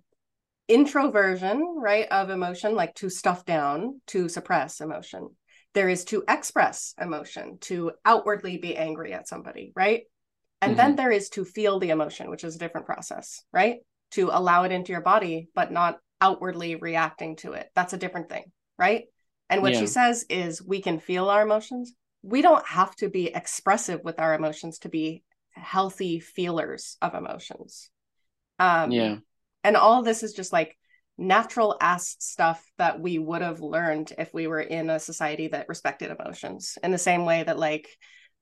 introversion 0.69 1.75
right 1.77 2.07
of 2.11 2.31
emotion 2.31 2.77
like 2.77 2.95
to 2.97 3.11
stuff 3.11 3.45
down 3.45 4.01
to 4.09 4.29
suppress 4.29 4.81
emotion. 4.81 5.29
There 5.75 5.89
is 5.89 6.05
to 6.07 6.23
express 6.29 6.95
emotion 7.01 7.59
to 7.63 7.91
outwardly 8.05 8.59
be 8.59 8.77
angry 8.77 9.13
at 9.13 9.27
somebody 9.27 9.73
right 9.75 10.03
and 10.63 10.71
mm-hmm. 10.71 10.79
then 10.79 10.97
there 10.97 11.11
is 11.11 11.29
to 11.29 11.45
feel 11.45 11.79
the 11.79 11.91
emotion 11.91 12.31
which 12.31 12.45
is 12.45 12.57
a 12.57 12.59
different 12.59 12.87
process 12.87 13.43
right 13.53 13.81
to 14.13 14.31
allow 14.33 14.65
it 14.65 14.73
into 14.73 14.93
your 14.93 15.03
body 15.03 15.49
but 15.55 15.71
not 15.71 15.99
outwardly 16.21 16.77
reacting 16.77 17.37
to 17.37 17.53
it 17.53 17.69
that's 17.75 17.93
a 17.93 17.99
different 17.99 18.31
thing 18.31 18.45
right 18.79 19.05
and 19.51 19.61
what 19.61 19.75
yeah. 19.75 19.81
she 19.81 19.87
says 19.87 20.25
is 20.31 20.63
we 20.63 20.81
can 20.81 20.99
feel 20.99 21.29
our 21.29 21.43
emotions 21.43 21.93
we 22.23 22.41
don't 22.41 22.67
have 22.67 22.95
to 22.97 23.11
be 23.11 23.27
expressive 23.27 24.01
with 24.03 24.19
our 24.19 24.35
emotions 24.35 24.79
to 24.79 24.89
be 24.89 25.23
healthy 25.51 26.21
feelers 26.21 26.97
of 27.03 27.15
emotions 27.15 27.91
um, 28.63 28.93
yeah. 28.93 29.17
And 29.65 29.77
all 29.77 30.03
this 30.03 30.23
is 30.23 30.33
just 30.33 30.53
like 30.53 30.77
natural 31.19 31.77
ass 31.81 32.17
stuff 32.21 32.65
that 32.79 33.01
we 33.01 33.19
would 33.19 33.43
have 33.43 33.61
learned 33.61 34.13
if 34.19 34.33
we 34.33 34.47
were 34.47 34.61
in 34.61 34.89
a 34.89 34.99
society 34.99 35.49
that 35.49 35.69
respected 35.69 36.11
emotions 36.11 36.79
in 36.83 36.91
the 36.91 36.99
same 36.99 37.25
way 37.25 37.43
that 37.43 37.59
like 37.59 37.89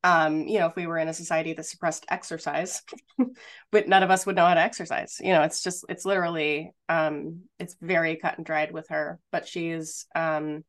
um 0.04 0.46
you 0.46 0.58
know 0.58 0.66
if 0.66 0.76
we 0.76 0.86
were 0.86 0.98
in 0.98 1.08
a 1.08 1.14
society 1.14 1.52
that 1.52 1.66
suppressed 1.66 2.06
exercise 2.08 2.82
but 3.70 3.88
none 3.88 4.02
of 4.02 4.10
us 4.10 4.24
would 4.24 4.36
know 4.36 4.46
how 4.46 4.54
to 4.54 4.60
exercise 4.60 5.18
you 5.20 5.32
know 5.32 5.42
it's 5.42 5.62
just 5.62 5.84
it's 5.88 6.04
literally 6.04 6.72
um 6.88 7.42
it's 7.58 7.76
very 7.80 8.16
cut 8.16 8.36
and 8.36 8.46
dried 8.46 8.72
with 8.72 8.88
her 8.88 9.18
but 9.30 9.46
she's 9.46 10.06
um 10.14 10.64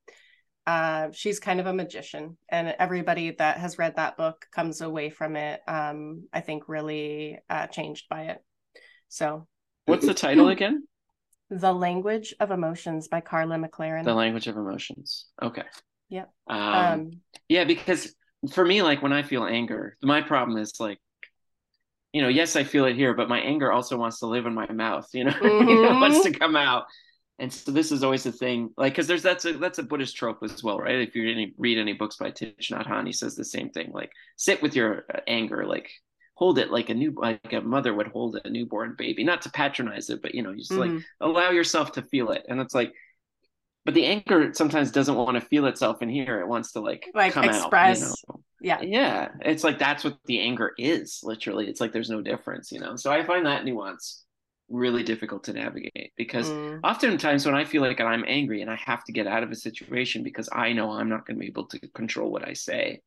uh 0.68 1.08
she's 1.12 1.40
kind 1.40 1.60
of 1.60 1.66
a 1.66 1.74
magician 1.74 2.38
and 2.50 2.76
everybody 2.78 3.32
that 3.32 3.58
has 3.58 3.78
read 3.78 3.96
that 3.96 4.18
book 4.18 4.46
comes 4.54 4.82
away 4.82 5.10
from 5.10 5.36
it 5.36 5.62
um 5.68 6.24
i 6.34 6.42
think 6.42 6.68
really 6.68 7.40
uh 7.50 7.68
changed 7.68 8.08
by 8.10 8.24
it 8.24 8.42
so, 9.12 9.46
what's 9.88 10.06
the 10.06 10.14
title 10.14 10.48
again? 10.48 10.84
The 11.50 11.74
Language 11.74 12.34
of 12.40 12.50
Emotions 12.50 13.10
by 13.10 13.20
Karla 13.20 13.58
McLaren. 13.58 14.06
The 14.06 14.14
Language 14.14 14.48
of 14.48 14.56
Emotions. 14.56 15.26
Okay. 15.42 15.64
Yep. 16.08 16.30
Um, 16.48 16.58
um, 16.58 17.12
yeah, 17.50 17.66
because 17.66 18.16
for 18.50 18.66
me, 18.66 18.82
like 18.82 19.02
when 19.02 19.14
I 19.14 19.24
feel 19.24 19.46
anger, 19.46 19.98
my 20.02 20.22
problem 20.22 20.58
is 20.58 20.80
like, 20.80 21.00
you 22.14 22.22
know, 22.22 22.28
yes, 22.28 22.56
I 22.56 22.64
feel 22.64 22.86
it 22.86 22.96
here, 22.96 23.14
but 23.14 23.30
my 23.30 23.40
anger 23.40 23.72
also 23.72 23.98
wants 23.98 24.20
to 24.20 24.28
live 24.28 24.46
in 24.46 24.54
my 24.54 24.70
mouth. 24.72 25.08
You 25.14 25.26
know, 25.26 25.32
mm-hmm. 25.32 25.96
it 25.96 26.00
wants 26.00 26.24
to 26.24 26.32
come 26.32 26.56
out. 26.56 26.86
And 27.40 27.52
so 27.52 27.72
this 27.72 27.92
is 27.92 28.04
always 28.04 28.24
the 28.24 28.32
thing, 28.32 28.70
like, 28.78 28.94
because 28.94 29.08
there's 29.08 29.24
that's 29.24 29.46
a 29.46 29.54
that's 29.54 29.80
a 29.80 29.84
Buddhist 29.84 30.16
trope 30.16 30.40
as 30.44 30.64
well, 30.64 30.78
right? 30.78 31.00
If 31.00 31.16
you 31.16 31.32
any, 31.32 31.54
read 31.58 31.80
any 31.80 31.94
books 31.94 32.18
by 32.18 32.32
Thich 32.32 32.72
Nhat 32.72 32.88
Hanh, 32.88 33.08
he 33.08 33.14
says 33.14 33.36
the 33.36 33.46
same 33.46 33.70
thing, 33.70 33.92
like, 33.94 34.12
sit 34.36 34.62
with 34.62 34.76
your 34.76 35.06
anger, 35.28 35.66
like 35.66 35.90
hold 36.42 36.58
it 36.58 36.72
like 36.72 36.90
a 36.90 36.94
new 36.96 37.14
like 37.16 37.54
a 37.54 37.62
mother 37.62 37.94
would 37.94 38.08
hold 38.08 38.36
a 38.44 38.50
newborn 38.50 38.96
baby 38.98 39.24
not 39.24 39.44
to 39.44 39.52
patronize 39.52 40.10
it 40.10 40.24
but 40.24 40.34
you 40.34 40.42
know 40.42 40.56
just 40.56 40.72
mm-hmm. 40.72 40.96
like 40.96 41.06
allow 41.20 41.52
yourself 41.52 41.92
to 41.92 42.02
feel 42.02 42.32
it 42.32 42.44
and 42.50 42.60
it's 42.60 42.74
like 42.74 42.92
but 43.86 43.94
the 43.94 44.06
anger 44.06 44.54
sometimes 44.54 44.92
doesn't 44.92 45.16
want 45.16 45.36
to 45.36 45.42
feel 45.42 45.66
itself 45.66 46.02
in 46.02 46.10
here. 46.10 46.40
It 46.40 46.48
wants 46.48 46.74
to 46.74 46.82
like 46.82 47.10
like 47.14 47.34
come 47.34 47.46
express 47.46 48.04
out, 48.04 48.08
you 48.08 48.14
know? 48.30 48.44
yeah. 48.62 48.82
Yeah. 48.82 49.28
It's 49.42 49.64
like 49.64 49.80
that's 49.80 50.04
what 50.04 50.18
the 50.26 50.40
anger 50.40 50.74
is 50.78 51.20
literally. 51.24 51.68
It's 51.68 51.82
like 51.82 51.92
there's 51.92 52.10
no 52.10 52.22
difference 52.22 52.72
you 52.72 52.80
know? 52.80 52.96
So 52.96 53.12
i 53.12 53.24
find 53.24 53.46
that 53.46 53.66
nuance 53.66 54.24
really 54.70 55.04
difficult 55.04 55.44
to 55.44 55.54
navigate 55.54 56.14
because 56.16 56.50
mm. 56.50 56.80
oftentimes 56.84 57.46
when 57.46 57.56
i 57.56 57.66
feel 57.66 57.82
like 57.82 58.00
i'm 58.00 58.24
angry 58.26 58.62
and 58.62 58.72
i 58.72 58.76
have 58.76 59.04
to 59.04 59.12
get 59.12 59.28
out 59.28 59.44
of 59.44 59.52
a 59.52 59.56
situation 59.56 60.24
because 60.24 60.48
i 60.54 60.72
know 60.72 60.92
i'm 60.92 61.10
not 61.10 61.26
going 61.26 61.36
to 61.36 61.42
be 61.42 61.48
able 61.48 61.66
to 61.66 61.78
control 61.90 62.32
what 62.32 62.48
i 62.48 62.54
say 62.54 63.02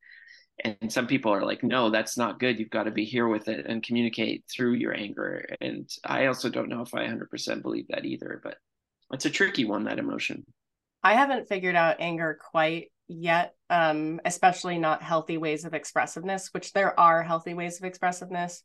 and 0.62 0.92
some 0.92 1.06
people 1.06 1.32
are 1.32 1.44
like 1.44 1.62
no 1.64 1.90
that's 1.90 2.16
not 2.16 2.38
good. 2.38 2.58
You've 2.58 2.70
got 2.70 2.84
to 2.84 2.90
be 2.90 3.04
here 3.04 3.26
with 3.26 3.48
it 3.48 3.66
and 3.66 3.82
communicate 3.82 4.44
through 4.48 4.74
your 4.74 4.94
anger. 4.94 5.44
And 5.60 5.88
i 6.04 6.26
also 6.26 6.48
don't 6.48 6.68
know 6.68 6.82
if 6.82 6.94
i 6.94 7.06
100% 7.06 7.62
believe 7.62 7.88
that 7.88 8.04
either 8.04 8.40
but 8.42 8.58
it's 9.12 9.24
a 9.24 9.30
tricky 9.30 9.64
one 9.64 9.84
that 9.84 9.98
emotion 9.98 10.44
i 11.04 11.14
haven't 11.14 11.48
figured 11.48 11.76
out 11.76 11.96
anger 12.00 12.38
quite 12.50 12.90
yet 13.06 13.54
um, 13.70 14.20
especially 14.24 14.78
not 14.78 15.02
healthy 15.02 15.36
ways 15.36 15.64
of 15.64 15.74
expressiveness 15.74 16.48
which 16.52 16.72
there 16.72 16.98
are 16.98 17.22
healthy 17.22 17.55
ways 17.55 17.78
of 17.78 17.84
expressiveness 17.84 18.62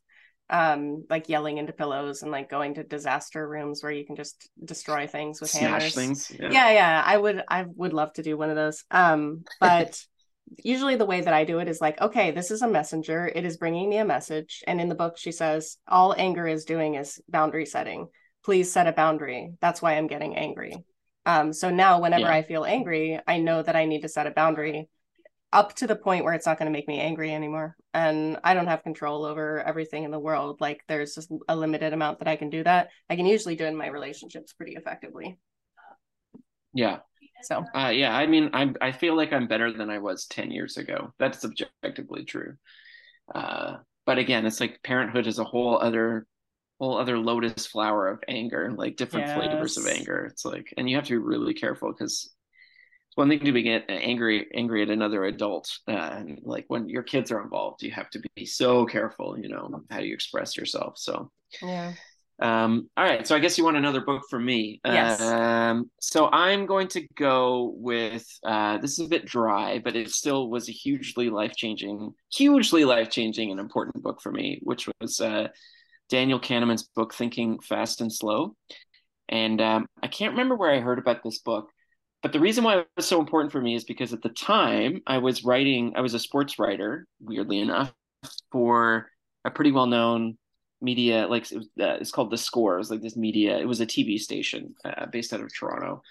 um, 0.48 1.04
like 1.08 1.28
yelling 1.28 1.58
into 1.58 1.72
pillows 1.72 2.22
and 2.22 2.32
like 2.32 2.50
going 2.50 2.74
to 2.74 2.82
disaster 2.82 3.46
rooms 3.46 3.82
where 3.82 3.92
you 3.92 4.04
can 4.04 4.16
just 4.16 4.48
destroy 4.64 5.06
things 5.06 5.40
with 5.40 5.50
Smash 5.50 5.62
hammers 5.62 5.94
things 5.94 6.32
yeah. 6.40 6.50
yeah 6.50 6.70
yeah 6.70 7.02
i 7.04 7.16
would 7.16 7.42
i 7.48 7.64
would 7.76 7.92
love 7.92 8.12
to 8.14 8.22
do 8.22 8.36
one 8.36 8.50
of 8.50 8.56
those 8.56 8.84
um 8.90 9.44
but 9.60 10.02
usually 10.58 10.96
the 10.96 11.06
way 11.06 11.20
that 11.20 11.34
I 11.34 11.44
do 11.44 11.58
it 11.58 11.68
is 11.68 11.80
like, 11.80 12.00
okay, 12.00 12.30
this 12.30 12.50
is 12.50 12.62
a 12.62 12.68
messenger. 12.68 13.30
It 13.32 13.44
is 13.44 13.56
bringing 13.56 13.88
me 13.88 13.98
a 13.98 14.04
message. 14.04 14.62
And 14.66 14.80
in 14.80 14.88
the 14.88 14.94
book, 14.94 15.16
she 15.16 15.32
says, 15.32 15.76
all 15.86 16.14
anger 16.16 16.46
is 16.46 16.64
doing 16.64 16.94
is 16.94 17.20
boundary 17.28 17.66
setting. 17.66 18.08
Please 18.44 18.72
set 18.72 18.86
a 18.86 18.92
boundary. 18.92 19.52
That's 19.60 19.82
why 19.82 19.94
I'm 19.94 20.06
getting 20.06 20.36
angry. 20.36 20.84
Um, 21.26 21.52
so 21.52 21.70
now, 21.70 22.00
whenever 22.00 22.22
yeah. 22.22 22.32
I 22.32 22.42
feel 22.42 22.64
angry, 22.64 23.20
I 23.26 23.38
know 23.38 23.62
that 23.62 23.76
I 23.76 23.84
need 23.84 24.02
to 24.02 24.08
set 24.08 24.26
a 24.26 24.30
boundary. 24.30 24.88
up 25.52 25.74
to 25.74 25.86
the 25.86 25.96
point 25.96 26.24
where 26.24 26.34
it's 26.34 26.46
not 26.46 26.58
going 26.58 26.66
to 26.66 26.72
make 26.72 26.86
me 26.86 27.00
angry 27.00 27.32
anymore. 27.32 27.76
And 27.92 28.38
I 28.44 28.54
don't 28.54 28.68
have 28.68 28.84
control 28.84 29.24
over 29.24 29.60
everything 29.60 30.04
in 30.04 30.10
the 30.10 30.18
world. 30.18 30.60
Like 30.60 30.82
there's 30.86 31.14
just 31.14 31.32
a 31.48 31.56
limited 31.56 31.92
amount 31.92 32.20
that 32.20 32.28
I 32.28 32.36
can 32.36 32.50
do 32.50 32.62
that. 32.64 32.90
I 33.08 33.16
can 33.16 33.26
usually 33.26 33.56
do 33.56 33.64
in 33.64 33.76
my 33.76 33.88
relationships 33.88 34.52
pretty 34.52 34.74
effectively. 34.76 35.38
Yeah. 36.72 36.98
So 37.42 37.64
uh, 37.74 37.88
yeah, 37.88 38.14
I 38.14 38.26
mean, 38.26 38.50
I'm 38.52 38.76
I 38.80 38.92
feel 38.92 39.16
like 39.16 39.32
I'm 39.32 39.48
better 39.48 39.72
than 39.72 39.90
I 39.90 39.98
was 39.98 40.26
ten 40.26 40.50
years 40.50 40.76
ago. 40.76 41.14
That's 41.18 41.44
objectively 41.44 42.24
true. 42.24 42.54
Uh, 43.34 43.78
but 44.06 44.18
again, 44.18 44.46
it's 44.46 44.60
like 44.60 44.82
parenthood 44.84 45.26
is 45.26 45.38
a 45.38 45.44
whole 45.44 45.78
other 45.78 46.26
whole 46.80 46.96
other 46.96 47.18
lotus 47.18 47.66
flower 47.66 48.08
of 48.08 48.24
anger, 48.26 48.72
like 48.74 48.96
different 48.96 49.26
yes. 49.26 49.36
flavors 49.36 49.76
of 49.76 49.86
anger. 49.86 50.24
It's 50.24 50.44
like, 50.44 50.72
and 50.76 50.88
you 50.88 50.96
have 50.96 51.04
to 51.04 51.12
be 51.12 51.18
really 51.18 51.52
careful 51.52 51.92
because 51.92 52.32
it's 53.06 53.16
one 53.16 53.28
thing 53.28 53.40
to 53.40 53.52
be 53.52 53.62
get 53.62 53.84
angry 53.88 54.48
angry 54.54 54.82
at 54.82 54.88
another 54.88 55.24
adult, 55.24 55.70
uh, 55.88 55.92
and 55.92 56.40
like 56.42 56.64
when 56.68 56.88
your 56.88 57.02
kids 57.02 57.30
are 57.30 57.42
involved, 57.42 57.82
you 57.82 57.90
have 57.90 58.08
to 58.10 58.22
be 58.34 58.46
so 58.46 58.86
careful, 58.86 59.38
you 59.38 59.48
know, 59.48 59.84
how 59.90 59.98
you 60.00 60.14
express 60.14 60.56
yourself. 60.56 60.96
So 60.96 61.30
yeah. 61.60 61.92
Um, 62.42 62.88
all 62.96 63.04
right, 63.04 63.26
so 63.26 63.36
I 63.36 63.38
guess 63.38 63.58
you 63.58 63.64
want 63.64 63.76
another 63.76 64.00
book 64.00 64.22
from 64.30 64.46
me. 64.46 64.80
Yes. 64.82 65.20
Um, 65.20 65.90
so 66.00 66.30
I'm 66.30 66.64
going 66.64 66.88
to 66.88 67.06
go 67.14 67.74
with 67.76 68.26
uh, 68.42 68.78
this 68.78 68.92
is 68.98 69.04
a 69.04 69.10
bit 69.10 69.26
dry, 69.26 69.78
but 69.78 69.94
it 69.94 70.08
still 70.08 70.48
was 70.48 70.70
a 70.70 70.72
hugely 70.72 71.28
life 71.28 71.54
changing, 71.54 72.14
hugely 72.32 72.86
life 72.86 73.10
changing 73.10 73.50
and 73.50 73.60
important 73.60 74.02
book 74.02 74.22
for 74.22 74.32
me, 74.32 74.60
which 74.62 74.88
was 75.00 75.20
uh, 75.20 75.48
Daniel 76.10 76.40
Kahneman's 76.40 76.82
book, 76.82 77.14
Thinking 77.14 77.60
Fast 77.60 78.00
and 78.00 78.12
Slow. 78.12 78.54
And 79.28 79.60
um, 79.60 79.86
I 80.02 80.08
can't 80.08 80.32
remember 80.32 80.56
where 80.56 80.70
I 80.70 80.80
heard 80.80 80.98
about 80.98 81.22
this 81.22 81.38
book, 81.38 81.68
but 82.22 82.32
the 82.32 82.40
reason 82.40 82.64
why 82.64 82.80
it 82.80 82.88
was 82.96 83.06
so 83.06 83.20
important 83.20 83.52
for 83.52 83.60
me 83.60 83.74
is 83.74 83.84
because 83.84 84.12
at 84.12 84.22
the 84.22 84.28
time 84.28 85.00
I 85.06 85.18
was 85.18 85.44
writing, 85.44 85.94
I 85.96 86.00
was 86.00 86.14
a 86.14 86.18
sports 86.18 86.58
writer, 86.58 87.06
weirdly 87.20 87.60
enough, 87.60 87.92
for 88.52 89.08
a 89.44 89.50
pretty 89.50 89.72
well 89.72 89.86
known 89.86 90.36
media 90.82 91.26
like 91.28 91.50
it 91.52 91.58
was, 91.58 91.66
uh, 91.80 91.96
it's 92.00 92.10
called 92.10 92.30
the 92.30 92.38
score 92.38 92.76
it 92.76 92.78
was 92.78 92.90
like 92.90 93.02
this 93.02 93.16
media 93.16 93.58
it 93.58 93.68
was 93.68 93.80
a 93.80 93.86
tv 93.86 94.18
station 94.18 94.74
uh, 94.84 95.06
based 95.12 95.32
out 95.32 95.40
of 95.40 95.54
toronto 95.54 96.02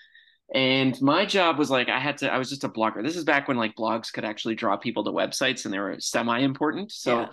and 0.53 1.01
my 1.01 1.25
job 1.25 1.57
was 1.57 1.71
like 1.71 1.89
i 1.89 1.99
had 1.99 2.17
to 2.17 2.31
i 2.31 2.37
was 2.37 2.49
just 2.49 2.63
a 2.63 2.69
blogger 2.69 3.03
this 3.03 3.15
is 3.15 3.23
back 3.23 3.47
when 3.47 3.57
like 3.57 3.75
blogs 3.75 4.13
could 4.13 4.25
actually 4.25 4.55
draw 4.55 4.77
people 4.77 5.03
to 5.03 5.11
websites 5.11 5.65
and 5.65 5.73
they 5.73 5.79
were 5.79 5.95
semi 5.99 6.39
important 6.39 6.91
so 6.91 7.21
yeah. 7.21 7.27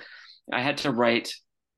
i 0.53 0.63
had 0.63 0.79
to 0.79 0.91
write 0.91 1.35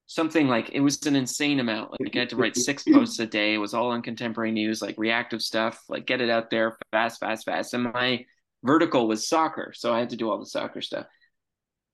something 0.09 0.49
like 0.49 0.71
it 0.73 0.81
was 0.81 1.05
an 1.07 1.15
insane 1.15 1.61
amount 1.61 1.93
like 2.01 2.17
i 2.17 2.21
had 2.21 2.31
to 2.31 2.37
write 2.37 2.57
six 2.57 2.83
posts 2.93 3.19
a 3.21 3.27
day 3.27 3.55
it 3.55 3.59
was 3.59 3.75
all 3.75 3.91
on 3.91 4.03
contemporary 4.03 4.51
news 4.51 4.83
like 4.83 4.97
reactive 4.99 5.41
stuff 5.41 5.85
like 5.89 6.07
get 6.07 6.21
it 6.21 6.31
out 6.31 6.51
there 6.51 6.77
fast 6.91 7.21
fast 7.21 7.45
fast 7.45 7.75
and 7.75 7.93
my 7.93 8.25
vertical 8.65 9.07
was 9.07 9.29
soccer 9.29 9.73
so 9.75 9.95
i 9.95 9.99
had 10.01 10.11
to 10.11 10.17
do 10.17 10.29
all 10.29 10.39
the 10.39 10.47
soccer 10.47 10.81
stuff 10.81 11.07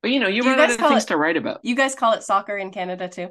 but 0.00 0.10
you 0.10 0.20
know 0.20 0.28
you 0.28 0.42
run 0.42 0.58
out 0.58 0.70
of 0.70 0.76
things 0.76 1.02
it, 1.02 1.08
to 1.08 1.16
write 1.16 1.36
about 1.36 1.60
you 1.62 1.74
guys 1.74 1.94
call 1.94 2.12
it 2.12 2.22
soccer 2.22 2.56
in 2.56 2.70
canada 2.70 3.08
too 3.08 3.28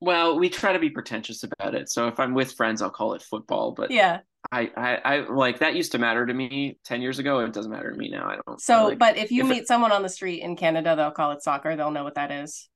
well, 0.00 0.38
we 0.38 0.50
try 0.50 0.72
to 0.72 0.78
be 0.78 0.90
pretentious 0.90 1.42
about 1.42 1.74
it. 1.74 1.90
So 1.90 2.08
if 2.08 2.20
I'm 2.20 2.34
with 2.34 2.52
friends, 2.52 2.82
I'll 2.82 2.90
call 2.90 3.14
it 3.14 3.22
football. 3.22 3.72
But 3.72 3.90
yeah, 3.90 4.20
I, 4.52 4.70
I, 4.76 4.96
I 4.96 5.28
like 5.28 5.60
that 5.60 5.74
used 5.74 5.92
to 5.92 5.98
matter 5.98 6.26
to 6.26 6.34
me 6.34 6.78
10 6.84 7.00
years 7.00 7.18
ago. 7.18 7.40
It 7.40 7.52
doesn't 7.52 7.70
matter 7.70 7.90
to 7.90 7.96
me 7.96 8.10
now. 8.10 8.28
I 8.28 8.38
don't. 8.46 8.60
So, 8.60 8.88
like, 8.88 8.98
but 8.98 9.16
if 9.16 9.30
you 9.30 9.42
if 9.44 9.48
meet 9.48 9.62
it, 9.62 9.68
someone 9.68 9.92
on 9.92 10.02
the 10.02 10.08
street 10.08 10.42
in 10.42 10.56
Canada, 10.56 10.94
they'll 10.96 11.10
call 11.10 11.32
it 11.32 11.42
soccer. 11.42 11.76
They'll 11.76 11.90
know 11.90 12.04
what 12.04 12.16
that 12.16 12.30
is. 12.30 12.68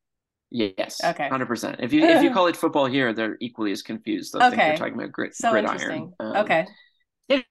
Yes. 0.50 1.02
Okay. 1.04 1.28
Hundred 1.28 1.46
percent. 1.46 1.76
If 1.80 1.92
you 1.92 2.04
if 2.04 2.22
you 2.22 2.30
call 2.34 2.46
it 2.48 2.56
football 2.56 2.86
here, 2.86 3.12
they're 3.12 3.36
equally 3.40 3.72
as 3.72 3.82
confused. 3.82 4.32
They'll 4.32 4.42
okay. 4.42 4.56
think 4.56 4.68
you're 4.68 4.76
talking 4.76 4.94
about 4.94 5.12
grit 5.12 5.34
so 5.34 5.50
gridiron. 5.52 6.12
Um, 6.18 6.36
okay. 6.36 6.66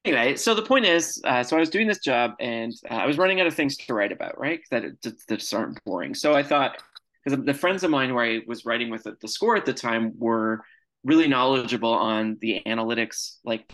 Anyway, 0.04 0.36
so 0.36 0.54
the 0.54 0.62
point 0.62 0.86
is, 0.86 1.22
uh, 1.24 1.42
so 1.42 1.56
I 1.56 1.60
was 1.62 1.70
doing 1.70 1.88
this 1.88 2.00
job 2.00 2.34
and 2.42 2.74
uh, 2.92 2.96
I 2.96 3.06
was 3.06 3.18
running 3.18 3.40
out 3.40 3.48
of 3.48 3.56
things 3.56 3.78
to 3.78 3.94
write 3.94 4.12
about, 4.12 4.38
right? 4.38 4.60
That 4.72 4.84
that 5.04 5.40
just 5.40 5.54
aren't 5.54 5.82
boring. 5.86 6.14
So 6.14 6.34
I 6.34 6.44
thought, 6.44 6.84
because 7.24 7.46
the 7.46 7.54
friends 7.54 7.84
of 7.84 7.92
mine 7.92 8.14
where 8.14 8.26
I 8.26 8.42
was 8.46 8.66
writing 8.66 8.90
with 8.90 9.08
at 9.08 9.22
the 9.22 9.30
score 9.30 9.56
at 9.56 9.66
the 9.66 9.74
time 9.74 10.14
were 10.18 10.62
really 11.06 11.30
knowledgeable 11.30 11.94
on 11.94 12.38
the 12.42 12.62
analytics, 12.66 13.38
like 13.46 13.72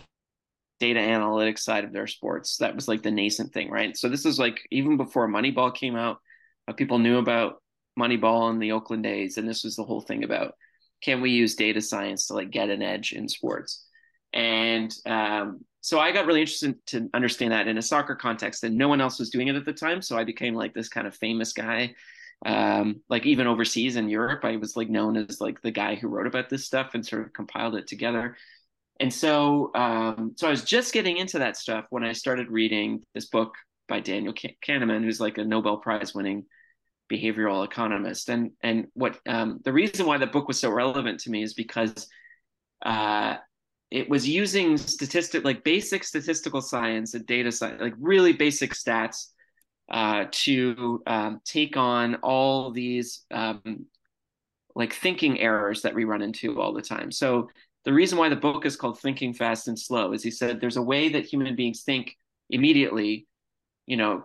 data 0.78 1.00
analytics 1.00 1.60
side 1.60 1.84
of 1.84 1.92
their 1.92 2.06
sports. 2.06 2.58
That 2.58 2.76
was 2.76 2.86
like 2.86 3.02
the 3.02 3.10
nascent 3.10 3.52
thing, 3.52 3.70
right? 3.70 3.96
So 3.96 4.08
this 4.08 4.26
is 4.26 4.38
like 4.38 4.60
even 4.70 4.96
before 4.96 5.28
Moneyball 5.28 5.74
came 5.74 5.96
out, 5.96 6.18
uh, 6.68 6.72
people 6.72 7.00
knew 7.00 7.18
about 7.18 7.62
Moneyball 7.98 8.50
in 8.50 8.58
the 8.58 8.72
Oakland 8.72 9.02
days, 9.02 9.38
and 9.38 9.48
this 9.48 9.64
was 9.64 9.76
the 9.76 9.84
whole 9.84 10.00
thing 10.00 10.24
about 10.24 10.54
can 11.02 11.20
we 11.20 11.30
use 11.30 11.54
data 11.54 11.80
science 11.80 12.26
to 12.26 12.34
like 12.34 12.50
get 12.50 12.70
an 12.70 12.82
edge 12.82 13.12
in 13.12 13.28
sports? 13.28 13.86
And 14.32 14.94
um, 15.04 15.60
so 15.82 16.00
I 16.00 16.10
got 16.10 16.26
really 16.26 16.40
interested 16.40 16.74
to 16.86 17.08
understand 17.14 17.52
that 17.52 17.68
in 17.68 17.78
a 17.78 17.82
soccer 17.82 18.14
context, 18.14 18.64
and 18.64 18.76
no 18.76 18.88
one 18.88 19.00
else 19.00 19.18
was 19.18 19.30
doing 19.30 19.48
it 19.48 19.56
at 19.56 19.64
the 19.64 19.72
time. 19.72 20.00
So 20.02 20.16
I 20.16 20.24
became 20.24 20.54
like 20.54 20.74
this 20.74 20.88
kind 20.88 21.06
of 21.06 21.14
famous 21.14 21.52
guy 21.52 21.94
um, 22.44 23.00
like 23.08 23.24
even 23.24 23.46
overseas 23.46 23.96
in 23.96 24.08
Europe, 24.08 24.44
I 24.44 24.56
was 24.56 24.76
like 24.76 24.90
known 24.90 25.16
as 25.16 25.40
like 25.40 25.62
the 25.62 25.70
guy 25.70 25.94
who 25.94 26.08
wrote 26.08 26.26
about 26.26 26.50
this 26.50 26.66
stuff 26.66 26.90
and 26.94 27.06
sort 27.06 27.22
of 27.22 27.32
compiled 27.32 27.76
it 27.76 27.86
together. 27.86 28.36
And 29.00 29.12
so, 29.12 29.70
um, 29.74 30.32
so 30.36 30.46
I 30.46 30.50
was 30.50 30.64
just 30.64 30.92
getting 30.92 31.16
into 31.16 31.38
that 31.38 31.56
stuff 31.56 31.86
when 31.90 32.04
I 32.04 32.12
started 32.12 32.50
reading 32.50 33.02
this 33.14 33.26
book 33.26 33.54
by 33.88 34.00
Daniel 34.00 34.34
Kahneman, 34.34 35.04
who's 35.04 35.20
like 35.20 35.38
a 35.38 35.44
Nobel 35.44 35.78
Prize 35.78 36.14
winning 36.14 36.44
behavioral 37.10 37.64
economist. 37.64 38.28
And 38.28 38.52
and 38.62 38.86
what 38.94 39.18
um, 39.26 39.60
the 39.64 39.72
reason 39.72 40.06
why 40.06 40.18
the 40.18 40.26
book 40.26 40.48
was 40.48 40.60
so 40.60 40.70
relevant 40.70 41.20
to 41.20 41.30
me 41.30 41.42
is 41.42 41.54
because 41.54 42.08
uh, 42.84 43.36
it 43.90 44.08
was 44.08 44.28
using 44.28 44.76
statistic 44.76 45.44
like 45.44 45.64
basic 45.64 46.04
statistical 46.04 46.60
science 46.60 47.14
and 47.14 47.26
data 47.26 47.52
science, 47.52 47.80
like 47.80 47.94
really 47.98 48.32
basic 48.32 48.72
stats 48.74 49.28
uh, 49.90 50.24
to 50.30 51.02
um, 51.06 51.40
take 51.44 51.76
on 51.76 52.16
all 52.16 52.70
these 52.70 53.24
um, 53.30 53.86
like 54.74 54.92
thinking 54.92 55.40
errors 55.40 55.82
that 55.82 55.94
we 55.94 56.04
run 56.04 56.22
into 56.22 56.60
all 56.60 56.72
the 56.72 56.82
time. 56.82 57.10
So 57.10 57.48
the 57.84 57.92
reason 57.92 58.18
why 58.18 58.28
the 58.28 58.36
book 58.36 58.66
is 58.66 58.76
called 58.76 58.98
Thinking 58.98 59.32
Fast 59.32 59.68
and 59.68 59.78
Slow 59.78 60.12
is 60.12 60.22
he 60.22 60.30
said 60.30 60.60
there's 60.60 60.76
a 60.76 60.82
way 60.82 61.08
that 61.10 61.24
human 61.24 61.54
beings 61.54 61.82
think 61.82 62.16
immediately, 62.50 63.26
you 63.86 63.96
know, 63.96 64.24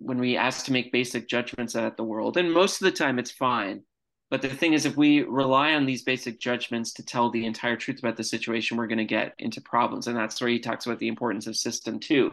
when 0.00 0.18
we 0.18 0.36
ask 0.36 0.64
to 0.64 0.72
make 0.72 0.92
basic 0.92 1.28
judgments 1.28 1.74
about 1.74 1.96
the 1.96 2.04
world. 2.04 2.36
And 2.36 2.52
most 2.52 2.80
of 2.80 2.86
the 2.86 2.92
time 2.92 3.18
it's 3.18 3.30
fine. 3.30 3.82
But 4.30 4.42
the 4.42 4.48
thing 4.48 4.72
is, 4.72 4.86
if 4.86 4.96
we 4.96 5.22
rely 5.22 5.74
on 5.74 5.86
these 5.86 6.04
basic 6.04 6.40
judgments 6.40 6.92
to 6.94 7.04
tell 7.04 7.30
the 7.30 7.44
entire 7.44 7.76
truth 7.76 7.98
about 7.98 8.16
the 8.16 8.24
situation, 8.24 8.76
we're 8.76 8.86
going 8.86 8.98
to 8.98 9.04
get 9.04 9.34
into 9.38 9.60
problems. 9.60 10.06
And 10.06 10.16
that's 10.16 10.40
where 10.40 10.50
he 10.50 10.60
talks 10.60 10.86
about 10.86 11.00
the 11.00 11.08
importance 11.08 11.46
of 11.46 11.56
system 11.56 11.98
two. 11.98 12.32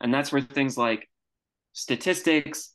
And 0.00 0.12
that's 0.14 0.30
where 0.30 0.42
things 0.42 0.76
like 0.78 1.08
statistics 1.72 2.72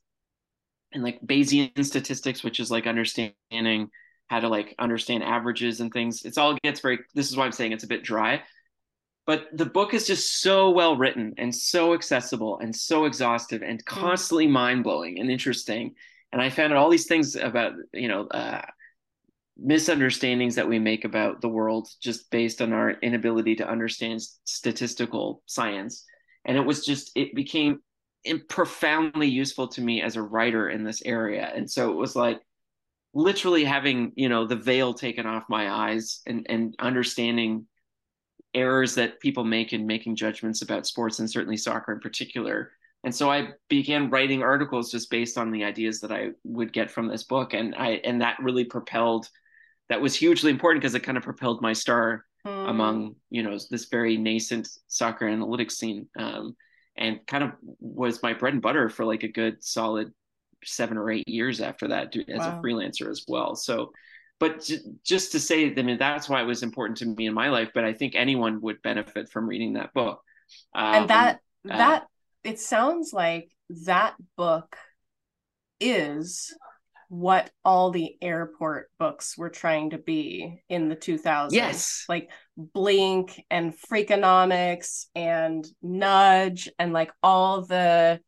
and 0.91 1.03
like 1.03 1.21
Bayesian 1.21 1.85
statistics, 1.85 2.43
which 2.43 2.59
is 2.59 2.71
like 2.71 2.87
understanding 2.87 3.89
how 4.27 4.39
to 4.39 4.49
like 4.49 4.75
understand 4.79 5.23
averages 5.23 5.79
and 5.79 5.93
things. 5.93 6.25
It's 6.25 6.37
all 6.37 6.57
gets 6.63 6.81
very, 6.81 6.99
this 7.13 7.29
is 7.29 7.37
why 7.37 7.45
I'm 7.45 7.51
saying 7.51 7.71
it's 7.71 7.83
a 7.83 7.87
bit 7.87 8.03
dry. 8.03 8.41
But 9.26 9.47
the 9.53 9.65
book 9.65 9.93
is 9.93 10.05
just 10.05 10.41
so 10.41 10.69
well 10.71 10.97
written 10.97 11.34
and 11.38 11.55
so 11.55 11.93
accessible 11.93 12.59
and 12.59 12.76
so 12.76 13.05
exhaustive 13.05 13.61
and 13.61 13.82
hmm. 13.82 13.99
constantly 13.99 14.47
mind 14.47 14.84
blowing 14.84 15.19
and 15.19 15.32
interesting. 15.32 15.95
And 16.32 16.41
I 16.41 16.49
found 16.49 16.74
out 16.74 16.80
all 16.80 16.89
these 16.89 17.07
things 17.07 17.36
about, 17.36 17.74
you 17.93 18.07
know, 18.07 18.28
uh, 18.28 18.61
misunderstandings 19.55 20.55
that 20.55 20.67
we 20.67 20.80
make 20.80 21.05
about 21.05 21.41
the 21.41 21.49
world 21.49 21.88
just 22.01 22.30
based 22.32 22.61
on 22.61 22.74
our 22.74 22.91
inability 22.91 23.55
to 23.57 23.69
understand 23.69 24.21
statistical 24.45 25.43
science. 25.45 26.05
And 26.43 26.57
it 26.57 26.65
was 26.65 26.86
just, 26.86 27.11
it 27.15 27.36
became 27.36 27.82
profoundly 28.49 29.28
useful 29.28 29.67
to 29.69 29.82
me 29.82 30.01
as 30.01 30.15
a 30.15 30.21
writer 30.21 30.69
in 30.69 30.84
this 30.84 31.01
area. 31.05 31.51
And 31.55 31.69
so 31.69 31.91
it 31.91 31.95
was 31.95 32.15
like 32.15 32.41
literally 33.13 33.63
having, 33.63 34.11
you 34.15 34.28
know, 34.28 34.47
the 34.47 34.55
veil 34.55 34.93
taken 34.93 35.28
off 35.28 35.43
my 35.49 35.69
eyes 35.69 36.21
and, 36.26 36.47
and 36.49 36.76
understanding 36.80 37.67
errors 38.54 38.95
that 38.95 39.20
people 39.20 39.43
make 39.43 39.74
in 39.74 39.88
making 39.88 40.16
judgments 40.16 40.62
about 40.62 40.88
sports 40.88 41.20
and 41.20 41.30
certainly 41.30 41.58
soccer 41.58 41.91
in 41.91 41.99
particular. 41.99 42.72
And 43.04 43.14
so 43.14 43.30
I 43.30 43.49
began 43.70 44.10
writing 44.10 44.43
articles 44.43 44.91
just 44.91 45.10
based 45.10 45.38
on 45.38 45.51
the 45.51 45.64
ideas 45.64 45.99
that 46.01 46.12
I 46.12 46.30
would 46.43 46.72
get 46.72 46.89
from 46.89 47.08
this 47.08 47.24
book. 47.24 47.54
And 47.54 47.76
I 47.76 48.01
and 48.04 48.22
that 48.22 48.38
really 48.41 48.64
propelled 48.64 49.28
that 49.89 50.01
was 50.01 50.16
hugely 50.16 50.51
important 50.51 50.82
because 50.82 50.95
it 50.95 51.01
kind 51.01 51.18
of 51.18 51.24
propelled 51.24 51.62
my 51.62 51.74
star 51.74 52.26
mm. 52.45 52.70
among, 52.70 53.16
you 53.30 53.43
know, 53.43 53.58
this 53.70 53.86
very 53.86 54.18
nascent 54.18 54.70
soccer 54.88 55.26
analytics 55.26 55.74
scene. 55.74 56.08
Um, 56.18 56.56
and 56.95 57.26
kind 57.26 57.43
of 57.43 57.51
was 57.80 58.22
my 58.22 58.34
bread 58.34 58.54
and 58.54 58.62
butter 58.62 58.88
for 58.88 59.04
like 59.04 59.24
a 59.24 59.28
good 59.28 59.64
solid 59.64 60.12
seven 60.64 60.97
or 60.97 61.12
eight 61.12 61.28
years 61.28 61.60
after 61.60 61.88
that 61.89 62.16
as 62.16 62.39
wow. 62.39 62.60
a 62.60 62.64
freelancer 62.64 63.10
as 63.10 63.26
well. 63.28 63.56
So, 63.56 63.91
but 64.43 64.61
j- 64.65 64.81
just 65.05 65.31
to 65.31 65.39
say, 65.39 65.73
I 65.73 65.81
mean, 65.83 65.97
that's 65.97 66.27
why 66.27 66.41
it 66.41 66.45
was 66.45 66.63
important 66.63 66.97
to 66.97 67.05
me 67.05 67.27
in 67.27 67.33
my 67.33 67.47
life. 67.47 67.69
But 67.73 67.85
I 67.85 67.93
think 67.93 68.13
anyone 68.13 68.59
would 68.59 68.81
benefit 68.81 69.29
from 69.29 69.47
reading 69.47 69.73
that 69.73 69.93
book. 69.93 70.21
Um, 70.75 70.95
and 70.95 71.09
that 71.09 71.39
uh, 71.69 71.77
that 71.77 72.07
it 72.43 72.59
sounds 72.59 73.13
like 73.13 73.49
that 73.85 74.15
book 74.35 74.75
is 75.79 76.53
what 77.07 77.51
all 77.63 77.91
the 77.91 78.17
airport 78.21 78.91
books 78.99 79.37
were 79.37 79.49
trying 79.49 79.91
to 79.91 79.97
be 79.97 80.61
in 80.67 80.89
the 80.89 80.97
2000s. 80.97 81.53
Yes. 81.53 82.03
Like 82.09 82.29
Blink 82.57 83.41
and 83.49 83.73
Freakonomics 83.73 85.05
and 85.15 85.65
Nudge 85.81 86.67
and 86.77 86.91
like 86.91 87.13
all 87.23 87.61
the 87.61 88.19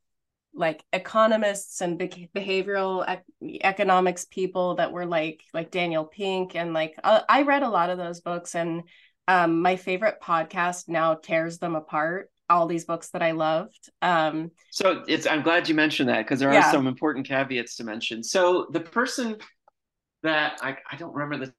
like 0.55 0.83
economists 0.93 1.81
and 1.81 1.97
be- 1.97 2.29
behavioral 2.33 3.05
ec- 3.07 3.63
economics 3.63 4.25
people 4.25 4.75
that 4.75 4.91
were 4.91 5.05
like 5.05 5.41
like 5.53 5.69
Daniel 5.71 6.05
Pink 6.05 6.55
and 6.55 6.73
like 6.73 6.95
uh, 7.03 7.21
I 7.27 7.43
read 7.43 7.63
a 7.63 7.69
lot 7.69 7.89
of 7.89 7.97
those 7.97 8.21
books 8.21 8.55
and 8.55 8.83
um 9.27 9.61
my 9.61 9.75
favorite 9.75 10.17
podcast 10.23 10.87
now 10.87 11.15
tears 11.15 11.57
them 11.57 11.75
apart 11.75 12.31
all 12.49 12.67
these 12.67 12.85
books 12.85 13.09
that 13.09 13.21
I 13.21 13.31
loved. 13.31 13.89
Um 14.01 14.51
so 14.71 15.03
it's 15.07 15.27
I'm 15.27 15.41
glad 15.41 15.67
you 15.67 15.75
mentioned 15.75 16.09
that 16.09 16.25
because 16.25 16.39
there 16.39 16.53
yeah. 16.53 16.67
are 16.67 16.71
some 16.71 16.87
important 16.87 17.27
caveats 17.27 17.75
to 17.77 17.83
mention. 17.83 18.23
So 18.23 18.67
the 18.71 18.79
person 18.79 19.37
that 20.23 20.59
I 20.61 20.77
I 20.89 20.95
don't 20.95 21.13
remember 21.13 21.45
the 21.45 21.53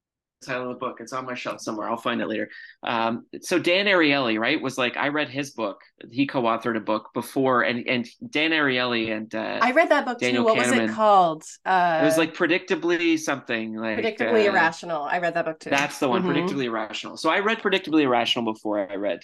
title 0.45 0.64
of 0.64 0.68
the 0.68 0.74
book. 0.74 0.99
It's 1.01 1.12
on 1.12 1.26
my 1.26 1.34
shelf 1.34 1.61
somewhere. 1.61 1.89
I'll 1.89 1.97
find 1.97 2.20
it 2.20 2.28
later. 2.28 2.49
Um, 2.82 3.26
so 3.41 3.59
Dan 3.59 3.87
Ariely, 3.87 4.39
right, 4.39 4.61
was 4.61 4.78
like 4.78 4.97
I 4.97 5.09
read 5.09 5.28
his 5.28 5.51
book. 5.51 5.80
He 6.11 6.26
co-authored 6.26 6.76
a 6.76 6.80
book 6.80 7.11
before, 7.14 7.62
and 7.62 7.87
and 7.87 8.07
Dan 8.30 8.51
Ariely 8.51 9.16
and 9.16 9.34
uh, 9.34 9.59
I 9.61 9.72
read 9.72 9.91
that 9.91 10.05
book 10.05 10.18
Daniel 10.18 10.45
too. 10.45 10.49
What 10.49 10.59
Kahneman, 10.59 10.82
was 10.82 10.91
it 10.91 10.95
called? 10.95 11.45
Uh, 11.64 12.01
it 12.03 12.05
was 12.05 12.18
like 12.18 12.34
predictably 12.34 13.18
something 13.18 13.76
like 13.76 13.99
predictably 13.99 14.47
uh, 14.47 14.51
irrational. 14.51 15.03
I 15.03 15.18
read 15.18 15.34
that 15.34 15.45
book 15.45 15.61
too. 15.61 15.70
That's 15.70 15.99
the 15.99 16.09
one, 16.09 16.22
mm-hmm. 16.22 16.32
predictably 16.32 16.64
irrational. 16.64 17.16
So 17.16 17.30
I 17.30 17.41
read 17.41 17.59
predictably 17.59 18.03
irrational 18.03 18.53
before 18.53 18.91
I 18.91 18.97
read 18.97 19.20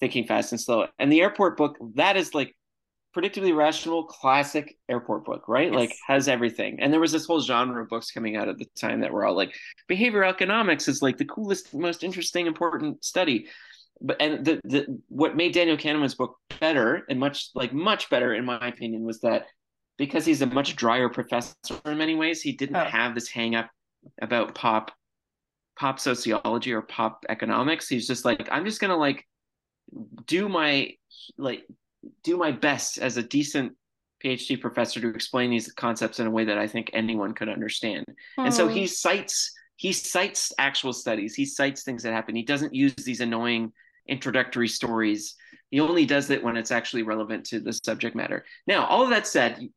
Thinking 0.00 0.26
Fast 0.26 0.52
and 0.52 0.60
Slow, 0.60 0.86
and 0.98 1.12
the 1.12 1.20
airport 1.20 1.56
book. 1.56 1.76
That 1.94 2.16
is 2.16 2.34
like 2.34 2.54
predictably 3.16 3.56
rational 3.56 4.04
classic 4.04 4.76
airport 4.88 5.24
book 5.24 5.48
right 5.48 5.72
yes. 5.72 5.74
like 5.74 5.96
has 6.06 6.28
everything 6.28 6.78
and 6.80 6.92
there 6.92 7.00
was 7.00 7.12
this 7.12 7.26
whole 7.26 7.40
genre 7.40 7.82
of 7.82 7.88
books 7.88 8.10
coming 8.10 8.36
out 8.36 8.48
at 8.48 8.58
the 8.58 8.66
time 8.78 9.00
that 9.00 9.12
were 9.12 9.24
all 9.24 9.34
like 9.34 9.54
behavioral 9.90 10.28
economics 10.28 10.88
is 10.88 11.00
like 11.00 11.16
the 11.16 11.24
coolest 11.24 11.74
most 11.74 12.04
interesting 12.04 12.46
important 12.46 13.02
study 13.02 13.46
but 14.00 14.20
and 14.20 14.44
the, 14.44 14.60
the 14.64 15.00
what 15.08 15.36
made 15.36 15.54
daniel 15.54 15.76
kahneman's 15.76 16.14
book 16.14 16.36
better 16.60 17.04
and 17.08 17.18
much 17.18 17.48
like 17.54 17.72
much 17.72 18.10
better 18.10 18.34
in 18.34 18.44
my 18.44 18.68
opinion 18.68 19.04
was 19.04 19.20
that 19.20 19.46
because 19.96 20.24
he's 20.24 20.42
a 20.42 20.46
much 20.46 20.76
drier 20.76 21.08
professor 21.08 21.54
in 21.86 21.98
many 21.98 22.14
ways 22.14 22.42
he 22.42 22.52
didn't 22.52 22.76
oh. 22.76 22.84
have 22.84 23.14
this 23.14 23.28
hang 23.28 23.54
up 23.54 23.70
about 24.20 24.54
pop 24.54 24.92
pop 25.78 25.98
sociology 25.98 26.72
or 26.72 26.82
pop 26.82 27.24
economics 27.28 27.88
he's 27.88 28.06
just 28.06 28.24
like 28.24 28.48
i'm 28.52 28.64
just 28.64 28.80
gonna 28.80 28.96
like 28.96 29.26
do 30.26 30.48
my 30.48 30.90
like 31.38 31.64
do 32.22 32.36
my 32.36 32.52
best 32.52 32.98
as 32.98 33.16
a 33.16 33.22
decent 33.22 33.72
PhD 34.24 34.60
professor 34.60 35.00
to 35.00 35.08
explain 35.08 35.50
these 35.50 35.72
concepts 35.72 36.18
in 36.18 36.26
a 36.26 36.30
way 36.30 36.44
that 36.44 36.58
I 36.58 36.66
think 36.66 36.90
anyone 36.92 37.34
could 37.34 37.48
understand. 37.48 38.04
And 38.36 38.52
so 38.52 38.68
he 38.68 38.82
hmm. 38.82 38.86
cites 38.86 39.52
he 39.76 39.92
cites 39.92 40.52
actual 40.58 40.92
studies. 40.92 41.36
He 41.36 41.44
cites 41.44 41.84
things 41.84 42.02
that 42.02 42.12
happen. 42.12 42.34
He 42.34 42.42
doesn't 42.42 42.74
use 42.74 42.94
these 42.96 43.20
annoying 43.20 43.72
introductory 44.08 44.66
stories. 44.66 45.36
He 45.70 45.78
only 45.78 46.04
does 46.04 46.30
it 46.30 46.42
when 46.42 46.56
it's 46.56 46.72
actually 46.72 47.04
relevant 47.04 47.46
to 47.46 47.60
the 47.60 47.72
subject 47.72 48.16
matter. 48.16 48.44
Now, 48.66 48.86
all 48.86 49.04
of 49.04 49.10
that 49.10 49.28
said, 49.28 49.68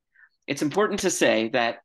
it's 0.48 0.64
important 0.64 1.02
to 1.02 1.12
say 1.12 1.50
that 1.50 1.82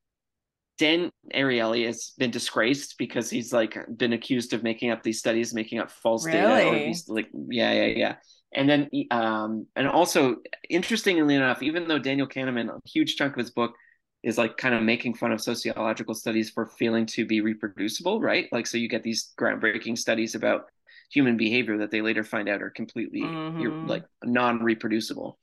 Dan 0.78 1.10
Ariely 1.34 1.84
has 1.84 2.14
been 2.16 2.30
disgraced 2.30 2.96
because 2.96 3.28
he's 3.28 3.52
like 3.52 3.76
been 3.94 4.14
accused 4.14 4.54
of 4.54 4.62
making 4.62 4.90
up 4.90 5.02
these 5.02 5.18
studies, 5.18 5.52
making 5.52 5.78
up 5.78 5.90
false 5.90 6.24
really? 6.24 6.38
data, 6.38 6.68
or 6.68 6.78
these, 6.78 7.08
like 7.10 7.28
yeah, 7.50 7.72
yeah, 7.72 7.86
yeah 7.86 8.14
and 8.56 8.68
then 8.68 8.90
um, 9.10 9.66
and 9.76 9.86
also 9.86 10.36
interestingly 10.68 11.34
enough 11.34 11.62
even 11.62 11.86
though 11.86 11.98
daniel 11.98 12.26
kahneman 12.26 12.68
a 12.68 12.80
huge 12.88 13.14
chunk 13.16 13.34
of 13.34 13.38
his 13.38 13.50
book 13.50 13.74
is 14.22 14.38
like 14.38 14.56
kind 14.56 14.74
of 14.74 14.82
making 14.82 15.14
fun 15.14 15.30
of 15.30 15.40
sociological 15.40 16.14
studies 16.14 16.50
for 16.50 16.66
failing 16.66 17.06
to 17.06 17.24
be 17.24 17.40
reproducible 17.40 18.20
right 18.20 18.48
like 18.50 18.66
so 18.66 18.78
you 18.78 18.88
get 18.88 19.04
these 19.04 19.32
groundbreaking 19.38 19.96
studies 19.96 20.34
about 20.34 20.64
human 21.12 21.36
behavior 21.36 21.78
that 21.78 21.92
they 21.92 22.00
later 22.00 22.24
find 22.24 22.48
out 22.48 22.62
are 22.62 22.70
completely 22.70 23.20
mm-hmm. 23.20 23.86
like 23.86 24.04
non-reproducible 24.24 25.38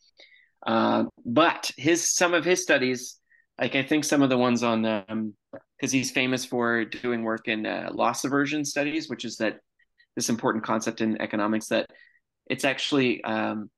uh, 0.65 1.05
but 1.25 1.71
his 1.77 2.13
some 2.13 2.33
of 2.33 2.43
his 2.43 2.61
studies 2.61 3.17
like 3.59 3.75
i 3.75 3.83
think 3.83 4.03
some 4.03 4.21
of 4.21 4.29
the 4.29 4.37
ones 4.37 4.63
on 4.63 4.85
um 4.85 5.33
because 5.77 5.91
he's 5.91 6.11
famous 6.11 6.43
for 6.43 6.83
doing 6.85 7.23
work 7.23 7.47
in 7.47 7.65
uh, 7.65 7.89
loss 7.93 8.25
aversion 8.25 8.65
studies 8.65 9.07
which 9.07 9.23
is 9.23 9.37
that 9.37 9.59
this 10.15 10.29
important 10.29 10.63
concept 10.63 11.01
in 11.01 11.19
economics 11.21 11.67
that 11.67 11.89
it's 12.47 12.65
actually 12.65 13.23
um, 13.23 13.69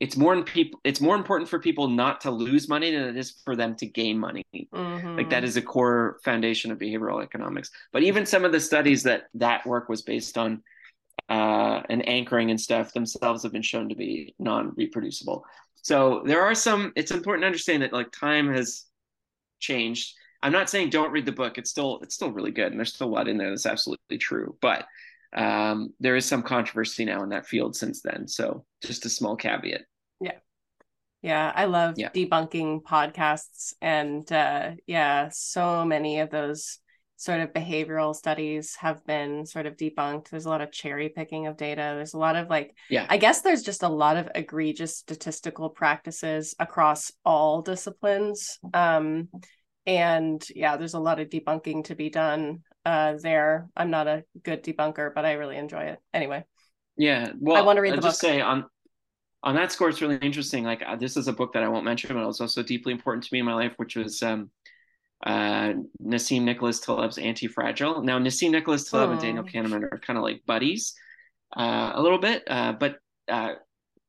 it's 0.00 0.16
more 0.16 0.34
in 0.34 0.44
people 0.44 0.80
it's 0.84 1.00
more 1.00 1.16
important 1.16 1.48
for 1.48 1.58
people 1.58 1.88
not 1.88 2.20
to 2.20 2.30
lose 2.30 2.68
money 2.68 2.90
than 2.90 3.02
it 3.02 3.16
is 3.16 3.40
for 3.44 3.56
them 3.56 3.74
to 3.76 3.86
gain 3.86 4.18
money. 4.18 4.44
Mm-hmm. 4.54 5.16
like 5.16 5.30
that 5.30 5.44
is 5.44 5.56
a 5.56 5.62
core 5.62 6.18
foundation 6.24 6.70
of 6.70 6.78
behavioral 6.78 7.22
economics. 7.22 7.70
But 7.92 8.02
even 8.02 8.26
some 8.26 8.44
of 8.44 8.52
the 8.52 8.60
studies 8.60 9.02
that 9.04 9.24
that 9.34 9.66
work 9.66 9.88
was 9.88 10.02
based 10.02 10.36
on 10.36 10.62
uh, 11.28 11.82
and 11.88 12.06
anchoring 12.08 12.50
and 12.50 12.60
stuff 12.60 12.92
themselves 12.92 13.42
have 13.42 13.52
been 13.52 13.62
shown 13.62 13.88
to 13.88 13.94
be 13.94 14.34
non-reproducible. 14.38 15.44
So 15.82 16.22
there 16.24 16.42
are 16.42 16.54
some 16.54 16.92
it's 16.94 17.10
important 17.10 17.42
to 17.42 17.46
understand 17.46 17.82
that 17.82 17.92
like 17.92 18.12
time 18.12 18.52
has 18.52 18.84
changed. 19.60 20.14
I'm 20.42 20.52
not 20.52 20.68
saying 20.68 20.90
don't 20.90 21.10
read 21.10 21.26
the 21.26 21.32
book. 21.32 21.56
It's 21.56 21.70
still 21.70 22.00
it's 22.02 22.14
still 22.14 22.32
really 22.32 22.50
good 22.50 22.68
and 22.68 22.78
there's 22.78 22.92
still 22.92 23.08
a 23.08 23.14
lot 23.16 23.28
in 23.28 23.38
there 23.38 23.50
that's 23.50 23.66
absolutely 23.66 24.18
true. 24.18 24.56
But 24.60 24.86
um, 25.34 25.92
there 26.00 26.16
is 26.16 26.24
some 26.24 26.42
controversy 26.42 27.04
now 27.04 27.22
in 27.22 27.30
that 27.30 27.46
field 27.46 27.76
since 27.76 28.02
then. 28.02 28.28
So 28.28 28.64
just 28.82 29.06
a 29.06 29.08
small 29.08 29.36
caveat. 29.36 29.82
Yeah. 30.20 30.38
Yeah, 31.22 31.52
I 31.54 31.64
love 31.64 31.94
yeah. 31.96 32.10
debunking 32.10 32.82
podcasts 32.82 33.74
and 33.80 34.30
uh 34.30 34.72
yeah, 34.86 35.30
so 35.32 35.84
many 35.84 36.20
of 36.20 36.30
those 36.30 36.78
sort 37.16 37.40
of 37.40 37.52
behavioral 37.52 38.14
studies 38.14 38.76
have 38.76 39.04
been 39.06 39.46
sort 39.46 39.66
of 39.66 39.76
debunked. 39.76 40.28
There's 40.28 40.44
a 40.44 40.50
lot 40.50 40.60
of 40.60 40.70
cherry 40.70 41.08
picking 41.08 41.46
of 41.46 41.56
data. 41.56 41.94
There's 41.96 42.14
a 42.14 42.18
lot 42.18 42.36
of 42.36 42.48
like 42.48 42.76
yeah. 42.90 43.06
I 43.08 43.16
guess 43.16 43.40
there's 43.40 43.62
just 43.62 43.82
a 43.82 43.88
lot 43.88 44.16
of 44.16 44.28
egregious 44.34 44.98
statistical 44.98 45.70
practices 45.70 46.54
across 46.58 47.10
all 47.24 47.62
disciplines. 47.62 48.58
Um 48.72 49.28
and 49.86 50.46
yeah, 50.54 50.76
there's 50.76 50.94
a 50.94 51.00
lot 51.00 51.18
of 51.18 51.28
debunking 51.28 51.84
to 51.84 51.94
be 51.94 52.10
done 52.10 52.62
uh, 52.86 53.14
there. 53.20 53.68
I'm 53.76 53.90
not 53.90 54.06
a 54.06 54.24
good 54.44 54.62
debunker, 54.62 55.12
but 55.12 55.24
I 55.24 55.32
really 55.32 55.56
enjoy 55.56 55.82
it. 55.82 55.98
Anyway. 56.14 56.44
Yeah. 56.96 57.32
Well, 57.38 57.56
I 57.56 57.62
want 57.62 57.76
to 57.76 57.82
read 57.82 57.90
the 57.90 57.96
I'll 57.96 58.02
book. 58.02 58.10
Just 58.12 58.20
say 58.20 58.40
on 58.40 58.64
on 59.42 59.56
that 59.56 59.72
score, 59.72 59.88
it's 59.88 60.00
really 60.00 60.18
interesting. 60.18 60.64
Like 60.64 60.82
uh, 60.86 60.94
this 60.94 61.16
is 61.16 61.26
a 61.26 61.32
book 61.32 61.52
that 61.54 61.64
I 61.64 61.68
won't 61.68 61.84
mention, 61.84 62.14
but 62.14 62.22
it 62.22 62.26
was 62.26 62.40
also 62.40 62.62
deeply 62.62 62.92
important 62.92 63.24
to 63.24 63.28
me 63.32 63.40
in 63.40 63.44
my 63.44 63.54
life, 63.54 63.72
which 63.76 63.96
was 63.96 64.22
um, 64.22 64.50
uh, 65.26 65.72
Nassim 66.00 66.42
Nicholas 66.42 66.78
Taleb's 66.78 67.18
Anti-Fragile. 67.18 68.02
Now, 68.02 68.18
Nassim 68.18 68.52
Nicholas 68.52 68.88
Taleb 68.88 69.08
oh. 69.08 69.12
and 69.12 69.20
Daniel 69.20 69.44
Kahneman 69.44 69.82
are 69.92 69.98
kind 69.98 70.16
of 70.16 70.22
like 70.22 70.42
buddies 70.46 70.94
uh, 71.56 71.92
a 71.94 72.00
little 72.00 72.18
bit, 72.18 72.44
uh, 72.46 72.72
but 72.72 72.98
uh, 73.28 73.54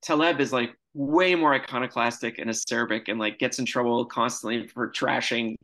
Taleb 0.03 0.39
is 0.39 0.53
like 0.53 0.75
way 0.93 1.35
more 1.35 1.53
iconoclastic 1.53 2.39
and 2.39 2.49
acerbic 2.49 3.07
and 3.07 3.19
like 3.19 3.39
gets 3.39 3.59
in 3.59 3.65
trouble 3.65 4.05
constantly 4.05 4.67
for 4.67 4.89
trashing 4.91 5.55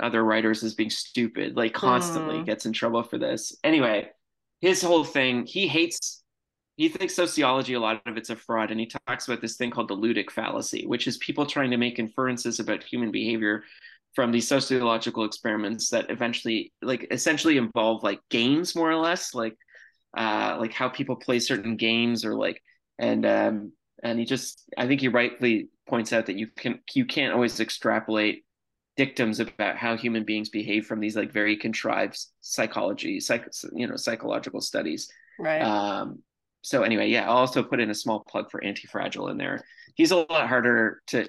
other 0.00 0.24
writers 0.24 0.62
as 0.62 0.74
being 0.74 0.90
stupid, 0.90 1.56
like 1.56 1.72
constantly 1.74 2.36
mm. 2.36 2.46
gets 2.46 2.66
in 2.66 2.72
trouble 2.72 3.02
for 3.02 3.18
this. 3.18 3.56
Anyway, 3.62 4.08
his 4.60 4.82
whole 4.82 5.04
thing, 5.04 5.46
he 5.46 5.68
hates 5.68 6.24
he 6.76 6.88
thinks 6.88 7.14
sociology 7.14 7.74
a 7.74 7.80
lot 7.80 8.02
of 8.06 8.16
it's 8.16 8.30
a 8.30 8.36
fraud 8.36 8.70
and 8.70 8.80
he 8.80 8.90
talks 9.06 9.28
about 9.28 9.40
this 9.40 9.56
thing 9.56 9.70
called 9.70 9.88
the 9.88 9.96
ludic 9.96 10.30
fallacy 10.30 10.86
which 10.86 11.06
is 11.06 11.16
people 11.18 11.46
trying 11.46 11.70
to 11.70 11.76
make 11.76 11.98
inferences 11.98 12.58
about 12.58 12.82
human 12.82 13.10
behavior 13.10 13.62
from 14.14 14.32
these 14.32 14.46
sociological 14.46 15.24
experiments 15.24 15.90
that 15.90 16.10
eventually 16.10 16.72
like 16.82 17.06
essentially 17.10 17.56
involve 17.56 18.02
like 18.02 18.20
games 18.30 18.74
more 18.74 18.90
or 18.90 18.96
less 18.96 19.34
like 19.34 19.56
uh 20.16 20.56
like 20.58 20.72
how 20.72 20.88
people 20.88 21.16
play 21.16 21.38
certain 21.38 21.76
games 21.76 22.24
or 22.24 22.34
like 22.34 22.62
and 22.98 23.26
um 23.26 23.72
and 24.02 24.18
he 24.18 24.24
just 24.24 24.64
i 24.76 24.86
think 24.86 25.00
he 25.00 25.08
rightly 25.08 25.68
points 25.88 26.12
out 26.12 26.26
that 26.26 26.36
you 26.36 26.46
can 26.56 26.80
you 26.94 27.04
can't 27.04 27.34
always 27.34 27.60
extrapolate 27.60 28.43
dictums 28.96 29.40
about 29.40 29.76
how 29.76 29.96
human 29.96 30.24
beings 30.24 30.48
behave 30.48 30.86
from 30.86 31.00
these 31.00 31.16
like 31.16 31.32
very 31.32 31.56
contrived 31.56 32.18
psychology, 32.40 33.20
psych, 33.20 33.46
you 33.74 33.86
know, 33.86 33.96
psychological 33.96 34.60
studies. 34.60 35.10
Right. 35.38 35.60
Um, 35.60 36.22
so 36.62 36.82
anyway, 36.82 37.08
yeah, 37.08 37.28
I'll 37.28 37.38
also 37.38 37.62
put 37.62 37.80
in 37.80 37.90
a 37.90 37.94
small 37.94 38.20
plug 38.20 38.50
for 38.50 38.62
Anti-Fragile 38.62 39.28
in 39.28 39.36
there. 39.36 39.64
He's 39.94 40.12
a 40.12 40.16
lot 40.16 40.48
harder 40.48 41.02
to. 41.08 41.28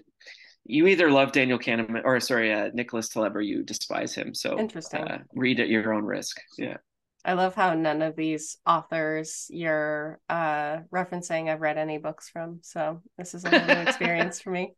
You 0.67 0.87
either 0.87 1.11
love 1.11 1.31
Daniel 1.31 1.59
Kahneman 1.59 2.01
or 2.05 2.19
sorry, 2.19 2.51
uh, 2.51 2.69
Nicholas 2.73 3.09
Taleb, 3.09 3.35
or 3.35 3.41
you 3.41 3.61
despise 3.61 4.15
him. 4.15 4.33
So 4.33 4.57
interesting. 4.57 5.01
Uh, 5.01 5.19
read 5.35 5.59
at 5.59 5.69
your 5.69 5.93
own 5.93 6.03
risk. 6.05 6.37
Yeah. 6.57 6.77
I 7.23 7.33
love 7.33 7.55
how 7.55 7.73
none 7.73 8.01
of 8.01 8.15
these 8.15 8.57
authors 8.65 9.47
you're 9.49 10.19
uh, 10.29 10.77
referencing 10.93 11.49
I've 11.51 11.61
read 11.61 11.77
any 11.77 11.97
books 11.97 12.29
from. 12.29 12.59
So 12.61 13.01
this 13.17 13.33
is 13.33 13.43
a 13.43 13.49
new 13.49 13.57
experience 13.87 14.41
for 14.41 14.51
me. 14.51 14.73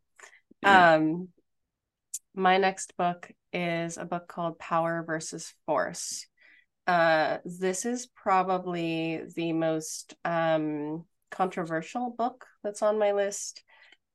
Yeah. 0.62 0.94
Um, 0.94 1.28
my 2.38 2.56
next 2.56 2.96
book 2.96 3.30
is 3.52 3.98
a 3.98 4.04
book 4.04 4.28
called 4.28 4.58
Power 4.58 5.02
versus 5.06 5.52
Force. 5.66 6.26
Uh, 6.86 7.38
this 7.44 7.84
is 7.84 8.06
probably 8.06 9.22
the 9.34 9.52
most 9.52 10.14
um, 10.24 11.04
controversial 11.30 12.14
book 12.16 12.46
that's 12.62 12.82
on 12.82 12.98
my 12.98 13.12
list. 13.12 13.62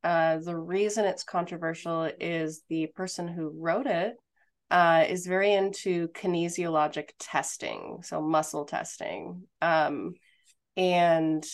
Uh, 0.03 0.37
the 0.37 0.55
reason 0.55 1.05
it's 1.05 1.23
controversial 1.23 2.09
is 2.19 2.63
the 2.69 2.87
person 2.87 3.27
who 3.27 3.53
wrote 3.55 3.87
it 3.87 4.15
uh, 4.71 5.05
is 5.07 5.27
very 5.27 5.53
into 5.53 6.07
kinesiologic 6.09 7.09
testing, 7.19 7.99
so 8.03 8.21
muscle 8.21 8.65
testing. 8.65 9.43
Um, 9.61 10.13
and 10.75 11.45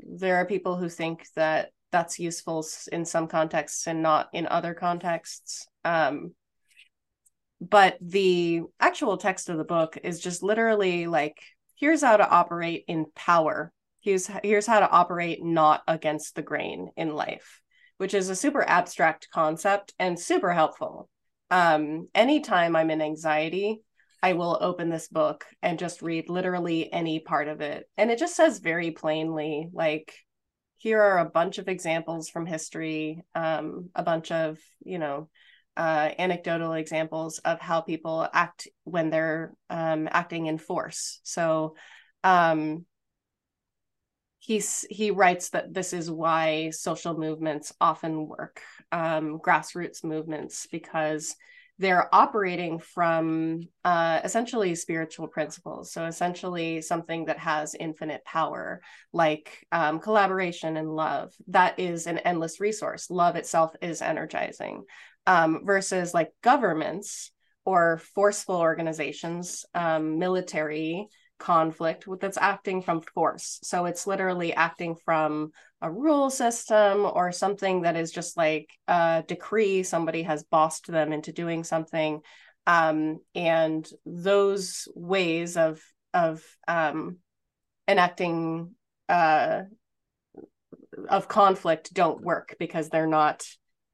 there 0.00 0.36
are 0.36 0.46
people 0.46 0.76
who 0.76 0.88
think 0.88 1.26
that 1.36 1.70
that's 1.96 2.18
useful 2.18 2.66
in 2.92 3.06
some 3.06 3.26
contexts 3.26 3.86
and 3.86 4.02
not 4.02 4.28
in 4.34 4.46
other 4.46 4.74
contexts. 4.74 5.66
Um, 5.82 6.34
but 7.58 7.96
the 8.02 8.60
actual 8.78 9.16
text 9.16 9.48
of 9.48 9.56
the 9.56 9.64
book 9.64 9.96
is 10.04 10.20
just 10.20 10.42
literally 10.42 11.06
like 11.06 11.38
here's 11.76 12.02
how 12.02 12.18
to 12.18 12.28
operate 12.28 12.84
in 12.86 13.06
power. 13.14 13.72
Here's 14.00 14.28
here's 14.44 14.66
how 14.66 14.80
to 14.80 14.90
operate 14.90 15.42
not 15.42 15.82
against 15.88 16.34
the 16.34 16.42
grain 16.42 16.90
in 16.98 17.14
life, 17.14 17.62
which 17.96 18.12
is 18.12 18.28
a 18.28 18.36
super 18.36 18.62
abstract 18.62 19.28
concept 19.32 19.94
and 19.98 20.20
super 20.20 20.52
helpful. 20.52 21.08
Um, 21.50 22.08
anytime 22.14 22.76
I'm 22.76 22.90
in 22.90 23.00
anxiety, 23.00 23.80
I 24.22 24.34
will 24.34 24.58
open 24.60 24.90
this 24.90 25.08
book 25.08 25.46
and 25.62 25.78
just 25.78 26.02
read 26.02 26.28
literally 26.28 26.92
any 26.92 27.20
part 27.20 27.48
of 27.48 27.62
it. 27.62 27.88
And 27.96 28.10
it 28.10 28.18
just 28.18 28.36
says 28.36 28.58
very 28.58 28.90
plainly, 28.90 29.70
like, 29.72 30.12
here 30.86 31.02
are 31.02 31.18
a 31.18 31.28
bunch 31.28 31.58
of 31.58 31.66
examples 31.66 32.28
from 32.28 32.46
history, 32.46 33.24
um, 33.34 33.90
a 33.96 34.04
bunch 34.04 34.30
of, 34.30 34.56
you 34.84 35.00
know, 35.00 35.28
uh, 35.76 36.10
anecdotal 36.16 36.74
examples 36.74 37.38
of 37.38 37.60
how 37.60 37.80
people 37.80 38.24
act 38.32 38.68
when 38.84 39.10
they're 39.10 39.52
um, 39.68 40.08
acting 40.08 40.46
in 40.46 40.58
force. 40.58 41.18
So 41.24 41.74
um, 42.22 42.86
he's 44.38 44.86
he 44.88 45.10
writes 45.10 45.48
that 45.48 45.74
this 45.74 45.92
is 45.92 46.08
why 46.08 46.70
social 46.70 47.18
movements 47.18 47.72
often 47.80 48.28
work, 48.28 48.62
um, 48.92 49.40
grassroots 49.40 50.04
movements, 50.04 50.68
because 50.70 51.34
they're 51.78 52.14
operating 52.14 52.78
from 52.78 53.60
uh, 53.84 54.20
essentially 54.24 54.74
spiritual 54.74 55.28
principles. 55.28 55.92
So, 55.92 56.06
essentially, 56.06 56.80
something 56.80 57.26
that 57.26 57.38
has 57.38 57.74
infinite 57.74 58.24
power, 58.24 58.80
like 59.12 59.66
um, 59.72 60.00
collaboration 60.00 60.76
and 60.76 60.94
love. 60.94 61.34
That 61.48 61.78
is 61.78 62.06
an 62.06 62.18
endless 62.18 62.60
resource. 62.60 63.10
Love 63.10 63.36
itself 63.36 63.74
is 63.82 64.00
energizing, 64.00 64.84
um, 65.26 65.62
versus 65.64 66.14
like 66.14 66.32
governments 66.42 67.30
or 67.64 67.98
forceful 68.14 68.56
organizations, 68.56 69.64
um, 69.74 70.18
military 70.18 71.08
conflict 71.38 72.06
that's 72.20 72.38
acting 72.38 72.80
from 72.80 73.02
force. 73.02 73.58
So, 73.62 73.84
it's 73.84 74.06
literally 74.06 74.54
acting 74.54 74.96
from 75.04 75.50
a 75.82 75.90
rule 75.90 76.30
system 76.30 77.04
or 77.04 77.32
something 77.32 77.82
that 77.82 77.96
is 77.96 78.10
just 78.10 78.36
like 78.36 78.70
a 78.88 79.24
decree 79.26 79.82
somebody 79.82 80.22
has 80.22 80.42
bossed 80.44 80.86
them 80.86 81.12
into 81.12 81.32
doing 81.32 81.64
something. 81.64 82.20
Um, 82.66 83.20
and 83.34 83.86
those 84.04 84.88
ways 84.94 85.56
of 85.56 85.80
of 86.14 86.42
um, 86.66 87.18
enacting 87.86 88.74
uh, 89.08 89.62
of 91.08 91.28
conflict 91.28 91.92
don't 91.92 92.22
work 92.22 92.56
because 92.58 92.88
they're 92.88 93.06
not 93.06 93.44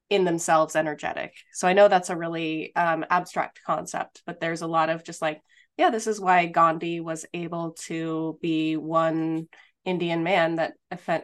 in 0.09 0.25
themselves 0.25 0.77
energetic. 0.77 1.35
So 1.53 1.67
i 1.67 1.73
know 1.73 1.89
that's 1.89 2.11
a 2.11 2.17
really 2.17 2.75
um, 2.77 3.05
abstract 3.11 3.61
concept 3.67 4.23
but 4.25 4.41
there's 4.41 4.63
a 4.63 4.67
lot 4.67 4.89
of 4.89 5.05
just 5.05 5.21
like 5.21 5.41
yeah 5.77 5.91
this 5.91 6.07
is 6.07 6.21
why 6.21 6.47
gandhi 6.47 7.01
was 7.01 7.27
able 7.35 7.73
to 7.73 8.39
be 8.41 8.77
one 8.77 9.49
Indian 9.85 10.23
man 10.23 10.57
that 10.57 10.75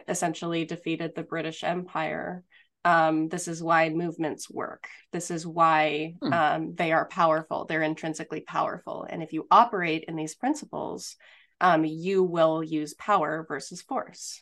essentially 0.07 0.65
defeated 0.65 1.13
the 1.15 1.23
British 1.23 1.63
Empire. 1.63 2.43
Um, 2.85 3.29
this 3.29 3.47
is 3.47 3.61
why 3.61 3.89
movements 3.89 4.49
work. 4.49 4.87
This 5.11 5.31
is 5.31 5.45
why 5.45 6.15
hmm. 6.21 6.33
um, 6.33 6.75
they 6.75 6.91
are 6.91 7.07
powerful. 7.07 7.65
They're 7.65 7.81
intrinsically 7.81 8.41
powerful. 8.41 9.05
And 9.09 9.21
if 9.21 9.33
you 9.33 9.47
operate 9.51 10.05
in 10.07 10.15
these 10.15 10.35
principles, 10.35 11.15
um, 11.61 11.83
you 11.85 12.23
will 12.23 12.63
use 12.63 12.93
power 12.93 13.45
versus 13.47 13.81
force. 13.81 14.41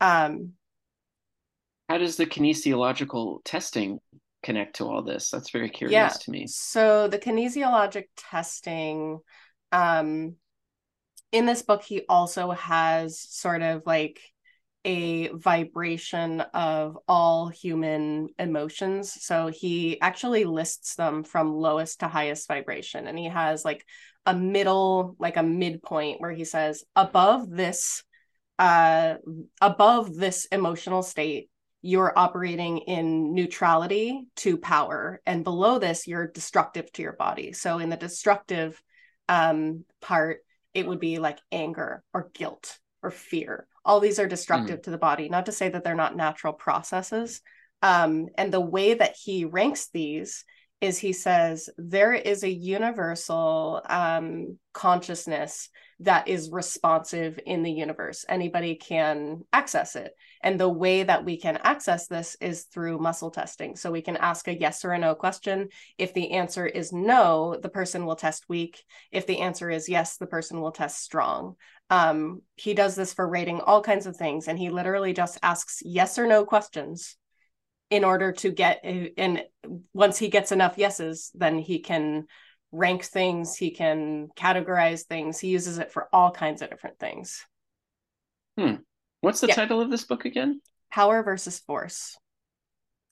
Um, 0.00 0.52
How 1.88 1.98
does 1.98 2.16
the 2.16 2.26
kinesiological 2.26 3.40
testing 3.44 3.98
connect 4.42 4.76
to 4.76 4.84
all 4.84 5.02
this? 5.02 5.30
That's 5.30 5.50
very 5.50 5.70
curious 5.70 5.92
yeah. 5.92 6.08
to 6.08 6.30
me. 6.30 6.46
So 6.46 7.08
the 7.08 7.18
kinesiologic 7.18 8.04
testing 8.16 9.18
um, 9.72 10.36
in 11.34 11.46
this 11.46 11.62
book, 11.62 11.82
he 11.82 12.02
also 12.08 12.52
has 12.52 13.18
sort 13.18 13.60
of 13.60 13.82
like 13.84 14.20
a 14.84 15.30
vibration 15.30 16.42
of 16.52 16.96
all 17.08 17.48
human 17.48 18.28
emotions. 18.38 19.12
So 19.20 19.48
he 19.48 20.00
actually 20.00 20.44
lists 20.44 20.94
them 20.94 21.24
from 21.24 21.52
lowest 21.52 22.00
to 22.00 22.08
highest 22.08 22.46
vibration. 22.46 23.08
And 23.08 23.18
he 23.18 23.28
has 23.28 23.64
like 23.64 23.84
a 24.24 24.32
middle, 24.32 25.16
like 25.18 25.36
a 25.36 25.42
midpoint 25.42 26.20
where 26.20 26.30
he 26.30 26.44
says, 26.44 26.84
above 26.94 27.50
this, 27.50 28.04
uh, 28.60 29.16
above 29.60 30.14
this 30.14 30.46
emotional 30.52 31.02
state, 31.02 31.50
you're 31.82 32.16
operating 32.16 32.78
in 32.78 33.34
neutrality 33.34 34.22
to 34.36 34.56
power. 34.56 35.20
And 35.26 35.42
below 35.42 35.80
this, 35.80 36.06
you're 36.06 36.28
destructive 36.28 36.92
to 36.92 37.02
your 37.02 37.14
body. 37.14 37.54
So 37.54 37.78
in 37.78 37.90
the 37.90 37.96
destructive 37.96 38.80
um, 39.28 39.84
part, 40.00 40.43
it 40.74 40.86
would 40.86 41.00
be 41.00 41.18
like 41.18 41.38
anger 41.50 42.02
or 42.12 42.30
guilt 42.34 42.78
or 43.02 43.10
fear. 43.10 43.66
All 43.84 44.00
these 44.00 44.18
are 44.18 44.26
destructive 44.26 44.80
mm. 44.80 44.82
to 44.84 44.90
the 44.90 44.98
body, 44.98 45.28
not 45.28 45.46
to 45.46 45.52
say 45.52 45.68
that 45.68 45.84
they're 45.84 45.94
not 45.94 46.16
natural 46.16 46.52
processes. 46.52 47.40
Um, 47.82 48.28
and 48.36 48.52
the 48.52 48.60
way 48.60 48.94
that 48.94 49.14
he 49.22 49.44
ranks 49.44 49.88
these 49.92 50.44
is 50.80 50.98
he 50.98 51.12
says 51.12 51.70
there 51.76 52.12
is 52.12 52.42
a 52.42 52.50
universal 52.50 53.82
um, 53.88 54.58
consciousness 54.72 55.68
that 56.00 56.28
is 56.28 56.50
responsive 56.50 57.38
in 57.46 57.62
the 57.62 57.70
universe. 57.70 58.24
Anybody 58.28 58.74
can 58.74 59.42
access 59.52 59.96
it. 59.96 60.12
And 60.42 60.58
the 60.58 60.68
way 60.68 61.02
that 61.02 61.24
we 61.24 61.36
can 61.36 61.58
access 61.58 62.06
this 62.06 62.36
is 62.40 62.64
through 62.64 62.98
muscle 62.98 63.30
testing. 63.30 63.76
So 63.76 63.90
we 63.90 64.02
can 64.02 64.16
ask 64.16 64.48
a 64.48 64.58
yes 64.58 64.84
or 64.84 64.92
a 64.92 64.98
no 64.98 65.14
question. 65.14 65.68
If 65.98 66.14
the 66.14 66.32
answer 66.32 66.66
is 66.66 66.92
no, 66.92 67.56
the 67.60 67.68
person 67.68 68.06
will 68.06 68.16
test 68.16 68.44
weak. 68.48 68.82
If 69.12 69.26
the 69.26 69.40
answer 69.40 69.70
is 69.70 69.88
yes, 69.88 70.16
the 70.16 70.26
person 70.26 70.60
will 70.60 70.72
test 70.72 71.02
strong. 71.02 71.54
Um, 71.90 72.42
he 72.56 72.74
does 72.74 72.96
this 72.96 73.14
for 73.14 73.28
rating 73.28 73.60
all 73.60 73.82
kinds 73.82 74.06
of 74.06 74.16
things. 74.16 74.48
And 74.48 74.58
he 74.58 74.70
literally 74.70 75.12
just 75.12 75.38
asks 75.42 75.82
yes 75.84 76.18
or 76.18 76.26
no 76.26 76.44
questions 76.44 77.16
in 77.90 78.02
order 78.02 78.32
to 78.32 78.50
get 78.50 78.80
and 78.82 79.44
once 79.92 80.18
he 80.18 80.28
gets 80.28 80.52
enough 80.52 80.78
yeses 80.78 81.30
then 81.34 81.58
he 81.58 81.78
can 81.78 82.26
rank 82.74 83.04
things 83.04 83.56
he 83.56 83.70
can 83.70 84.28
categorize 84.36 85.02
things 85.02 85.38
he 85.38 85.48
uses 85.48 85.78
it 85.78 85.92
for 85.92 86.08
all 86.12 86.30
kinds 86.30 86.60
of 86.60 86.70
different 86.70 86.98
things 86.98 87.44
hmm 88.58 88.74
what's 89.20 89.40
the 89.40 89.46
yeah. 89.46 89.54
title 89.54 89.80
of 89.80 89.90
this 89.90 90.04
book 90.04 90.24
again 90.24 90.60
power 90.90 91.22
versus 91.22 91.60
force 91.60 92.16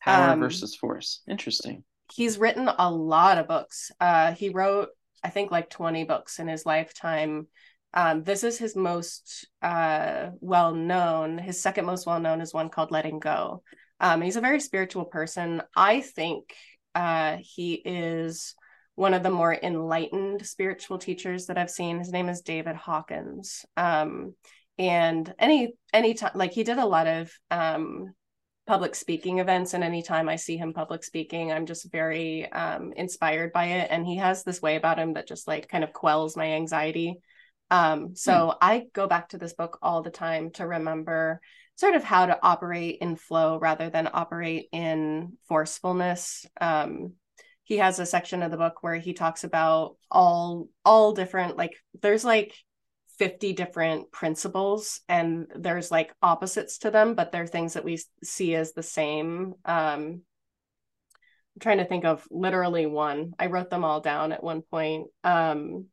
power 0.03 0.31
um, 0.31 0.41
versus 0.41 0.75
force 0.75 1.23
interesting 1.29 1.85
he's 2.13 2.39
written 2.39 2.69
a 2.79 2.91
lot 2.91 3.39
of 3.39 3.47
books 3.49 3.93
uh 4.01 4.33
he 4.33 4.49
wrote 4.49 4.89
i 5.23 5.31
think 5.31 5.51
like 5.51 5.71
20 5.71 6.05
books 6.05 6.39
in 6.39 6.49
his 6.49 6.67
lifetime 6.67 7.47
um, 7.95 8.23
this 8.23 8.43
is 8.43 8.57
his 8.57 8.75
most 8.75 9.47
uh, 9.61 10.31
well 10.41 10.75
known. 10.75 11.37
His 11.39 11.61
second 11.61 11.85
most 11.85 12.07
well 12.07 12.21
known 12.21 12.41
is 12.41 12.55
one 12.55 12.71
called 12.71 12.91
Letting 12.91 13.19
Go. 13.19 13.63
Um, 14.01 14.23
he's 14.23 14.37
a 14.37 14.41
very 14.41 14.61
spiritual 14.61 15.05
person. 15.05 15.63
I 15.77 16.01
think 16.01 16.55
uh, 16.95 17.37
he 17.41 17.75
is 17.75 18.55
one 18.95 19.15
of 19.15 19.23
the 19.23 19.31
more 19.31 19.55
enlightened 19.55 20.47
spiritual 20.47 20.99
teachers 20.99 21.47
that 21.47 21.59
I've 21.59 21.71
seen. 21.71 21.99
His 21.99 22.13
name 22.13 22.29
is 22.29 22.43
David 22.43 22.77
Hawkins. 22.77 23.65
Um, 23.77 24.35
and 24.79 25.33
any 25.39 25.75
any 25.93 26.15
time 26.15 26.33
like 26.35 26.53
he 26.53 26.65
did 26.65 26.79
a 26.79 26.87
lot 26.87 27.07
of 27.07 27.31
um, 27.51 28.13
public 28.67 28.95
speaking 28.95 29.39
events 29.39 29.75
and 29.75 29.85
anytime 29.85 30.29
i 30.29 30.37
see 30.37 30.57
him 30.57 30.73
public 30.73 31.05
speaking 31.05 31.53
i'm 31.53 31.67
just 31.67 31.91
very 31.93 32.51
um, 32.53 32.93
inspired 32.97 33.53
by 33.53 33.67
it 33.67 33.89
and 33.91 34.07
he 34.07 34.17
has 34.17 34.45
this 34.45 34.63
way 34.63 34.77
about 34.77 34.99
him 34.99 35.13
that 35.13 35.29
just 35.29 35.47
like 35.47 35.69
kind 35.69 35.85
of 35.85 35.93
quells 35.93 36.37
my 36.37 36.53
anxiety 36.53 37.21
um, 37.71 38.15
so 38.15 38.33
mm. 38.33 38.57
i 38.63 38.85
go 38.95 39.07
back 39.07 39.29
to 39.29 39.37
this 39.37 39.53
book 39.53 39.79
all 39.83 40.01
the 40.01 40.11
time 40.11 40.51
to 40.53 40.67
remember 40.67 41.41
sort 41.77 41.95
of 41.95 42.05
how 42.05 42.27
to 42.27 42.39
operate 42.43 42.99
in 43.01 43.17
flow 43.17 43.59
rather 43.59 43.91
than 43.91 44.09
operate 44.13 44.69
in 44.73 45.33
forcefulness. 45.49 46.47
Um, 46.61 47.15
he 47.65 47.79
has 47.79 47.99
a 47.99 48.07
section 48.07 48.43
of 48.43 48.51
the 48.51 48.57
book 48.57 48.83
where 48.83 48.97
he 48.97 49.13
talks 49.13 49.45
about 49.45 49.97
all 50.11 50.69
all 50.85 51.13
different 51.13 51.57
like 51.57 51.77
there's 52.01 52.25
like 52.25 52.55
50 53.19 53.53
different 53.53 54.11
principles 54.11 55.01
and 55.09 55.47
there's 55.55 55.91
like 55.91 56.13
opposites 56.23 56.79
to 56.79 56.91
them 56.91 57.15
but 57.15 57.31
they're 57.31 57.47
things 57.47 57.75
that 57.75 57.85
we 57.85 58.01
see 58.25 58.55
as 58.55 58.73
the 58.73 58.83
same 58.83 59.55
um 59.65 60.23
i'm 61.55 61.61
trying 61.61 61.79
to 61.79 61.85
think 61.85 62.05
of 62.05 62.27
literally 62.31 62.87
one. 62.87 63.35
I 63.39 63.47
wrote 63.47 63.69
them 63.69 63.85
all 63.85 64.01
down 64.01 64.33
at 64.33 64.43
one 64.43 64.63
point 64.63 65.09
um 65.23 65.87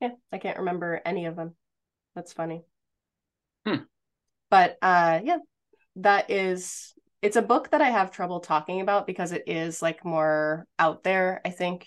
yeah 0.00 0.10
i 0.32 0.38
can't 0.38 0.58
remember 0.58 1.00
any 1.04 1.26
of 1.26 1.36
them. 1.36 1.54
That's 2.14 2.32
funny. 2.32 2.62
Hmm. 3.66 3.84
But 4.50 4.76
uh, 4.82 5.20
yeah, 5.24 5.38
that 5.96 6.30
is 6.30 6.94
it's 7.22 7.36
a 7.36 7.42
book 7.42 7.70
that 7.70 7.80
I 7.80 7.90
have 7.90 8.10
trouble 8.10 8.40
talking 8.40 8.80
about 8.80 9.06
because 9.06 9.32
it 9.32 9.44
is 9.46 9.80
like 9.80 10.04
more 10.04 10.66
out 10.78 11.04
there, 11.04 11.40
I 11.44 11.50
think, 11.50 11.86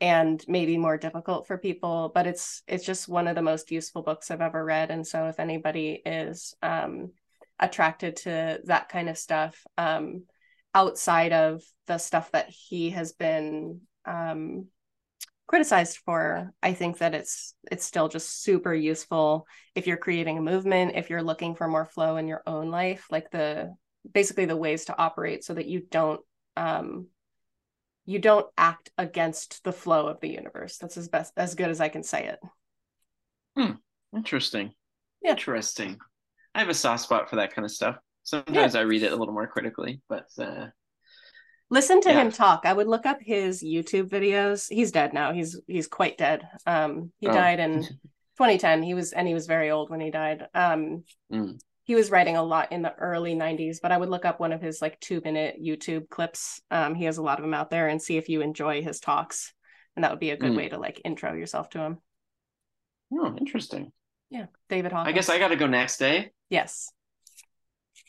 and 0.00 0.44
maybe 0.46 0.76
more 0.76 0.98
difficult 0.98 1.46
for 1.46 1.56
people. 1.56 2.12
But 2.14 2.26
it's 2.26 2.62
it's 2.68 2.84
just 2.84 3.08
one 3.08 3.26
of 3.26 3.34
the 3.34 3.42
most 3.42 3.70
useful 3.70 4.02
books 4.02 4.30
I've 4.30 4.42
ever 4.42 4.62
read. 4.62 4.90
And 4.90 5.06
so 5.06 5.26
if 5.28 5.40
anybody 5.40 6.02
is 6.04 6.54
um, 6.62 7.12
attracted 7.58 8.16
to 8.16 8.60
that 8.64 8.88
kind 8.88 9.08
of 9.08 9.16
stuff 9.16 9.64
um, 9.78 10.24
outside 10.74 11.32
of 11.32 11.62
the 11.86 11.98
stuff 11.98 12.30
that 12.32 12.50
he 12.50 12.90
has 12.90 13.12
been 13.12 13.80
um, 14.04 14.66
criticized 15.46 15.98
for 15.98 16.50
i 16.62 16.72
think 16.72 16.98
that 16.98 17.14
it's 17.14 17.54
it's 17.70 17.84
still 17.84 18.08
just 18.08 18.42
super 18.42 18.72
useful 18.72 19.46
if 19.74 19.86
you're 19.86 19.98
creating 19.98 20.38
a 20.38 20.42
movement 20.42 20.92
if 20.94 21.10
you're 21.10 21.22
looking 21.22 21.54
for 21.54 21.68
more 21.68 21.84
flow 21.84 22.16
in 22.16 22.26
your 22.26 22.42
own 22.46 22.70
life 22.70 23.06
like 23.10 23.30
the 23.30 23.70
basically 24.12 24.44
the 24.44 24.56
ways 24.56 24.86
to 24.86 24.98
operate 24.98 25.44
so 25.44 25.54
that 25.54 25.66
you 25.66 25.80
don't 25.90 26.20
um 26.56 27.06
you 28.06 28.18
don't 28.18 28.46
act 28.58 28.90
against 28.98 29.64
the 29.64 29.72
flow 29.72 30.06
of 30.08 30.20
the 30.20 30.28
universe 30.28 30.78
that's 30.78 30.96
as 30.96 31.08
best 31.08 31.32
as 31.36 31.54
good 31.54 31.70
as 31.70 31.80
i 31.80 31.88
can 31.88 32.02
say 32.02 32.26
it 32.26 32.38
hmm. 33.56 33.72
interesting 34.16 34.72
yeah. 35.22 35.30
interesting 35.30 35.98
i 36.54 36.60
have 36.60 36.68
a 36.68 36.74
soft 36.74 37.02
spot 37.02 37.30
for 37.30 37.36
that 37.36 37.54
kind 37.54 37.64
of 37.64 37.70
stuff 37.70 37.96
sometimes 38.22 38.74
yeah. 38.74 38.80
i 38.80 38.84
read 38.84 39.02
it 39.02 39.12
a 39.12 39.16
little 39.16 39.34
more 39.34 39.46
critically 39.46 40.00
but 40.08 40.26
uh 40.38 40.66
listen 41.70 42.00
to 42.00 42.10
yeah. 42.10 42.20
him 42.20 42.30
talk 42.30 42.62
i 42.64 42.72
would 42.72 42.86
look 42.86 43.06
up 43.06 43.18
his 43.20 43.62
youtube 43.62 44.08
videos 44.08 44.66
he's 44.68 44.92
dead 44.92 45.12
now 45.14 45.32
he's 45.32 45.60
he's 45.66 45.88
quite 45.88 46.18
dead 46.18 46.46
um 46.66 47.10
he 47.20 47.26
oh. 47.26 47.32
died 47.32 47.58
in 47.58 47.82
2010 48.38 48.82
he 48.82 48.94
was 48.94 49.12
and 49.12 49.28
he 49.28 49.34
was 49.34 49.46
very 49.46 49.70
old 49.70 49.90
when 49.90 50.00
he 50.00 50.10
died 50.10 50.46
um 50.54 51.04
mm. 51.32 51.58
He 51.84 51.94
was 51.94 52.10
writing 52.10 52.36
a 52.36 52.42
lot 52.42 52.72
in 52.72 52.82
the 52.82 52.94
early 52.96 53.34
90s 53.34 53.78
but 53.82 53.92
i 53.92 53.96
would 53.96 54.08
look 54.08 54.24
up 54.24 54.40
one 54.40 54.52
of 54.52 54.60
his 54.60 54.82
like 54.82 54.98
two 55.00 55.20
minute 55.24 55.56
youtube 55.62 56.08
clips 56.08 56.60
um 56.70 56.94
he 56.94 57.04
has 57.04 57.18
a 57.18 57.22
lot 57.22 57.38
of 57.38 57.44
them 57.44 57.54
out 57.54 57.70
there 57.70 57.88
and 57.88 58.00
see 58.00 58.16
if 58.16 58.28
you 58.28 58.40
enjoy 58.40 58.82
his 58.82 59.00
talks 59.00 59.52
and 59.96 60.04
that 60.04 60.10
would 60.10 60.20
be 60.20 60.30
a 60.30 60.36
good 60.36 60.52
mm. 60.52 60.56
way 60.56 60.68
to 60.68 60.78
like 60.78 61.00
intro 61.04 61.34
yourself 61.34 61.68
to 61.70 61.78
him 61.78 61.98
oh 63.12 63.36
interesting 63.38 63.92
yeah 64.30 64.46
david 64.68 64.92
hawkins 64.92 65.08
i 65.08 65.12
guess 65.12 65.28
i 65.28 65.38
gotta 65.38 65.56
go 65.56 65.66
next 65.66 65.98
day 65.98 66.18
eh? 66.18 66.24
yes 66.50 66.90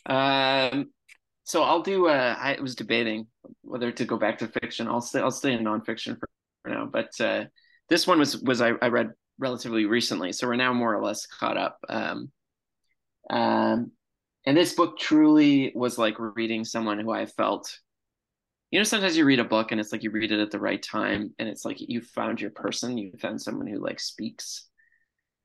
um 0.08 0.88
so 1.46 1.62
I'll 1.62 1.82
do. 1.82 2.08
Uh, 2.08 2.36
I 2.38 2.60
was 2.60 2.76
debating 2.76 3.28
whether 3.62 3.92
to 3.92 4.06
go 4.06 4.18
back 4.18 4.40
to 4.40 4.48
fiction. 4.48 4.88
I'll 4.88 5.00
stay. 5.00 5.20
I'll 5.20 5.32
stay 5.32 5.54
in 5.54 5.64
nonfiction 5.64 6.20
for, 6.20 6.28
for 6.64 6.70
now. 6.70 6.90
But 6.92 7.10
uh, 7.22 7.46
this 7.88 8.08
one 8.08 8.18
was 8.18 8.38
was 8.42 8.62
I, 8.62 8.72
I 8.82 8.88
read 8.88 9.12
relatively 9.38 9.86
recently, 9.86 10.34
so 10.34 10.48
we're 10.48 10.56
now 10.56 10.74
more 10.74 10.94
or 10.94 11.04
less 11.04 11.28
caught 11.28 11.56
up. 11.56 11.78
Um, 11.88 12.32
um, 13.30 13.92
and 14.46 14.56
this 14.56 14.74
book 14.74 14.98
truly 15.00 15.72
was 15.76 15.98
like 15.98 16.16
reading 16.18 16.64
someone 16.64 17.00
who 17.00 17.12
I 17.12 17.26
felt. 17.26 17.80
You 18.72 18.80
know, 18.80 18.84
sometimes 18.84 19.16
you 19.16 19.26
read 19.26 19.40
a 19.40 19.46
book 19.46 19.72
and 19.72 19.80
it's 19.80 19.92
like 19.92 20.04
you 20.04 20.12
read 20.12 20.32
it 20.32 20.40
at 20.40 20.52
the 20.52 20.60
right 20.60 20.82
time, 20.82 21.34
and 21.40 21.50
it's 21.50 21.66
like 21.66 21.78
you 21.80 22.02
found 22.02 22.42
your 22.42 22.52
person. 22.52 22.98
You 22.98 23.12
found 23.20 23.42
someone 23.42 23.68
who 23.68 23.80
like 23.80 24.00
speaks 24.00 24.68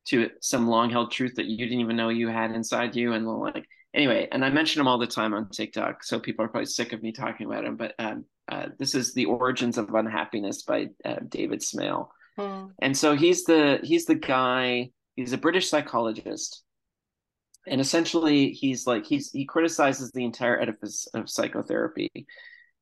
to 0.06 0.30
some 0.40 0.68
long 0.68 0.90
held 0.90 1.12
truth 1.12 1.34
that 1.36 1.46
you 1.46 1.58
didn't 1.58 1.80
even 1.80 1.96
know 1.96 2.08
you 2.08 2.28
had 2.28 2.52
inside 2.52 2.96
you, 2.96 3.12
and 3.12 3.26
like 3.26 3.66
anyway, 3.94 4.28
and 4.30 4.44
I 4.44 4.50
mention 4.50 4.80
him 4.80 4.88
all 4.88 4.98
the 4.98 5.06
time 5.06 5.34
on 5.34 5.48
TikTok, 5.48 6.02
so 6.02 6.18
people 6.18 6.44
are 6.44 6.48
probably 6.48 6.66
sick 6.66 6.92
of 6.92 7.02
me 7.02 7.12
talking 7.12 7.46
about 7.46 7.64
him. 7.64 7.76
But 7.76 7.94
um, 7.98 8.24
uh, 8.50 8.68
this 8.78 8.94
is 8.94 9.14
the 9.14 9.26
origins 9.26 9.78
of 9.78 9.94
unhappiness 9.94 10.62
by 10.62 10.88
uh, 11.04 11.16
David 11.28 11.60
Smail, 11.60 12.08
hmm. 12.38 12.66
and 12.80 12.96
so 12.96 13.14
he's 13.14 13.44
the 13.44 13.80
he's 13.82 14.06
the 14.06 14.14
guy. 14.14 14.90
He's 15.16 15.32
a 15.32 15.38
British 15.38 15.68
psychologist, 15.68 16.62
and 17.66 17.80
essentially 17.80 18.52
he's 18.52 18.86
like 18.86 19.06
he's 19.06 19.30
he 19.30 19.44
criticizes 19.44 20.10
the 20.12 20.24
entire 20.24 20.60
edifice 20.60 21.06
of 21.14 21.30
psychotherapy, 21.30 22.10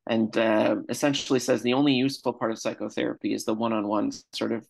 and 0.09 0.37
uh, 0.37 0.77
essentially 0.89 1.41
says 1.41 1.63
the 1.63 1.75
only 1.75 1.95
useful 1.95 2.33
part 2.33 2.51
of 2.51 2.59
psychotherapy 2.59 3.35
is 3.35 3.45
the 3.45 3.55
one-on-one 3.55 4.13
sort 4.33 4.53
of 4.53 4.67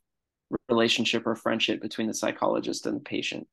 relationship 0.68 1.26
or 1.26 1.34
friendship 1.34 1.80
between 1.80 2.06
the 2.06 2.14
psychologist 2.14 2.86
and 2.86 2.96
the 2.96 3.04
patient. 3.04 3.46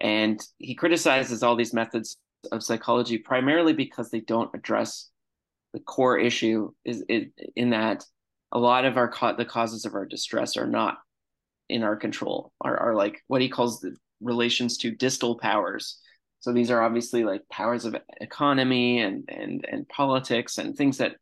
And 0.00 0.40
he 0.58 0.74
criticizes 0.74 1.42
all 1.42 1.56
these 1.56 1.72
methods 1.72 2.16
of 2.52 2.62
psychology 2.62 3.18
primarily 3.18 3.72
because 3.72 4.10
they 4.10 4.20
don't 4.20 4.50
address 4.54 5.10
the 5.72 5.80
core 5.80 6.18
issue 6.18 6.72
is, 6.84 7.04
is 7.08 7.26
in 7.56 7.70
that 7.70 8.04
a 8.52 8.58
lot 8.58 8.84
of 8.84 8.96
our 8.96 9.12
the 9.36 9.44
causes 9.44 9.84
of 9.84 9.94
our 9.94 10.06
distress 10.06 10.56
are 10.56 10.66
not 10.66 10.98
in 11.68 11.82
our 11.82 11.96
control 11.96 12.52
are, 12.60 12.76
are 12.76 12.94
like 12.94 13.22
what 13.26 13.40
he 13.40 13.48
calls 13.48 13.80
the 13.80 13.96
relations 14.24 14.78
to 14.78 14.90
distal 14.90 15.38
powers 15.38 16.00
so 16.40 16.52
these 16.52 16.70
are 16.70 16.82
obviously 16.82 17.24
like 17.24 17.42
powers 17.50 17.84
of 17.84 17.96
economy 18.20 19.00
and 19.00 19.24
and 19.28 19.64
and 19.70 19.88
politics 19.88 20.58
and 20.58 20.76
things 20.76 20.98
that 20.98 21.16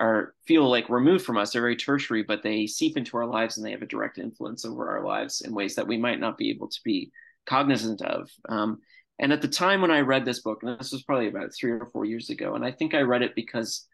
are 0.00 0.34
feel 0.46 0.68
like 0.70 0.88
removed 0.88 1.24
from 1.24 1.36
us 1.36 1.52
they're 1.52 1.62
very 1.62 1.76
tertiary 1.76 2.22
but 2.22 2.42
they 2.42 2.66
seep 2.66 2.96
into 2.96 3.16
our 3.16 3.26
lives 3.26 3.56
and 3.56 3.66
they 3.66 3.72
have 3.72 3.82
a 3.82 3.86
direct 3.86 4.18
influence 4.18 4.64
over 4.64 4.88
our 4.88 5.04
lives 5.04 5.42
in 5.42 5.54
ways 5.54 5.74
that 5.74 5.86
we 5.86 5.98
might 5.98 6.20
not 6.20 6.38
be 6.38 6.50
able 6.50 6.68
to 6.68 6.80
be 6.84 7.12
cognizant 7.46 8.02
of. 8.02 8.30
Um, 8.48 8.80
and 9.18 9.32
at 9.32 9.42
the 9.42 9.48
time 9.48 9.80
when 9.80 9.90
I 9.90 10.00
read 10.00 10.24
this 10.24 10.40
book, 10.40 10.62
and 10.62 10.78
this 10.78 10.92
was 10.92 11.02
probably 11.02 11.28
about 11.28 11.54
three 11.54 11.72
or 11.72 11.86
four 11.92 12.04
years 12.04 12.30
ago, 12.30 12.54
and 12.54 12.64
I 12.64 12.72
think 12.72 12.94
I 12.94 13.02
read 13.02 13.22
it 13.22 13.34
because 13.34 13.86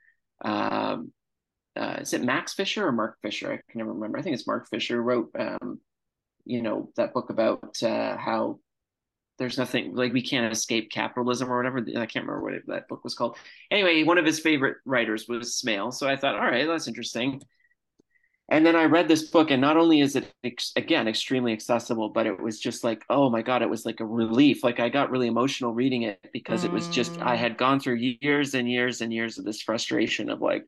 um, 0.44 1.12
uh, 1.76 1.98
is 2.00 2.12
it 2.12 2.22
Max 2.22 2.54
Fisher 2.54 2.86
or 2.86 2.92
Mark 2.92 3.18
Fisher? 3.20 3.52
I 3.52 3.56
can 3.70 3.78
never 3.78 3.92
remember. 3.92 4.18
I 4.18 4.22
think 4.22 4.34
it's 4.34 4.46
Mark 4.46 4.68
Fisher 4.68 5.02
wrote, 5.02 5.30
um, 5.38 5.80
you 6.48 6.62
know, 6.62 6.90
that 6.96 7.12
book 7.12 7.30
about 7.30 7.82
uh, 7.82 8.16
how 8.16 8.58
there's 9.38 9.58
nothing 9.58 9.94
like 9.94 10.12
we 10.12 10.22
can't 10.22 10.52
escape 10.52 10.90
capitalism 10.90 11.50
or 11.50 11.56
whatever. 11.56 11.78
I 11.78 12.06
can't 12.06 12.26
remember 12.26 12.42
what 12.42 12.54
it, 12.54 12.62
that 12.66 12.88
book 12.88 13.04
was 13.04 13.14
called. 13.14 13.36
Anyway, 13.70 14.02
one 14.02 14.18
of 14.18 14.26
his 14.26 14.40
favorite 14.40 14.78
writers 14.84 15.26
was 15.28 15.60
Smail, 15.62 15.92
so 15.94 16.08
I 16.08 16.16
thought, 16.16 16.34
all 16.34 16.40
right, 16.40 16.66
that's 16.66 16.88
interesting 16.88 17.40
and 18.50 18.64
then 18.64 18.76
I 18.76 18.84
read 18.84 19.08
this 19.08 19.24
book, 19.24 19.50
and 19.50 19.60
not 19.60 19.76
only 19.76 20.00
is 20.00 20.16
it 20.16 20.32
ex- 20.42 20.72
again 20.74 21.06
extremely 21.06 21.52
accessible, 21.52 22.08
but 22.08 22.26
it 22.26 22.40
was 22.40 22.58
just 22.58 22.82
like, 22.82 23.04
oh 23.10 23.28
my 23.28 23.42
god, 23.42 23.60
it 23.60 23.68
was 23.68 23.84
like 23.84 24.00
a 24.00 24.06
relief. 24.06 24.64
Like 24.64 24.80
I 24.80 24.88
got 24.88 25.10
really 25.10 25.26
emotional 25.26 25.74
reading 25.74 26.02
it 26.02 26.18
because 26.32 26.62
mm. 26.62 26.66
it 26.66 26.72
was 26.72 26.88
just 26.88 27.20
I 27.20 27.36
mm. 27.36 27.38
had 27.38 27.58
gone 27.58 27.78
through 27.78 27.96
years 27.96 28.54
and 28.54 28.70
years 28.70 29.02
and 29.02 29.12
years 29.12 29.38
of 29.38 29.44
this 29.44 29.60
frustration 29.60 30.30
of 30.30 30.40
like, 30.40 30.64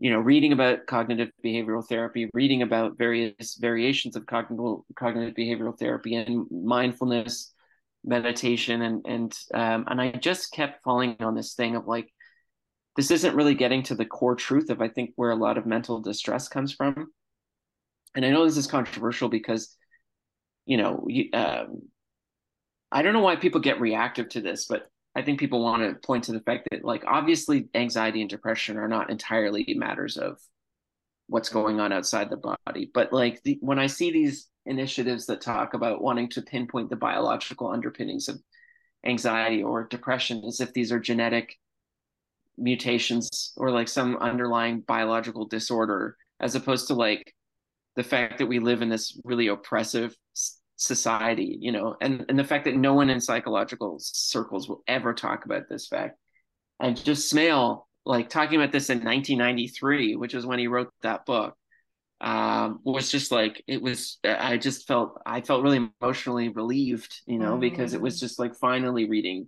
you 0.00 0.10
know, 0.10 0.18
reading 0.18 0.54
about 0.54 0.86
cognitive 0.86 1.30
behavioral 1.44 1.86
therapy, 1.86 2.30
reading 2.32 2.62
about 2.62 2.96
various 2.96 3.58
variations 3.60 4.16
of 4.16 4.24
cognitive 4.24 4.80
cognitive 4.96 5.34
behavioral 5.34 5.78
therapy 5.78 6.14
and 6.14 6.46
mindfulness, 6.50 7.52
meditation, 8.02 8.80
and 8.80 9.04
and 9.06 9.38
um, 9.52 9.84
and 9.88 10.00
I 10.00 10.12
just 10.12 10.52
kept 10.52 10.82
falling 10.82 11.16
on 11.20 11.34
this 11.34 11.52
thing 11.52 11.76
of 11.76 11.86
like 11.86 12.08
this 12.96 13.10
isn't 13.10 13.36
really 13.36 13.54
getting 13.54 13.82
to 13.84 13.94
the 13.94 14.06
core 14.06 14.36
truth 14.36 14.70
of 14.70 14.80
I 14.80 14.88
think 14.88 15.10
where 15.16 15.32
a 15.32 15.36
lot 15.36 15.58
of 15.58 15.66
mental 15.66 16.00
distress 16.00 16.48
comes 16.48 16.72
from. 16.72 17.08
And 18.14 18.24
I 18.24 18.30
know 18.30 18.46
this 18.46 18.56
is 18.56 18.66
controversial 18.66 19.28
because, 19.28 19.76
you 20.64 20.78
know, 20.78 21.06
um, 21.34 21.82
I 22.90 23.02
don't 23.02 23.12
know 23.12 23.20
why 23.20 23.36
people 23.36 23.60
get 23.60 23.80
reactive 23.80 24.30
to 24.30 24.40
this, 24.40 24.64
but 24.66 24.88
I 25.14 25.22
think 25.22 25.40
people 25.40 25.62
want 25.62 25.82
to 25.82 26.06
point 26.06 26.24
to 26.24 26.32
the 26.32 26.40
fact 26.40 26.68
that, 26.70 26.84
like, 26.84 27.04
obviously, 27.06 27.68
anxiety 27.74 28.20
and 28.20 28.30
depression 28.30 28.76
are 28.76 28.88
not 28.88 29.10
entirely 29.10 29.74
matters 29.76 30.16
of 30.16 30.38
what's 31.26 31.48
mm-hmm. 31.48 31.58
going 31.58 31.80
on 31.80 31.92
outside 31.92 32.30
the 32.30 32.56
body. 32.66 32.90
But 32.92 33.12
like, 33.12 33.42
the, 33.42 33.58
when 33.60 33.78
I 33.78 33.86
see 33.86 34.10
these 34.10 34.48
initiatives 34.66 35.26
that 35.26 35.40
talk 35.40 35.74
about 35.74 36.02
wanting 36.02 36.28
to 36.30 36.42
pinpoint 36.42 36.90
the 36.90 36.96
biological 36.96 37.68
underpinnings 37.68 38.28
of 38.28 38.40
anxiety 39.04 39.62
or 39.62 39.86
depression 39.86 40.44
as 40.44 40.60
if 40.60 40.72
these 40.72 40.92
are 40.92 41.00
genetic 41.00 41.56
mutations 42.58 43.52
or 43.56 43.70
like 43.70 43.88
some 43.88 44.16
underlying 44.16 44.80
biological 44.80 45.46
disorder 45.46 46.16
as 46.40 46.54
opposed 46.54 46.88
to 46.88 46.94
like 46.94 47.34
the 47.96 48.02
fact 48.02 48.38
that 48.38 48.46
we 48.46 48.58
live 48.58 48.82
in 48.82 48.88
this 48.88 49.18
really 49.24 49.48
oppressive 49.48 50.14
society 50.80 51.58
you 51.60 51.72
know 51.72 51.96
and 52.00 52.24
and 52.28 52.38
the 52.38 52.44
fact 52.44 52.64
that 52.64 52.76
no 52.76 52.94
one 52.94 53.10
in 53.10 53.20
psychological 53.20 53.98
circles 54.00 54.68
will 54.68 54.82
ever 54.88 55.12
talk 55.12 55.44
about 55.44 55.68
this 55.68 55.86
fact 55.86 56.16
and 56.80 57.02
just 57.04 57.32
smail 57.32 57.84
like 58.06 58.30
talking 58.30 58.58
about 58.58 58.72
this 58.72 58.88
in 58.88 58.98
1993 58.98 60.16
which 60.16 60.34
is 60.34 60.46
when 60.46 60.58
he 60.58 60.66
wrote 60.66 60.90
that 61.02 61.26
book 61.26 61.54
um, 62.22 62.80
was 62.84 63.10
just 63.10 63.30
like 63.30 63.62
it 63.66 63.80
was 63.80 64.18
i 64.24 64.56
just 64.56 64.86
felt 64.86 65.20
i 65.24 65.40
felt 65.40 65.62
really 65.62 65.88
emotionally 66.00 66.48
relieved 66.48 67.20
you 67.26 67.38
know 67.38 67.56
mm. 67.56 67.60
because 67.60 67.94
it 67.94 68.00
was 68.00 68.18
just 68.18 68.38
like 68.38 68.54
finally 68.54 69.08
reading 69.08 69.46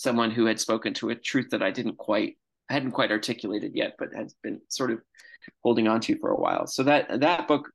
someone 0.00 0.30
who 0.30 0.46
had 0.46 0.58
spoken 0.58 0.94
to 0.94 1.10
a 1.10 1.14
truth 1.14 1.50
that 1.50 1.62
I 1.62 1.70
didn't 1.70 1.98
quite 1.98 2.36
I 2.68 2.74
hadn't 2.74 2.92
quite 2.92 3.10
articulated 3.10 3.72
yet, 3.74 3.96
but 3.98 4.14
has 4.14 4.34
been 4.42 4.60
sort 4.68 4.92
of 4.92 5.00
holding 5.62 5.88
on 5.88 6.00
to 6.02 6.16
for 6.18 6.30
a 6.30 6.40
while. 6.40 6.66
So 6.66 6.82
that 6.84 7.20
that 7.20 7.46
book 7.48 7.70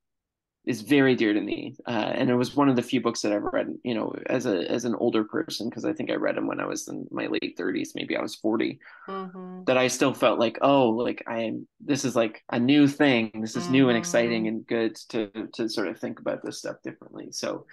is 0.65 0.81
very 0.81 1.15
dear 1.15 1.33
to 1.33 1.41
me, 1.41 1.75
uh, 1.87 2.11
and 2.15 2.29
it 2.29 2.35
was 2.35 2.55
one 2.55 2.69
of 2.69 2.75
the 2.75 2.81
few 2.81 3.01
books 3.01 3.21
that 3.21 3.31
I've 3.31 3.43
read, 3.43 3.67
you 3.83 3.93
know, 3.93 4.13
as 4.27 4.45
a 4.45 4.69
as 4.69 4.85
an 4.85 4.95
older 4.95 5.23
person, 5.23 5.69
because 5.69 5.85
I 5.85 5.93
think 5.93 6.09
I 6.09 6.15
read 6.15 6.35
them 6.35 6.47
when 6.47 6.59
I 6.59 6.65
was 6.65 6.87
in 6.87 7.07
my 7.11 7.27
late 7.27 7.55
thirties, 7.57 7.93
maybe 7.95 8.17
I 8.17 8.21
was 8.21 8.35
40 8.35 8.79
mm-hmm. 9.07 9.63
That 9.65 9.77
I 9.77 9.87
still 9.87 10.13
felt 10.13 10.39
like, 10.39 10.57
oh, 10.61 10.89
like 10.89 11.23
I 11.27 11.43
am. 11.43 11.67
This 11.79 12.05
is 12.05 12.15
like 12.15 12.43
a 12.51 12.59
new 12.59 12.87
thing. 12.87 13.31
This 13.41 13.55
is 13.55 13.63
mm-hmm. 13.63 13.71
new 13.71 13.89
and 13.89 13.97
exciting 13.97 14.43
mm-hmm. 14.43 14.55
and 14.55 14.67
good 14.67 14.95
to 15.09 15.29
to 15.53 15.69
sort 15.69 15.87
of 15.87 15.99
think 15.99 16.19
about 16.19 16.43
this 16.43 16.59
stuff 16.59 16.77
differently. 16.83 17.31
So, 17.31 17.65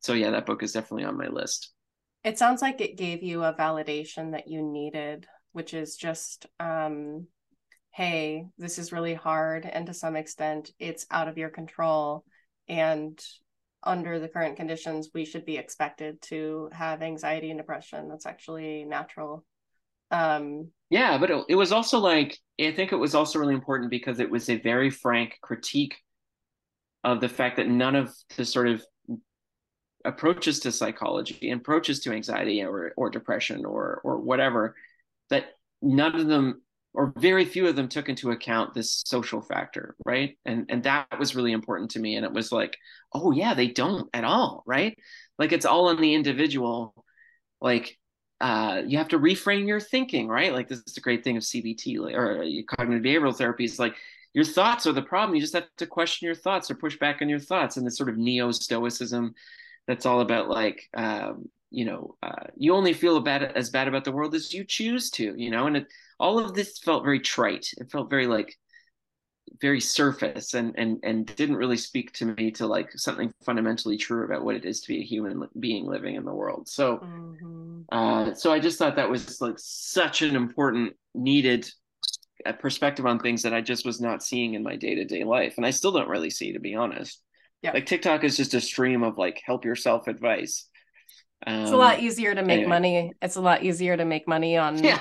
so 0.00 0.12
yeah, 0.12 0.30
that 0.30 0.46
book 0.46 0.62
is 0.62 0.72
definitely 0.72 1.04
on 1.04 1.16
my 1.16 1.28
list. 1.28 1.70
It 2.24 2.38
sounds 2.38 2.62
like 2.62 2.80
it 2.80 2.96
gave 2.96 3.22
you 3.22 3.44
a 3.44 3.52
validation 3.52 4.32
that 4.32 4.48
you 4.48 4.62
needed, 4.62 5.26
which 5.52 5.74
is 5.74 5.94
just, 5.94 6.46
um, 6.58 7.26
hey, 7.90 8.46
this 8.56 8.78
is 8.78 8.92
really 8.92 9.12
hard. 9.12 9.66
And 9.66 9.86
to 9.86 9.94
some 9.94 10.16
extent, 10.16 10.72
it's 10.78 11.06
out 11.10 11.28
of 11.28 11.36
your 11.36 11.50
control. 11.50 12.24
And 12.68 13.18
under 13.82 14.18
the 14.18 14.28
current 14.28 14.56
conditions 14.56 15.10
we 15.14 15.24
should 15.24 15.44
be 15.44 15.58
expected 15.58 16.20
to 16.22 16.70
have 16.72 17.02
anxiety 17.02 17.50
and 17.50 17.58
depression. 17.58 18.08
That's 18.08 18.26
actually 18.26 18.84
natural. 18.84 19.44
Um 20.10 20.70
yeah 20.90 21.18
but 21.18 21.30
it, 21.30 21.44
it 21.48 21.54
was 21.56 21.72
also 21.72 21.98
like 21.98 22.38
i 22.60 22.70
think 22.70 22.92
it 22.92 22.96
was 22.96 23.14
also 23.14 23.38
really 23.38 23.54
important 23.54 23.90
because 23.90 24.20
it 24.20 24.30
was 24.30 24.48
a 24.48 24.60
very 24.60 24.90
frank 24.90 25.38
critique 25.42 25.96
of 27.02 27.20
the 27.20 27.28
fact 27.28 27.56
that 27.56 27.68
none 27.68 27.96
of 27.96 28.14
the 28.36 28.44
sort 28.44 28.68
of 28.68 28.84
approaches 30.04 30.60
to 30.60 30.70
psychology 30.70 31.50
and 31.50 31.60
approaches 31.60 32.00
to 32.00 32.12
anxiety 32.12 32.62
or 32.62 32.92
or 32.96 33.10
depression 33.10 33.64
or 33.64 34.00
or 34.04 34.18
whatever 34.18 34.76
that 35.30 35.46
none 35.82 36.14
of 36.14 36.26
them 36.26 36.62
or 36.94 37.12
very 37.18 37.44
few 37.44 37.66
of 37.66 37.76
them 37.76 37.88
took 37.88 38.08
into 38.08 38.30
account 38.30 38.72
this 38.72 39.02
social 39.04 39.42
factor 39.42 39.96
right? 40.06 40.38
And 40.44 40.66
and 40.68 40.82
that 40.84 41.18
was 41.18 41.34
really 41.36 41.52
important 41.52 41.90
to 41.92 42.00
me. 42.00 42.16
And 42.16 42.24
it 42.24 42.32
was 42.32 42.52
like 42.52 42.76
oh 43.12 43.32
yeah 43.32 43.54
they 43.54 43.68
don't 43.68 44.08
at 44.14 44.24
all 44.24 44.62
right? 44.66 44.96
Like 45.38 45.52
it's 45.52 45.66
all 45.66 45.88
on 45.88 46.00
the 46.00 46.14
individual. 46.14 46.94
Like 47.60 47.98
uh, 48.40 48.82
you 48.86 48.98
have 48.98 49.08
to 49.08 49.18
reframe 49.18 49.66
your 49.66 49.80
thinking 49.80 50.28
right? 50.28 50.52
Like 50.52 50.68
this 50.68 50.82
is 50.86 50.96
a 50.96 51.00
great 51.00 51.24
thing 51.24 51.36
of 51.36 51.42
cbt 51.42 51.98
or 52.14 52.42
uh, 52.42 52.76
cognitive 52.76 53.02
behavioral 53.04 53.36
therapy 53.36 53.64
is 53.64 53.78
like 53.78 53.94
your 54.34 54.44
thoughts 54.44 54.86
are 54.86 54.92
the 54.92 55.02
problem. 55.02 55.34
You 55.34 55.40
just 55.40 55.54
have 55.54 55.68
to 55.78 55.86
question 55.86 56.26
your 56.26 56.34
thoughts 56.34 56.70
or 56.70 56.74
push 56.74 56.98
back 56.98 57.22
on 57.22 57.28
your 57.28 57.38
thoughts. 57.38 57.76
And 57.76 57.86
this 57.86 57.96
sort 57.96 58.08
of 58.10 58.18
neo 58.18 58.50
stoicism 58.50 59.34
that's 59.86 60.06
all 60.06 60.20
about 60.20 60.48
like 60.48 60.88
um, 60.94 61.48
you 61.70 61.84
know 61.84 62.16
uh, 62.22 62.46
you 62.56 62.74
only 62.74 62.92
feel 62.92 63.16
about 63.16 63.42
as 63.42 63.70
bad 63.70 63.88
about 63.88 64.04
the 64.04 64.12
world 64.12 64.34
as 64.34 64.52
you 64.52 64.64
choose 64.64 65.10
to 65.10 65.34
you 65.36 65.50
know? 65.50 65.66
And 65.66 65.78
it, 65.78 65.86
all 66.18 66.38
of 66.38 66.54
this 66.54 66.78
felt 66.78 67.04
very 67.04 67.20
trite 67.20 67.68
it 67.78 67.90
felt 67.90 68.10
very 68.10 68.26
like 68.26 68.56
very 69.60 69.80
surface 69.80 70.54
and 70.54 70.74
and 70.76 70.98
and 71.02 71.26
didn't 71.36 71.56
really 71.56 71.76
speak 71.76 72.12
to 72.12 72.24
me 72.24 72.50
to 72.50 72.66
like 72.66 72.90
something 72.92 73.32
fundamentally 73.44 73.96
true 73.96 74.24
about 74.24 74.44
what 74.44 74.56
it 74.56 74.64
is 74.64 74.80
to 74.80 74.88
be 74.88 75.00
a 75.00 75.04
human 75.04 75.46
being 75.60 75.86
living 75.86 76.14
in 76.16 76.24
the 76.24 76.34
world 76.34 76.68
so 76.68 76.98
mm-hmm. 76.98 77.80
uh 77.92 78.34
so 78.34 78.52
i 78.52 78.58
just 78.58 78.78
thought 78.78 78.96
that 78.96 79.08
was 79.08 79.40
like 79.40 79.54
such 79.58 80.22
an 80.22 80.34
important 80.34 80.94
needed 81.14 81.70
uh, 82.46 82.52
perspective 82.52 83.06
on 83.06 83.18
things 83.18 83.42
that 83.42 83.54
i 83.54 83.60
just 83.60 83.86
was 83.86 84.00
not 84.00 84.22
seeing 84.22 84.54
in 84.54 84.62
my 84.62 84.76
day-to-day 84.76 85.24
life 85.24 85.54
and 85.56 85.66
i 85.66 85.70
still 85.70 85.92
don't 85.92 86.08
really 86.08 86.30
see 86.30 86.52
to 86.52 86.60
be 86.60 86.74
honest 86.74 87.22
yeah. 87.62 87.72
like 87.72 87.86
tiktok 87.86 88.24
is 88.24 88.36
just 88.36 88.54
a 88.54 88.60
stream 88.60 89.02
of 89.02 89.18
like 89.18 89.40
help 89.44 89.64
yourself 89.64 90.08
advice 90.08 90.68
um, 91.46 91.62
it's 91.62 91.70
a 91.70 91.76
lot 91.76 91.98
um, 91.98 92.04
easier 92.04 92.34
to 92.34 92.42
make 92.42 92.58
anyway. 92.58 92.68
money 92.68 93.12
it's 93.22 93.36
a 93.36 93.40
lot 93.40 93.62
easier 93.62 93.96
to 93.96 94.04
make 94.04 94.26
money 94.26 94.56
on 94.56 94.76
yeah 94.84 95.00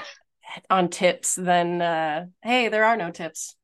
on 0.70 0.90
tips 0.90 1.36
than 1.36 1.82
uh 1.82 2.26
hey 2.42 2.70
there 2.70 2.86
are 2.86 2.98
no 2.98 3.12
tips 3.12 3.56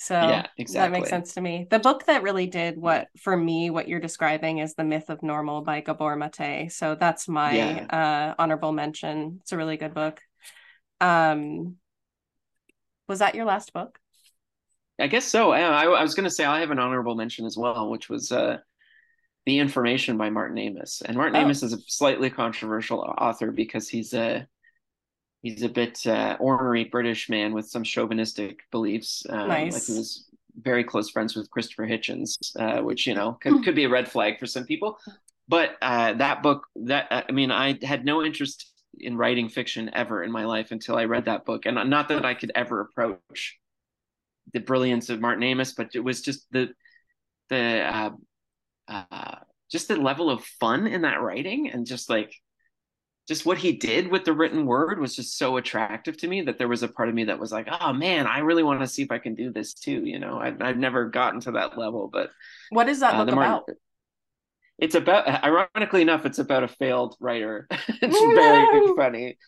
so 0.00 0.14
yeah, 0.14 0.46
exactly. 0.56 0.80
that 0.80 0.98
makes 0.98 1.10
sense 1.10 1.34
to 1.34 1.42
me. 1.42 1.66
The 1.70 1.78
book 1.78 2.06
that 2.06 2.22
really 2.22 2.46
did 2.46 2.78
what 2.78 3.08
for 3.18 3.36
me, 3.36 3.68
what 3.68 3.86
you're 3.86 4.00
describing 4.00 4.56
is 4.56 4.74
The 4.74 4.82
Myth 4.82 5.10
of 5.10 5.22
Normal 5.22 5.60
by 5.60 5.82
Gabor 5.82 6.16
Mate. 6.16 6.72
So 6.72 6.94
that's 6.94 7.28
my 7.28 7.52
yeah. 7.52 7.84
uh, 7.84 8.42
honorable 8.42 8.72
mention. 8.72 9.40
It's 9.42 9.52
a 9.52 9.58
really 9.58 9.76
good 9.76 9.92
book. 9.92 10.18
Um, 11.02 11.76
was 13.08 13.18
that 13.18 13.34
your 13.34 13.44
last 13.44 13.74
book? 13.74 13.98
I 14.98 15.06
guess 15.06 15.26
so. 15.26 15.50
I, 15.50 15.84
I 15.84 16.02
was 16.02 16.14
going 16.14 16.24
to 16.24 16.30
say 16.30 16.46
I 16.46 16.60
have 16.60 16.70
an 16.70 16.78
honorable 16.78 17.14
mention 17.14 17.44
as 17.44 17.58
well, 17.58 17.90
which 17.90 18.08
was 18.08 18.32
uh, 18.32 18.56
The 19.44 19.58
Information 19.58 20.16
by 20.16 20.30
Martin 20.30 20.56
Amis. 20.56 21.02
And 21.04 21.14
Martin 21.14 21.36
oh. 21.36 21.40
Amis 21.40 21.62
is 21.62 21.74
a 21.74 21.78
slightly 21.88 22.30
controversial 22.30 23.00
author 23.00 23.50
because 23.52 23.86
he's 23.86 24.14
a 24.14 24.46
he's 25.42 25.62
a 25.62 25.68
bit 25.68 26.06
uh, 26.06 26.36
ornery 26.38 26.84
British 26.84 27.28
man 27.28 27.52
with 27.52 27.68
some 27.68 27.84
chauvinistic 27.84 28.60
beliefs. 28.70 29.24
Um, 29.28 29.48
nice. 29.48 29.72
Like 29.72 29.82
he 29.84 29.98
was 29.98 30.28
very 30.60 30.84
close 30.84 31.10
friends 31.10 31.36
with 31.36 31.50
Christopher 31.50 31.86
Hitchens, 31.86 32.36
uh, 32.58 32.82
which 32.82 33.06
you 33.06 33.14
know 33.14 33.38
could, 33.40 33.64
could 33.64 33.74
be 33.74 33.84
a 33.84 33.88
red 33.88 34.10
flag 34.10 34.38
for 34.38 34.46
some 34.46 34.64
people. 34.64 34.98
But 35.48 35.76
uh, 35.82 36.12
that 36.14 36.42
book, 36.42 36.66
that 36.76 37.08
I 37.10 37.32
mean, 37.32 37.50
I 37.50 37.78
had 37.82 38.04
no 38.04 38.22
interest 38.22 38.66
in 38.98 39.16
writing 39.16 39.48
fiction 39.48 39.90
ever 39.92 40.22
in 40.22 40.30
my 40.30 40.44
life 40.44 40.70
until 40.70 40.96
I 40.96 41.04
read 41.04 41.24
that 41.24 41.44
book, 41.44 41.66
and 41.66 41.90
not 41.90 42.08
that 42.08 42.24
I 42.24 42.34
could 42.34 42.52
ever 42.54 42.80
approach 42.80 43.58
the 44.52 44.60
brilliance 44.60 45.10
of 45.10 45.20
Martin 45.20 45.44
Amis, 45.44 45.72
but 45.72 45.90
it 45.94 46.00
was 46.00 46.20
just 46.20 46.46
the 46.50 46.70
the 47.48 47.82
uh, 47.82 48.10
uh, 48.88 49.36
just 49.70 49.88
the 49.88 49.96
level 49.96 50.30
of 50.30 50.44
fun 50.44 50.86
in 50.86 51.02
that 51.02 51.20
writing, 51.20 51.70
and 51.70 51.86
just 51.86 52.10
like 52.10 52.34
just 53.30 53.46
what 53.46 53.58
he 53.58 53.70
did 53.70 54.08
with 54.08 54.24
the 54.24 54.32
written 54.32 54.66
word 54.66 54.98
was 54.98 55.14
just 55.14 55.38
so 55.38 55.56
attractive 55.56 56.16
to 56.16 56.26
me 56.26 56.42
that 56.42 56.58
there 56.58 56.66
was 56.66 56.82
a 56.82 56.88
part 56.88 57.08
of 57.08 57.14
me 57.14 57.22
that 57.22 57.38
was 57.38 57.52
like, 57.52 57.68
oh 57.80 57.92
man, 57.92 58.26
I 58.26 58.40
really 58.40 58.64
want 58.64 58.80
to 58.80 58.88
see 58.88 59.02
if 59.02 59.12
I 59.12 59.18
can 59.18 59.36
do 59.36 59.52
this 59.52 59.72
too. 59.72 60.02
You 60.04 60.18
know, 60.18 60.36
I've, 60.36 60.60
I've 60.60 60.76
never 60.76 61.08
gotten 61.08 61.38
to 61.42 61.52
that 61.52 61.78
level, 61.78 62.10
but 62.12 62.30
what 62.70 62.88
is 62.88 62.98
that 62.98 63.14
uh, 63.14 63.24
book 63.24 63.32
about? 63.32 63.68
It's 64.80 64.96
about, 64.96 65.28
ironically 65.44 66.02
enough, 66.02 66.26
it's 66.26 66.40
about 66.40 66.64
a 66.64 66.68
failed 66.68 67.14
writer. 67.20 67.68
it's 67.70 68.18
very 68.18 68.94
funny. 68.96 69.38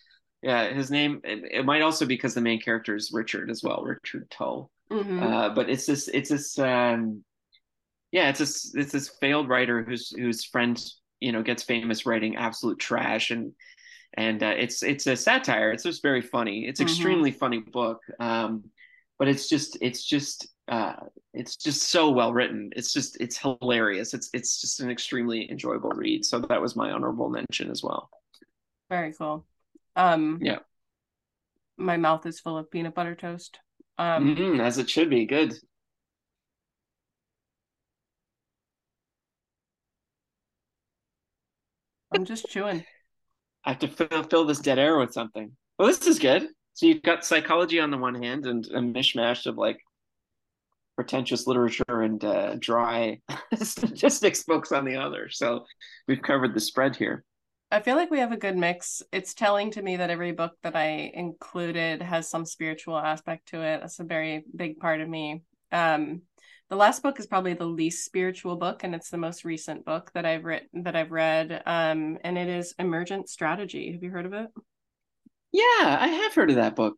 Yeah, 0.43 0.73
his 0.73 0.93
name. 0.93 1.21
It, 1.25 1.43
it, 1.51 1.65
might 1.65 1.83
also 1.83 2.07
be 2.07 2.15
because 2.15 2.35
the 2.35 2.41
main 2.41 2.61
character 2.61 2.95
is 2.95 3.11
Richard 3.13 3.51
as 3.51 3.65
well, 3.65 3.83
Richard 3.83 4.31
Tull. 4.31 4.71
Mm-hmm. 4.93 5.23
Uh, 5.25 5.49
but 5.49 5.69
it's 5.69 5.87
this, 5.87 6.07
it's 6.07 6.31
this, 6.31 6.57
um, 6.61 7.25
yeah, 8.13 8.29
it's 8.29 8.39
this, 8.39 8.73
it's 8.77 8.93
this 8.93 9.09
failed 9.21 9.49
writer 9.49 9.83
whose 9.83 10.11
whose 10.11 10.45
friend 10.45 10.81
you 11.23 11.33
know 11.33 11.43
gets 11.43 11.63
famous 11.63 12.07
writing 12.07 12.37
absolute 12.37 12.79
trash 12.79 13.31
and 13.31 13.53
and 14.15 14.43
uh, 14.43 14.55
it's 14.57 14.83
it's 14.83 15.07
a 15.07 15.17
satire. 15.17 15.73
It's 15.73 15.85
just 15.85 16.03
very 16.03 16.21
funny. 16.21 16.67
It's 16.67 16.81
mm-hmm. 16.81 16.89
extremely 16.89 17.31
funny 17.31 17.61
book 17.61 18.01
um, 18.21 18.65
but 19.23 19.29
it's 19.29 19.49
just 19.49 19.79
it's 19.81 20.03
just 20.03 20.49
uh, 20.67 20.95
it's 21.33 21.55
just 21.55 21.91
so 21.91 22.11
well 22.11 22.33
written. 22.33 22.71
It's 22.75 22.93
just 22.93 23.21
it's 23.21 23.39
hilarious. 23.39 24.15
It's 24.15 24.29
it's 24.33 24.61
just 24.61 24.81
an 24.81 24.91
extremely 24.91 25.49
enjoyable 25.49 25.91
read. 25.91 26.25
So 26.25 26.41
that 26.41 26.61
was 26.61 26.75
my 26.75 26.91
honorable 26.91 27.29
mention 27.29 27.71
as 27.71 27.85
well. 27.85 28.11
Very 28.91 29.13
cool. 29.13 29.47
Um 29.95 30.41
yeah. 30.43 30.59
my 31.77 31.99
mouth 31.99 32.27
is 32.27 32.41
full 32.41 32.59
of 32.59 32.69
peanut 32.69 32.97
butter 32.97 33.15
toast. 33.15 33.61
Um 33.97 34.35
mm-hmm, 34.35 34.61
as 34.61 34.79
it 34.79 34.91
should 34.91 35.09
be. 35.09 35.25
Good 35.25 35.55
I'm 42.15 42.25
just 42.25 42.47
chewing. 42.49 42.85
I 43.65 43.71
have 43.71 43.79
to 43.81 43.89
fill, 43.89 44.23
fill 44.25 44.45
this 44.45 44.61
dead 44.61 44.79
air 44.79 44.99
with 44.99 45.13
something. 45.13 45.53
Well, 45.79 45.89
this 45.89 46.07
is 46.07 46.19
good. 46.19 46.49
So 46.75 46.87
you've 46.87 47.03
got 47.03 47.25
psychology 47.25 47.81
on 47.81 47.91
the 47.91 47.99
one 47.99 48.21
hand 48.21 48.47
and 48.47 48.67
a 48.67 48.81
mishmash 48.81 49.47
of 49.47 49.57
like 49.57 49.79
pretentious 50.97 51.47
literature 51.47 52.03
and 52.03 52.23
uh, 52.25 52.57
dry 52.59 53.21
statistics 53.63 54.45
books 54.45 54.73
on 54.73 54.85
the 54.85 54.97
other. 54.97 55.29
So 55.31 55.65
we've 56.09 56.23
covered 56.23 56.55
the 56.55 56.61
spread 56.61 56.97
here. 56.97 57.25
I 57.71 57.81
feel 57.81 57.97
like 57.97 58.11
we 58.11 58.19
have 58.19 58.33
a 58.33 58.37
good 58.37 58.57
mix. 58.57 59.03
It's 59.13 59.33
telling 59.33 59.71
to 59.73 59.83
me 59.83 59.97
that 59.97 60.11
every 60.11 60.33
book 60.33 60.53
that 60.63 60.77
I 60.77 61.11
included 61.15 62.03
has 62.03 62.29
some 62.29 62.45
spiritual 62.45 62.99
aspect 62.99 63.49
to 63.49 63.63
it. 63.63 63.81
That's 63.81 63.99
a 63.99 64.05
very 64.05 64.45
big 64.55 64.79
part 64.79 65.01
of 65.01 65.09
me. 65.09 65.43
Um, 65.71 66.23
the 66.73 66.79
last 66.79 67.03
book 67.03 67.21
is 67.21 67.27
probably 67.27 67.53
the 67.53 67.67
least 67.67 68.03
spiritual 68.03 68.57
book 68.57 68.83
and 68.83 68.95
it's 68.95 69.11
the 69.11 69.19
most 69.19 69.45
recent 69.45 69.85
book 69.85 70.11
that 70.15 70.25
i've 70.25 70.43
written 70.43 70.85
that 70.85 70.97
i've 70.97 71.11
read 71.11 71.63
um, 71.67 72.17
and 72.25 72.39
it 72.39 72.49
is 72.49 72.75
emergent 72.79 73.29
strategy. 73.29 73.93
Have 73.93 74.03
you 74.03 74.09
heard 74.09 74.25
of 74.25 74.33
it? 74.33 74.49
Yeah 75.53 75.99
i 76.01 76.07
have 76.07 76.35
heard 76.35 76.49
of 76.49 76.57
that 76.57 76.75
book. 76.75 76.97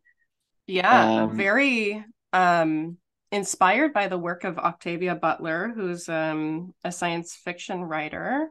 Yeah 0.65 1.23
um, 1.23 1.35
very 1.35 2.05
um, 2.31 2.95
inspired 3.33 3.91
by 3.91 4.07
the 4.07 4.17
work 4.17 4.45
of 4.45 4.57
octavia 4.57 5.13
butler 5.13 5.73
who's 5.75 6.07
um, 6.07 6.73
a 6.85 6.91
science 6.93 7.35
fiction 7.35 7.81
writer 7.81 8.47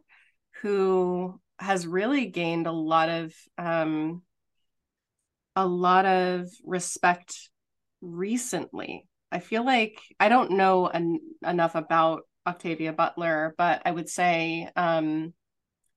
who 0.60 1.40
has 1.58 1.86
really 1.86 2.26
gained 2.26 2.66
a 2.66 2.72
lot 2.72 3.08
of 3.08 3.32
um, 3.56 4.20
a 5.56 5.66
lot 5.66 6.04
of 6.04 6.48
respect 6.66 7.48
recently 8.02 9.08
I 9.34 9.40
feel 9.40 9.64
like 9.64 10.00
I 10.20 10.28
don't 10.28 10.52
know 10.52 10.86
en- 10.86 11.20
enough 11.44 11.74
about 11.74 12.22
Octavia 12.46 12.92
Butler, 12.92 13.54
but 13.58 13.82
I 13.84 13.90
would 13.90 14.08
say 14.08 14.70
um, 14.76 15.34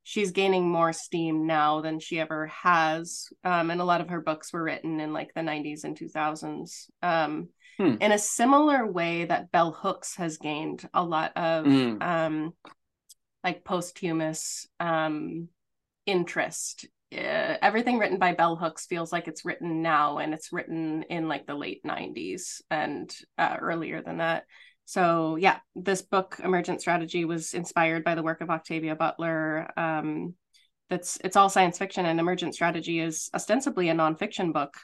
she's 0.03 0.31
gaining 0.31 0.67
more 0.67 0.91
steam 0.91 1.45
now 1.45 1.81
than 1.81 1.99
she 1.99 2.19
ever 2.19 2.47
has. 2.47 3.27
Um, 3.43 3.69
and 3.69 3.79
a 3.79 3.85
lot 3.85 4.01
of 4.01 4.09
her 4.09 4.21
books 4.21 4.51
were 4.51 4.63
written 4.63 4.99
in 4.99 5.13
like 5.13 5.33
the 5.35 5.41
90s 5.41 5.83
and 5.83 5.97
2000s. 5.97 6.87
Um, 7.03 7.49
hmm. 7.77 7.95
In 8.01 8.11
a 8.11 8.17
similar 8.17 8.89
way 8.89 9.25
that 9.25 9.51
Bell 9.51 9.71
Hooks 9.71 10.15
has 10.15 10.37
gained 10.37 10.87
a 10.93 11.03
lot 11.03 11.33
of 11.35 11.65
mm. 11.65 12.01
um, 12.01 12.53
like 13.43 13.63
posthumous 13.63 14.67
um, 14.79 15.49
interest 16.05 16.87
uh, 17.13 17.57
everything 17.61 17.97
written 17.97 18.17
by 18.17 18.33
bell 18.33 18.55
hooks 18.55 18.85
feels 18.85 19.11
like 19.11 19.27
it's 19.27 19.45
written 19.45 19.81
now 19.81 20.17
and 20.17 20.33
it's 20.33 20.51
written 20.51 21.03
in 21.03 21.27
like 21.27 21.45
the 21.45 21.55
late 21.55 21.81
90s 21.83 22.61
and 22.69 23.13
uh, 23.37 23.57
earlier 23.59 24.01
than 24.01 24.17
that. 24.17 24.43
So 24.85 25.35
yeah 25.35 25.57
this 25.75 26.01
book 26.01 26.39
emergent 26.43 26.81
strategy 26.81 27.25
was 27.25 27.53
inspired 27.53 28.03
by 28.03 28.15
the 28.15 28.23
work 28.23 28.41
of 28.41 28.49
octavia 28.49 28.95
butler 28.95 29.69
um, 29.77 30.33
that's 30.89 31.17
it's 31.23 31.35
all 31.35 31.49
science 31.49 31.77
fiction 31.77 32.05
and 32.05 32.19
emergent 32.19 32.53
strategy 32.55 32.99
is 32.99 33.29
ostensibly 33.33 33.89
a 33.89 33.93
nonfiction 33.93 34.53
book 34.53 34.75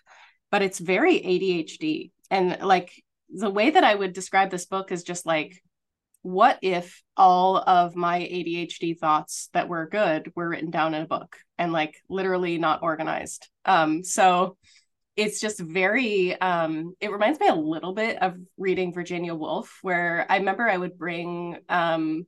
but 0.52 0.62
it's 0.62 0.80
very 0.80 1.20
adhd 1.20 2.12
and 2.30 2.62
like 2.62 2.92
the 3.30 3.50
way 3.50 3.70
that 3.70 3.84
i 3.84 3.96
would 3.96 4.14
describe 4.14 4.50
this 4.50 4.66
book 4.66 4.92
is 4.92 5.04
just 5.04 5.26
like 5.26 5.62
what 6.24 6.58
if 6.62 7.04
all 7.16 7.58
of 7.58 7.96
my 7.96 8.20
ADHD 8.20 8.98
thoughts 8.98 9.50
that 9.54 9.70
were 9.70 9.88
good 9.88 10.32
were 10.36 10.50
written 10.50 10.72
down 10.72 10.94
in 10.94 11.04
a 11.04 11.08
book 11.08 11.38
and 11.58 11.72
like 11.72 11.98
literally 12.10 12.58
not 12.58 12.82
organized? 12.82 13.48
Um, 13.66 14.04
so 14.04 14.58
it's 15.16 15.40
just 15.40 15.60
very 15.60 16.40
um 16.42 16.96
it 17.00 17.12
reminds 17.12 17.40
me 17.40 17.48
a 17.48 17.54
little 17.56 17.94
bit 17.94 18.22
of 18.22 18.36
reading 18.58 18.94
Virginia 18.94 19.36
Woolf, 19.36 19.80
where 19.82 20.26
I 20.30 20.38
remember 20.38 20.68
I 20.68 20.78
would 20.78 20.98
bring 20.98 21.58
um 21.70 22.26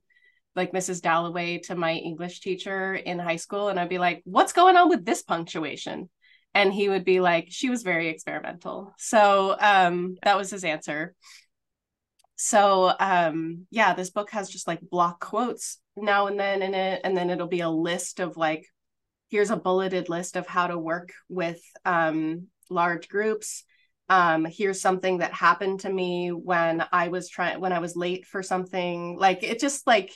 like 0.54 0.72
Mrs. 0.72 1.02
Dalloway 1.02 1.58
to 1.64 1.74
my 1.74 1.92
English 1.92 2.40
teacher 2.40 2.94
in 2.94 3.18
high 3.18 3.36
school 3.36 3.68
and 3.68 3.78
I'd 3.78 3.90
be 3.90 3.98
like, 3.98 4.22
what's 4.24 4.54
going 4.54 4.76
on 4.76 4.88
with 4.88 5.04
this 5.04 5.22
punctuation? 5.22 6.08
And 6.54 6.72
he 6.72 6.88
would 6.88 7.04
be 7.04 7.20
like, 7.20 7.48
she 7.50 7.68
was 7.68 7.82
very 7.82 8.08
experimental. 8.08 8.94
So 8.98 9.56
um 9.58 10.16
that 10.22 10.36
was 10.36 10.50
his 10.50 10.64
answer. 10.64 11.14
So 12.36 12.92
um 13.00 13.66
yeah, 13.70 13.94
this 13.94 14.10
book 14.10 14.30
has 14.30 14.50
just 14.50 14.66
like 14.66 14.80
block 14.80 15.20
quotes 15.20 15.78
now 15.96 16.26
and 16.26 16.38
then 16.38 16.62
in 16.62 16.74
it, 16.74 17.00
and 17.04 17.16
then 17.16 17.30
it'll 17.30 17.46
be 17.48 17.60
a 17.60 17.70
list 17.70 18.20
of 18.20 18.36
like 18.36 18.66
here's 19.30 19.50
a 19.50 19.56
bulleted 19.56 20.08
list 20.08 20.36
of 20.36 20.46
how 20.46 20.66
to 20.68 20.78
work 20.78 21.10
with 21.28 21.60
um 21.84 22.48
large 22.70 23.08
groups. 23.08 23.64
Um 24.08 24.44
here's 24.44 24.80
something 24.80 25.18
that 25.18 25.32
happened 25.32 25.80
to 25.80 25.92
me 25.92 26.28
when 26.30 26.84
i 26.92 27.08
was 27.08 27.28
trying 27.28 27.60
when 27.60 27.72
i 27.72 27.78
was 27.80 27.96
late 27.96 28.26
for 28.26 28.42
something. 28.42 29.16
Like 29.18 29.42
it 29.42 29.58
just 29.58 29.86
like 29.86 30.12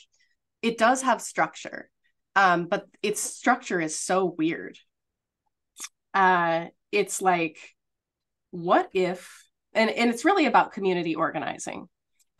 it 0.62 0.78
does 0.78 1.02
have 1.02 1.22
structure 1.22 1.88
um 2.36 2.66
but 2.66 2.86
its 3.02 3.20
structure 3.20 3.80
is 3.80 3.98
so 3.98 4.26
weird. 4.26 4.78
Uh 6.12 6.66
it's 6.92 7.22
like 7.22 7.56
what 8.50 8.90
if 8.92 9.46
and 9.72 9.88
and 9.90 10.10
it's 10.10 10.24
really 10.24 10.46
about 10.46 10.72
community 10.72 11.14
organizing 11.14 11.88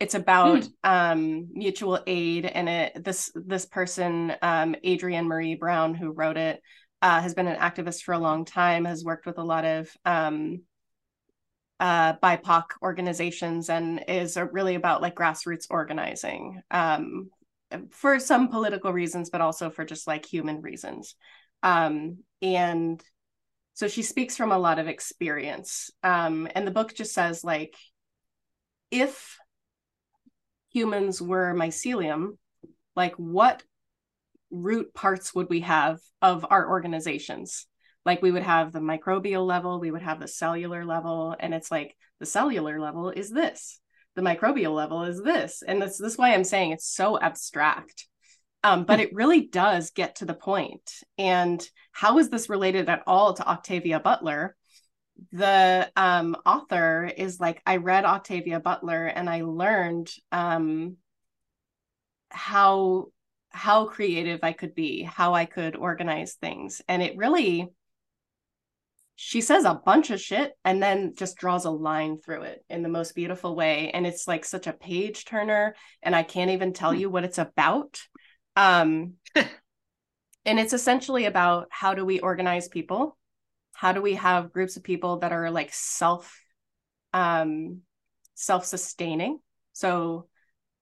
it's 0.01 0.15
about 0.15 0.65
hmm. 0.65 0.71
um, 0.83 1.47
mutual 1.53 1.99
aid 2.07 2.45
and 2.45 2.67
it 2.67 3.03
this 3.03 3.31
this 3.35 3.65
person 3.65 4.33
um, 4.41 4.75
adrienne 4.85 5.27
marie 5.27 5.55
brown 5.55 5.93
who 5.93 6.11
wrote 6.11 6.37
it 6.37 6.61
uh, 7.01 7.19
has 7.21 7.33
been 7.33 7.47
an 7.47 7.57
activist 7.57 8.03
for 8.03 8.13
a 8.13 8.19
long 8.19 8.45
time, 8.45 8.85
has 8.85 9.03
worked 9.03 9.25
with 9.25 9.39
a 9.39 9.43
lot 9.43 9.65
of 9.65 9.91
um, 10.05 10.61
uh, 11.79 12.13
BIPOC 12.13 12.63
organizations, 12.81 13.69
and 13.69 14.03
is 14.07 14.37
really 14.51 14.75
about 14.75 15.01
like 15.01 15.15
grassroots 15.15 15.65
organizing 15.69 16.61
um, 16.69 17.29
for 17.89 18.19
some 18.19 18.49
political 18.49 18.93
reasons, 18.93 19.31
but 19.31 19.41
also 19.41 19.71
for 19.71 19.83
just 19.83 20.05
like 20.05 20.25
human 20.25 20.61
reasons. 20.61 21.15
Um, 21.63 22.19
and 22.41 23.03
so 23.73 23.87
she 23.87 24.03
speaks 24.03 24.37
from 24.37 24.51
a 24.51 24.59
lot 24.59 24.77
of 24.77 24.87
experience. 24.87 25.89
Um, 26.03 26.47
and 26.53 26.67
the 26.67 26.71
book 26.71 26.93
just 26.93 27.13
says 27.13 27.43
like, 27.43 27.75
if 28.91 29.37
humans 30.71 31.21
were 31.21 31.53
mycelium, 31.53 32.37
like 32.95 33.15
what 33.15 33.63
root 34.49 34.93
parts 34.93 35.33
would 35.33 35.49
we 35.49 35.61
have 35.61 35.99
of 36.21 36.45
our 36.49 36.69
organizations? 36.69 37.65
Like 38.05 38.21
we 38.21 38.31
would 38.31 38.43
have 38.43 38.71
the 38.71 38.79
microbial 38.79 39.45
level, 39.45 39.79
we 39.79 39.91
would 39.91 40.01
have 40.01 40.19
the 40.19 40.27
cellular 40.27 40.85
level, 40.85 41.35
and 41.39 41.53
it's 41.53 41.71
like 41.71 41.95
the 42.19 42.25
cellular 42.25 42.79
level 42.79 43.09
is 43.09 43.29
this, 43.29 43.79
the 44.15 44.21
microbial 44.21 44.75
level 44.75 45.03
is 45.03 45.21
this. 45.21 45.63
And 45.65 45.81
this, 45.81 45.97
this 45.97 46.13
is 46.13 46.17
why 46.17 46.33
I'm 46.33 46.43
saying 46.43 46.71
it's 46.71 46.87
so 46.87 47.19
abstract. 47.19 48.07
Um, 48.63 48.83
but 48.83 48.99
it 48.99 49.13
really 49.13 49.47
does 49.47 49.89
get 49.89 50.17
to 50.17 50.25
the 50.25 50.35
point. 50.35 50.91
And 51.17 51.67
how 51.91 52.19
is 52.19 52.29
this 52.29 52.47
related 52.47 52.89
at 52.89 53.01
all 53.07 53.33
to 53.33 53.47
Octavia 53.47 53.99
Butler? 53.99 54.55
The 55.31 55.91
um, 55.95 56.35
author 56.45 57.05
is 57.05 57.39
like, 57.39 57.61
I 57.65 57.77
read 57.77 58.05
Octavia 58.05 58.59
Butler 58.59 59.05
and 59.05 59.29
I 59.29 59.41
learned 59.41 60.11
um, 60.31 60.97
how 62.29 63.07
how 63.51 63.85
creative 63.85 64.39
I 64.43 64.53
could 64.53 64.73
be, 64.73 65.03
how 65.03 65.33
I 65.33 65.45
could 65.45 65.75
organize 65.75 66.35
things. 66.35 66.81
And 66.87 67.03
it 67.03 67.17
really, 67.17 67.67
she 69.15 69.41
says 69.41 69.65
a 69.65 69.75
bunch 69.85 70.09
of 70.09 70.21
shit 70.21 70.53
and 70.63 70.81
then 70.81 71.13
just 71.15 71.37
draws 71.37 71.65
a 71.65 71.69
line 71.69 72.17
through 72.17 72.43
it 72.43 72.63
in 72.69 72.81
the 72.81 72.89
most 72.89 73.13
beautiful 73.13 73.55
way. 73.55 73.91
And 73.91 74.07
it's 74.07 74.27
like 74.27 74.45
such 74.45 74.67
a 74.67 74.73
page 74.73 75.25
turner. 75.25 75.75
And 76.01 76.15
I 76.15 76.23
can't 76.23 76.51
even 76.51 76.73
tell 76.73 76.91
hmm. 76.91 76.99
you 76.99 77.09
what 77.09 77.25
it's 77.25 77.37
about. 77.37 78.01
Um, 78.55 79.13
and 79.35 80.59
it's 80.59 80.73
essentially 80.73 81.25
about 81.25 81.67
how 81.69 81.93
do 81.93 82.05
we 82.05 82.19
organize 82.19 82.69
people? 82.69 83.17
How 83.81 83.93
do 83.93 84.01
we 84.03 84.13
have 84.13 84.53
groups 84.53 84.77
of 84.77 84.83
people 84.83 85.17
that 85.21 85.31
are 85.31 85.49
like 85.49 85.73
self 85.73 86.39
um 87.13 87.81
self-sustaining? 88.35 89.39
So 89.73 90.27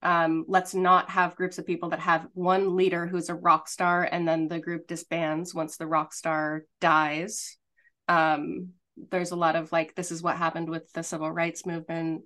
um, 0.01 0.43
let's 0.49 0.73
not 0.75 1.09
have 1.09 1.37
groups 1.37 1.59
of 1.59 1.65
people 1.65 1.91
that 1.91 2.01
have 2.01 2.27
one 2.33 2.75
leader 2.75 3.07
who's 3.07 3.29
a 3.29 3.35
rock 3.35 3.69
star 3.69 4.03
and 4.03 4.27
then 4.27 4.49
the 4.49 4.59
group 4.59 4.85
disbands 4.85 5.55
once 5.55 5.77
the 5.77 5.87
rock 5.87 6.13
star 6.13 6.63
dies. 6.81 7.57
Um, 8.09 8.71
there's 9.11 9.31
a 9.31 9.37
lot 9.37 9.55
of 9.55 9.71
like 9.71 9.95
this 9.95 10.11
is 10.11 10.21
what 10.21 10.35
happened 10.35 10.69
with 10.69 10.91
the 10.91 11.01
civil 11.01 11.31
rights 11.31 11.65
movement. 11.65 12.23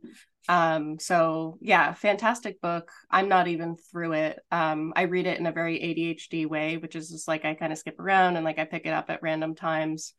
Um, 0.49 0.97
so 0.97 1.59
yeah 1.61 1.93
fantastic 1.93 2.59
book. 2.61 2.89
I'm 3.11 3.29
not 3.29 3.47
even 3.47 3.75
through 3.75 4.13
it. 4.13 4.39
Um, 4.49 4.91
i 4.95 5.03
read 5.03 5.27
it 5.27 5.39
in 5.39 5.45
a 5.45 5.51
very 5.51 5.77
adhd 5.77 6.47
way 6.47 6.77
which 6.77 6.95
is 6.95 7.11
just 7.11 7.27
like 7.27 7.45
i 7.45 7.53
kind 7.53 7.71
of 7.71 7.77
skip 7.77 7.99
around 7.99 8.37
and 8.37 8.43
like 8.43 8.57
i 8.57 8.65
pick 8.65 8.87
it 8.87 8.93
up 8.93 9.11
at 9.11 9.21
random 9.21 9.53
times 9.53 10.13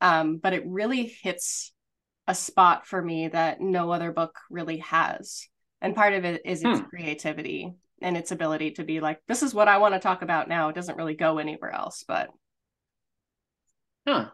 um, 0.00 0.38
but 0.38 0.52
it 0.52 0.64
really 0.66 1.04
hits 1.06 1.72
a 2.26 2.34
spot 2.34 2.86
for 2.86 3.00
me 3.00 3.28
that 3.28 3.60
no 3.60 3.90
other 3.90 4.12
book 4.12 4.38
really 4.50 4.78
has. 4.78 5.48
And 5.80 5.96
part 5.96 6.12
of 6.12 6.24
it 6.24 6.42
is 6.44 6.62
its 6.62 6.80
hmm. 6.80 6.86
creativity 6.86 7.72
and 8.02 8.16
its 8.16 8.30
ability 8.30 8.72
to 8.72 8.84
be 8.84 9.00
like 9.00 9.20
this 9.26 9.42
is 9.42 9.52
what 9.52 9.66
i 9.66 9.78
want 9.78 9.94
to 9.94 10.00
talk 10.00 10.22
about 10.22 10.48
now. 10.48 10.68
It 10.68 10.74
doesn't 10.74 10.96
really 10.96 11.14
go 11.14 11.38
anywhere 11.38 11.72
else 11.72 12.04
but 12.06 12.28
huh. 14.06 14.28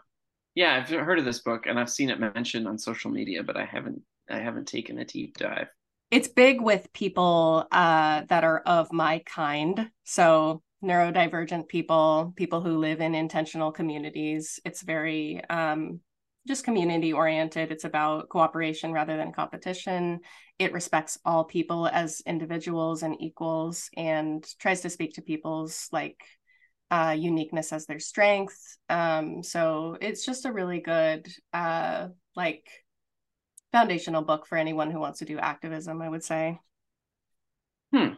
Yeah 0.55 0.75
i've 0.75 0.89
heard 0.89 1.19
of 1.19 1.25
this 1.25 1.41
book 1.41 1.67
and 1.67 1.79
i've 1.79 1.91
seen 1.91 2.11
it 2.11 2.21
mentioned 2.21 2.69
on 2.69 2.79
social 2.79 3.11
media 3.11 3.43
but 3.43 3.57
i 3.57 3.65
haven't 3.65 4.03
i 4.29 4.39
haven't 4.39 4.69
taken 4.69 4.99
a 4.99 5.05
deep 5.05 5.39
dive. 5.39 5.69
It's 6.11 6.29
big 6.29 6.61
with 6.61 6.93
people 6.93 7.67
uh, 7.73 8.23
that 8.29 8.45
are 8.45 8.61
of 8.61 8.93
my 8.93 9.21
kind. 9.27 9.91
So 10.05 10.63
neurodivergent 10.85 11.67
people 11.69 12.33
people 12.37 12.61
who 12.61 12.79
live 12.79 13.01
in 13.01 13.15
intentional 13.15 13.73
communities 13.73 14.61
it's 14.65 14.83
very 14.83 15.43
um, 15.49 16.01
just 16.47 16.65
community 16.65 17.13
oriented. 17.13 17.73
It's 17.73 17.85
about 17.85 18.29
cooperation 18.29 18.93
rather 18.93 19.17
than 19.17 19.33
competition. 19.33 20.21
It 20.59 20.73
respects 20.73 21.19
all 21.25 21.45
people 21.45 21.89
as 21.89 22.21
individuals 22.27 23.03
and 23.03 23.21
equals 23.21 23.89
and 23.97 24.47
tries 24.59 24.83
to 24.83 24.91
speak 24.91 25.15
to 25.15 25.23
people's 25.23 25.89
like 25.91 26.23
uh, 26.91 27.17
uniqueness 27.19 27.73
as 27.73 27.87
their 27.87 27.99
strength. 27.99 28.77
Um, 28.91 29.43
so 29.43 29.97
it's 30.01 30.25
just 30.25 30.45
a 30.45 30.53
really 30.53 30.81
good 30.81 31.27
uh, 31.53 32.09
like 32.37 32.67
foundational 33.73 34.23
book 34.23 34.47
for 34.47 34.59
anyone 34.59 34.91
who 34.91 35.01
wants 35.01 35.21
to 35.21 35.25
do 35.25 35.39
activism, 35.39 36.03
I 36.03 36.09
would 36.09 36.23
say. 36.23 36.59
Hmm. 37.93 38.15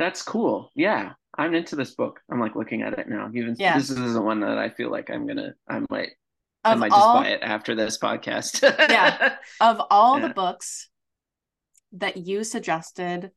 That's 0.00 0.22
cool. 0.22 0.72
Yeah. 0.74 1.12
I'm 1.36 1.54
into 1.54 1.76
this 1.76 1.94
book. 1.94 2.20
I'm 2.32 2.40
like 2.40 2.56
looking 2.56 2.80
at 2.80 2.98
it 2.98 3.06
now. 3.06 3.30
Even 3.34 3.54
yeah. 3.58 3.76
this 3.76 3.90
isn't 3.90 4.24
one 4.24 4.40
that 4.40 4.56
I 4.56 4.70
feel 4.70 4.90
like 4.90 5.10
I'm 5.10 5.26
gonna. 5.26 5.54
I 5.68 5.80
might. 5.90 6.08
Of 6.64 6.72
I 6.72 6.74
might 6.74 6.90
all, 6.90 7.14
just 7.14 7.24
buy 7.24 7.30
it 7.30 7.42
after 7.42 7.74
this 7.74 7.98
podcast. 7.98 8.62
yeah. 8.62 9.36
Of 9.60 9.80
all 9.90 10.18
yeah. 10.18 10.28
the 10.28 10.34
books 10.34 10.88
that 11.92 12.16
you 12.16 12.44
suggested, 12.44 13.30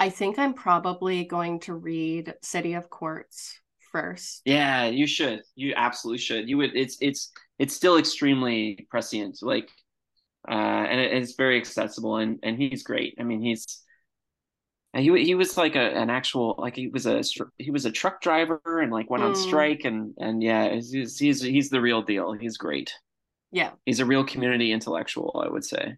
I 0.00 0.10
think 0.10 0.40
I'm 0.40 0.54
probably 0.54 1.24
going 1.24 1.60
to 1.60 1.74
read 1.74 2.34
City 2.42 2.74
of 2.74 2.90
Quartz 2.90 3.60
first. 3.92 4.42
Yeah, 4.44 4.86
you 4.86 5.06
should. 5.06 5.42
You 5.54 5.72
absolutely 5.76 6.18
should. 6.18 6.48
You 6.48 6.58
would. 6.58 6.76
It's 6.76 6.96
it's 7.00 7.32
it's 7.60 7.74
still 7.74 7.96
extremely 7.96 8.88
prescient. 8.90 9.38
Like, 9.40 9.70
uh, 10.50 10.52
and 10.52 11.00
it, 11.00 11.12
it's 11.12 11.34
very 11.34 11.58
accessible, 11.58 12.16
and 12.16 12.40
and 12.42 12.56
he's 12.58 12.82
great. 12.82 13.14
I 13.20 13.22
mean, 13.22 13.40
he's 13.40 13.82
and 14.94 15.04
he 15.04 15.24
he 15.24 15.34
was 15.34 15.56
like 15.56 15.76
a 15.76 15.96
an 15.96 16.10
actual 16.10 16.54
like 16.58 16.76
he 16.76 16.88
was 16.88 17.06
a 17.06 17.22
he 17.58 17.70
was 17.70 17.84
a 17.84 17.92
truck 17.92 18.20
driver 18.20 18.60
and 18.80 18.90
like 18.92 19.10
went 19.10 19.22
mm. 19.22 19.26
on 19.26 19.34
strike 19.34 19.84
and 19.84 20.14
and 20.18 20.42
yeah 20.42 20.74
he's, 20.74 21.18
he's 21.18 21.40
he's 21.40 21.70
the 21.70 21.80
real 21.80 22.02
deal. 22.02 22.32
He's 22.32 22.56
great. 22.56 22.92
Yeah, 23.50 23.70
he's 23.86 24.00
a 24.00 24.06
real 24.06 24.24
community 24.24 24.72
intellectual, 24.72 25.40
I 25.44 25.50
would 25.50 25.64
say. 25.64 25.96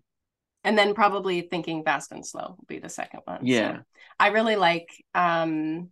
And 0.62 0.76
then 0.78 0.94
probably 0.94 1.40
thinking 1.40 1.82
fast 1.82 2.12
and 2.12 2.24
slow 2.24 2.54
will 2.58 2.66
be 2.68 2.78
the 2.78 2.88
second 2.88 3.20
one. 3.24 3.46
Yeah, 3.46 3.76
so 3.76 3.82
I 4.18 4.28
really 4.28 4.56
like 4.56 4.88
um 5.14 5.90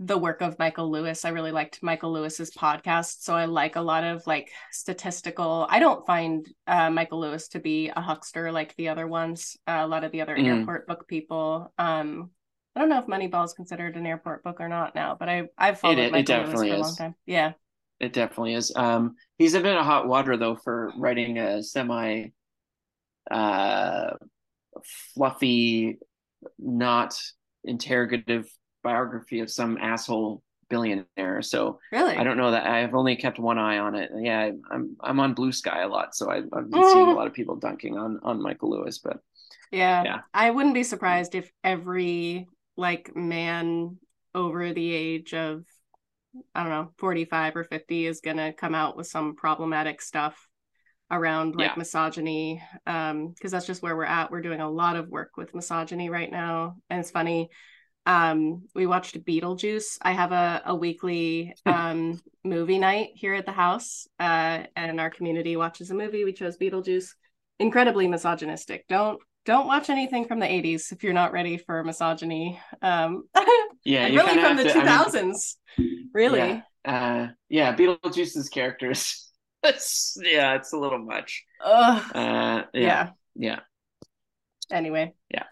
the 0.00 0.16
work 0.16 0.42
of 0.42 0.58
Michael 0.58 0.90
Lewis. 0.90 1.24
I 1.24 1.30
really 1.30 1.50
liked 1.50 1.82
Michael 1.82 2.12
Lewis's 2.12 2.50
podcast. 2.52 3.22
So 3.22 3.34
I 3.34 3.46
like 3.46 3.76
a 3.76 3.80
lot 3.80 4.04
of 4.04 4.26
like 4.26 4.50
statistical. 4.70 5.66
I 5.68 5.80
don't 5.80 6.06
find 6.06 6.46
uh, 6.66 6.90
Michael 6.90 7.20
Lewis 7.20 7.48
to 7.48 7.58
be 7.58 7.88
a 7.88 8.00
huckster 8.00 8.52
like 8.52 8.76
the 8.76 8.88
other 8.88 9.08
ones, 9.08 9.56
uh, 9.66 9.80
a 9.80 9.88
lot 9.88 10.04
of 10.04 10.12
the 10.12 10.20
other 10.20 10.36
mm. 10.36 10.46
airport 10.46 10.86
book 10.86 11.08
people. 11.08 11.72
Um, 11.78 12.30
I 12.76 12.80
don't 12.80 12.88
know 12.88 13.00
if 13.00 13.06
Moneyball 13.06 13.44
is 13.44 13.54
considered 13.54 13.96
an 13.96 14.06
airport 14.06 14.44
book 14.44 14.60
or 14.60 14.68
not 14.68 14.94
now, 14.94 15.16
but 15.18 15.28
I, 15.28 15.48
I've 15.58 15.80
followed 15.80 15.98
it, 15.98 16.12
Michael 16.12 16.36
it 16.36 16.46
Lewis 16.46 16.60
for 16.60 16.64
is. 16.64 16.72
a 16.72 16.76
long 16.76 16.94
time. 16.94 17.14
Yeah. 17.26 17.52
It 17.98 18.12
definitely 18.12 18.54
is. 18.54 18.72
Um, 18.76 19.16
he's 19.36 19.54
a 19.54 19.60
bit 19.60 19.76
of 19.76 19.84
hot 19.84 20.06
water 20.06 20.36
though 20.36 20.54
for 20.54 20.92
writing 20.96 21.38
a 21.38 21.62
semi 21.64 22.28
uh 23.28 24.10
fluffy, 25.14 25.98
not 26.56 27.20
interrogative 27.64 28.48
biography 28.88 29.40
of 29.40 29.50
some 29.50 29.76
asshole 29.78 30.42
billionaire. 30.68 31.42
So 31.42 31.80
really, 31.92 32.16
I 32.16 32.24
don't 32.24 32.36
know 32.36 32.50
that 32.50 32.66
I've 32.66 32.94
only 32.94 33.16
kept 33.16 33.38
one 33.38 33.58
eye 33.58 33.78
on 33.78 33.94
it. 33.94 34.10
Yeah, 34.16 34.50
I'm 34.70 34.96
I'm 35.00 35.20
on 35.20 35.34
Bluesky 35.34 35.84
a 35.84 35.88
lot, 35.88 36.14
so 36.14 36.30
I, 36.30 36.36
have 36.36 36.50
been 36.50 36.70
mm. 36.70 36.92
seeing 36.92 37.08
a 37.08 37.14
lot 37.14 37.26
of 37.26 37.34
people 37.34 37.56
dunking 37.56 37.98
on 37.98 38.20
on 38.22 38.42
Michael 38.42 38.70
Lewis. 38.70 38.98
But 38.98 39.18
yeah, 39.70 40.02
yeah, 40.04 40.20
I 40.32 40.50
wouldn't 40.50 40.74
be 40.74 40.84
surprised 40.84 41.34
if 41.34 41.50
every 41.62 42.48
like 42.76 43.14
man 43.16 43.98
over 44.34 44.72
the 44.72 44.92
age 44.92 45.34
of 45.34 45.64
I 46.54 46.62
don't 46.62 46.70
know 46.70 46.92
45 46.98 47.56
or 47.56 47.64
50 47.64 48.06
is 48.06 48.20
gonna 48.20 48.52
come 48.52 48.74
out 48.74 48.96
with 48.96 49.06
some 49.06 49.34
problematic 49.34 50.00
stuff 50.00 50.48
around 51.10 51.56
like 51.56 51.70
yeah. 51.70 51.74
misogyny 51.78 52.62
um 52.86 53.28
because 53.28 53.50
that's 53.50 53.66
just 53.66 53.82
where 53.82 53.96
we're 53.96 54.04
at 54.04 54.30
we're 54.30 54.42
doing 54.42 54.60
a 54.60 54.70
lot 54.70 54.94
of 54.94 55.08
work 55.08 55.38
with 55.38 55.54
misogyny 55.54 56.10
right 56.10 56.30
now 56.30 56.76
and 56.90 57.00
it's 57.00 57.10
funny 57.10 57.48
um 58.08 58.62
we 58.74 58.86
watched 58.86 59.22
beetlejuice. 59.24 59.98
I 60.00 60.12
have 60.12 60.32
a, 60.32 60.62
a 60.64 60.74
weekly 60.74 61.54
um 61.66 62.20
movie 62.42 62.78
night 62.78 63.10
here 63.14 63.34
at 63.34 63.44
the 63.44 63.52
house 63.52 64.08
uh 64.18 64.64
and 64.74 64.98
our 64.98 65.10
community 65.10 65.56
watches 65.56 65.90
a 65.90 65.94
movie. 65.94 66.24
We 66.24 66.32
chose 66.32 66.56
beetlejuice. 66.56 67.10
Incredibly 67.60 68.08
misogynistic. 68.08 68.86
Don't 68.88 69.20
don't 69.44 69.66
watch 69.66 69.90
anything 69.90 70.26
from 70.26 70.38
the 70.40 70.46
80s 70.46 70.90
if 70.90 71.04
you're 71.04 71.12
not 71.12 71.32
ready 71.32 71.58
for 71.58 71.84
misogyny. 71.84 72.58
Um 72.80 73.24
yeah 73.84 74.06
really 74.06 74.40
from 74.40 74.56
the 74.56 74.64
to, 74.64 74.70
2000s 74.70 75.56
I 75.78 75.82
mean, 75.82 76.10
really. 76.14 76.38
Yeah, 76.38 76.62
uh 76.84 77.28
yeah 77.50 77.76
beetlejuice's 77.76 78.48
characters. 78.48 79.24
It's 79.64 80.16
yeah, 80.22 80.54
it's 80.54 80.72
a 80.72 80.78
little 80.78 81.00
much. 81.00 81.44
Uh, 81.60 82.00
yeah, 82.14 82.62
yeah, 82.72 83.10
yeah. 83.34 83.58
Anyway, 84.70 85.14
yeah, 85.34 85.42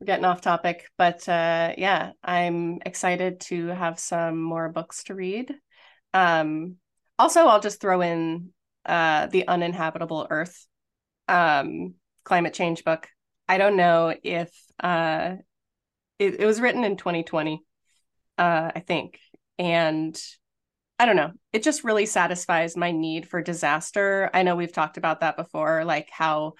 we're 0.00 0.06
getting 0.06 0.24
off 0.24 0.40
topic, 0.40 0.88
but 0.96 1.28
uh, 1.28 1.74
yeah, 1.76 2.12
I'm 2.22 2.78
excited 2.86 3.40
to 3.42 3.68
have 3.68 3.98
some 3.98 4.40
more 4.40 4.68
books 4.68 5.04
to 5.04 5.14
read. 5.14 5.54
Um, 6.14 6.76
also, 7.18 7.46
I'll 7.46 7.60
just 7.60 7.80
throw 7.80 8.00
in 8.00 8.50
uh, 8.86 9.26
the 9.26 9.48
Uninhabitable 9.48 10.28
Earth 10.30 10.66
um, 11.26 11.94
climate 12.24 12.54
change 12.54 12.84
book. 12.84 13.08
I 13.48 13.58
don't 13.58 13.76
know 13.76 14.14
if 14.22 14.50
uh, 14.78 15.34
it, 16.18 16.40
it 16.40 16.46
was 16.46 16.60
written 16.60 16.84
in 16.84 16.96
2020, 16.96 17.64
uh, 18.38 18.70
I 18.74 18.80
think, 18.80 19.18
and 19.58 20.20
I 21.00 21.06
don't 21.06 21.16
know. 21.16 21.32
It 21.52 21.64
just 21.64 21.82
really 21.82 22.06
satisfies 22.06 22.76
my 22.76 22.92
need 22.92 23.28
for 23.28 23.42
disaster. 23.42 24.30
I 24.32 24.44
know 24.44 24.54
we've 24.54 24.72
talked 24.72 24.96
about 24.96 25.20
that 25.20 25.36
before, 25.36 25.84
like 25.84 26.08
how 26.10 26.54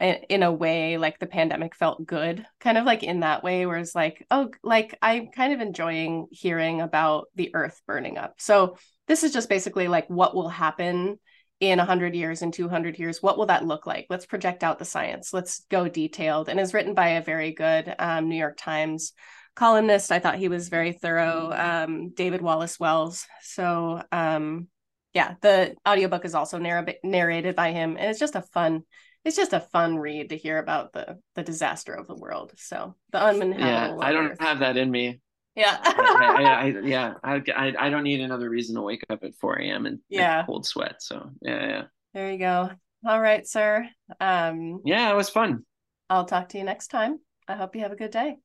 in 0.00 0.42
a 0.42 0.50
way 0.50 0.96
like 0.96 1.18
the 1.18 1.26
pandemic 1.26 1.74
felt 1.74 2.04
good 2.06 2.44
kind 2.60 2.78
of 2.78 2.84
like 2.84 3.02
in 3.02 3.20
that 3.20 3.44
way 3.44 3.66
where 3.66 3.76
it's 3.76 3.94
like 3.94 4.26
oh 4.30 4.48
like 4.62 4.98
i'm 5.02 5.28
kind 5.28 5.52
of 5.52 5.60
enjoying 5.60 6.26
hearing 6.30 6.80
about 6.80 7.26
the 7.34 7.54
earth 7.54 7.80
burning 7.86 8.16
up 8.16 8.34
so 8.38 8.76
this 9.06 9.22
is 9.22 9.32
just 9.32 9.50
basically 9.50 9.88
like 9.88 10.08
what 10.08 10.34
will 10.34 10.48
happen 10.48 11.18
in 11.60 11.78
100 11.78 12.14
years 12.14 12.40
in 12.40 12.50
200 12.50 12.98
years 12.98 13.22
what 13.22 13.36
will 13.36 13.46
that 13.46 13.66
look 13.66 13.86
like 13.86 14.06
let's 14.08 14.26
project 14.26 14.64
out 14.64 14.78
the 14.78 14.84
science 14.84 15.32
let's 15.32 15.66
go 15.70 15.88
detailed 15.88 16.48
and 16.48 16.58
is 16.58 16.72
written 16.72 16.94
by 16.94 17.08
a 17.08 17.22
very 17.22 17.52
good 17.52 17.94
um, 17.98 18.28
new 18.28 18.36
york 18.36 18.56
times 18.56 19.12
columnist. 19.54 20.12
I 20.12 20.18
thought 20.18 20.36
he 20.36 20.48
was 20.48 20.68
very 20.68 20.92
thorough. 20.92 21.52
Um, 21.52 22.10
David 22.10 22.42
Wallace 22.42 22.78
Wells. 22.80 23.26
So 23.42 24.02
um, 24.12 24.68
yeah, 25.14 25.34
the 25.40 25.76
audiobook 25.86 26.24
is 26.24 26.34
also 26.34 26.58
narr- 26.58 26.94
narrated 27.04 27.54
by 27.54 27.72
him, 27.72 27.96
and 27.98 28.10
it's 28.10 28.20
just 28.20 28.36
a 28.36 28.42
fun. 28.42 28.84
It's 29.24 29.36
just 29.36 29.52
a 29.52 29.60
fun 29.60 29.98
read 29.98 30.30
to 30.30 30.36
hear 30.36 30.58
about 30.58 30.92
the 30.92 31.18
the 31.34 31.42
disaster 31.42 31.94
of 31.94 32.06
the 32.06 32.16
world. 32.16 32.52
So 32.56 32.96
the 33.12 33.22
uninhabitable. 33.22 34.00
Yeah, 34.00 34.06
I 34.06 34.12
don't 34.12 34.32
Earth. 34.32 34.40
have 34.40 34.58
that 34.60 34.76
in 34.76 34.90
me. 34.90 35.20
Yeah. 35.54 35.78
I, 35.82 36.34
I, 36.38 36.52
I, 36.52 36.66
yeah. 36.84 37.14
I, 37.22 37.74
I 37.78 37.90
don't 37.90 38.04
need 38.04 38.20
another 38.20 38.48
reason 38.48 38.74
to 38.76 38.82
wake 38.82 39.04
up 39.10 39.22
at 39.22 39.34
4 39.34 39.56
a.m. 39.56 39.86
and 39.86 39.98
yeah. 40.08 40.44
cold 40.46 40.66
sweat. 40.66 41.02
So 41.02 41.30
yeah, 41.40 41.66
yeah. 41.66 41.82
There 42.14 42.32
you 42.32 42.38
go. 42.38 42.70
All 43.06 43.20
right, 43.20 43.46
sir. 43.46 43.88
Um, 44.20 44.80
yeah, 44.84 45.10
it 45.10 45.16
was 45.16 45.28
fun. 45.28 45.64
I'll 46.08 46.24
talk 46.24 46.50
to 46.50 46.58
you 46.58 46.64
next 46.64 46.88
time. 46.88 47.18
I 47.48 47.54
hope 47.54 47.74
you 47.74 47.82
have 47.82 47.92
a 47.92 47.96
good 47.96 48.10
day. 48.10 48.36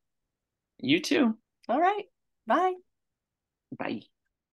You 0.80 1.00
too. 1.02 1.38
All 1.70 1.80
right. 1.80 2.06
Bye. 2.46 2.74
Bye. 3.78 4.02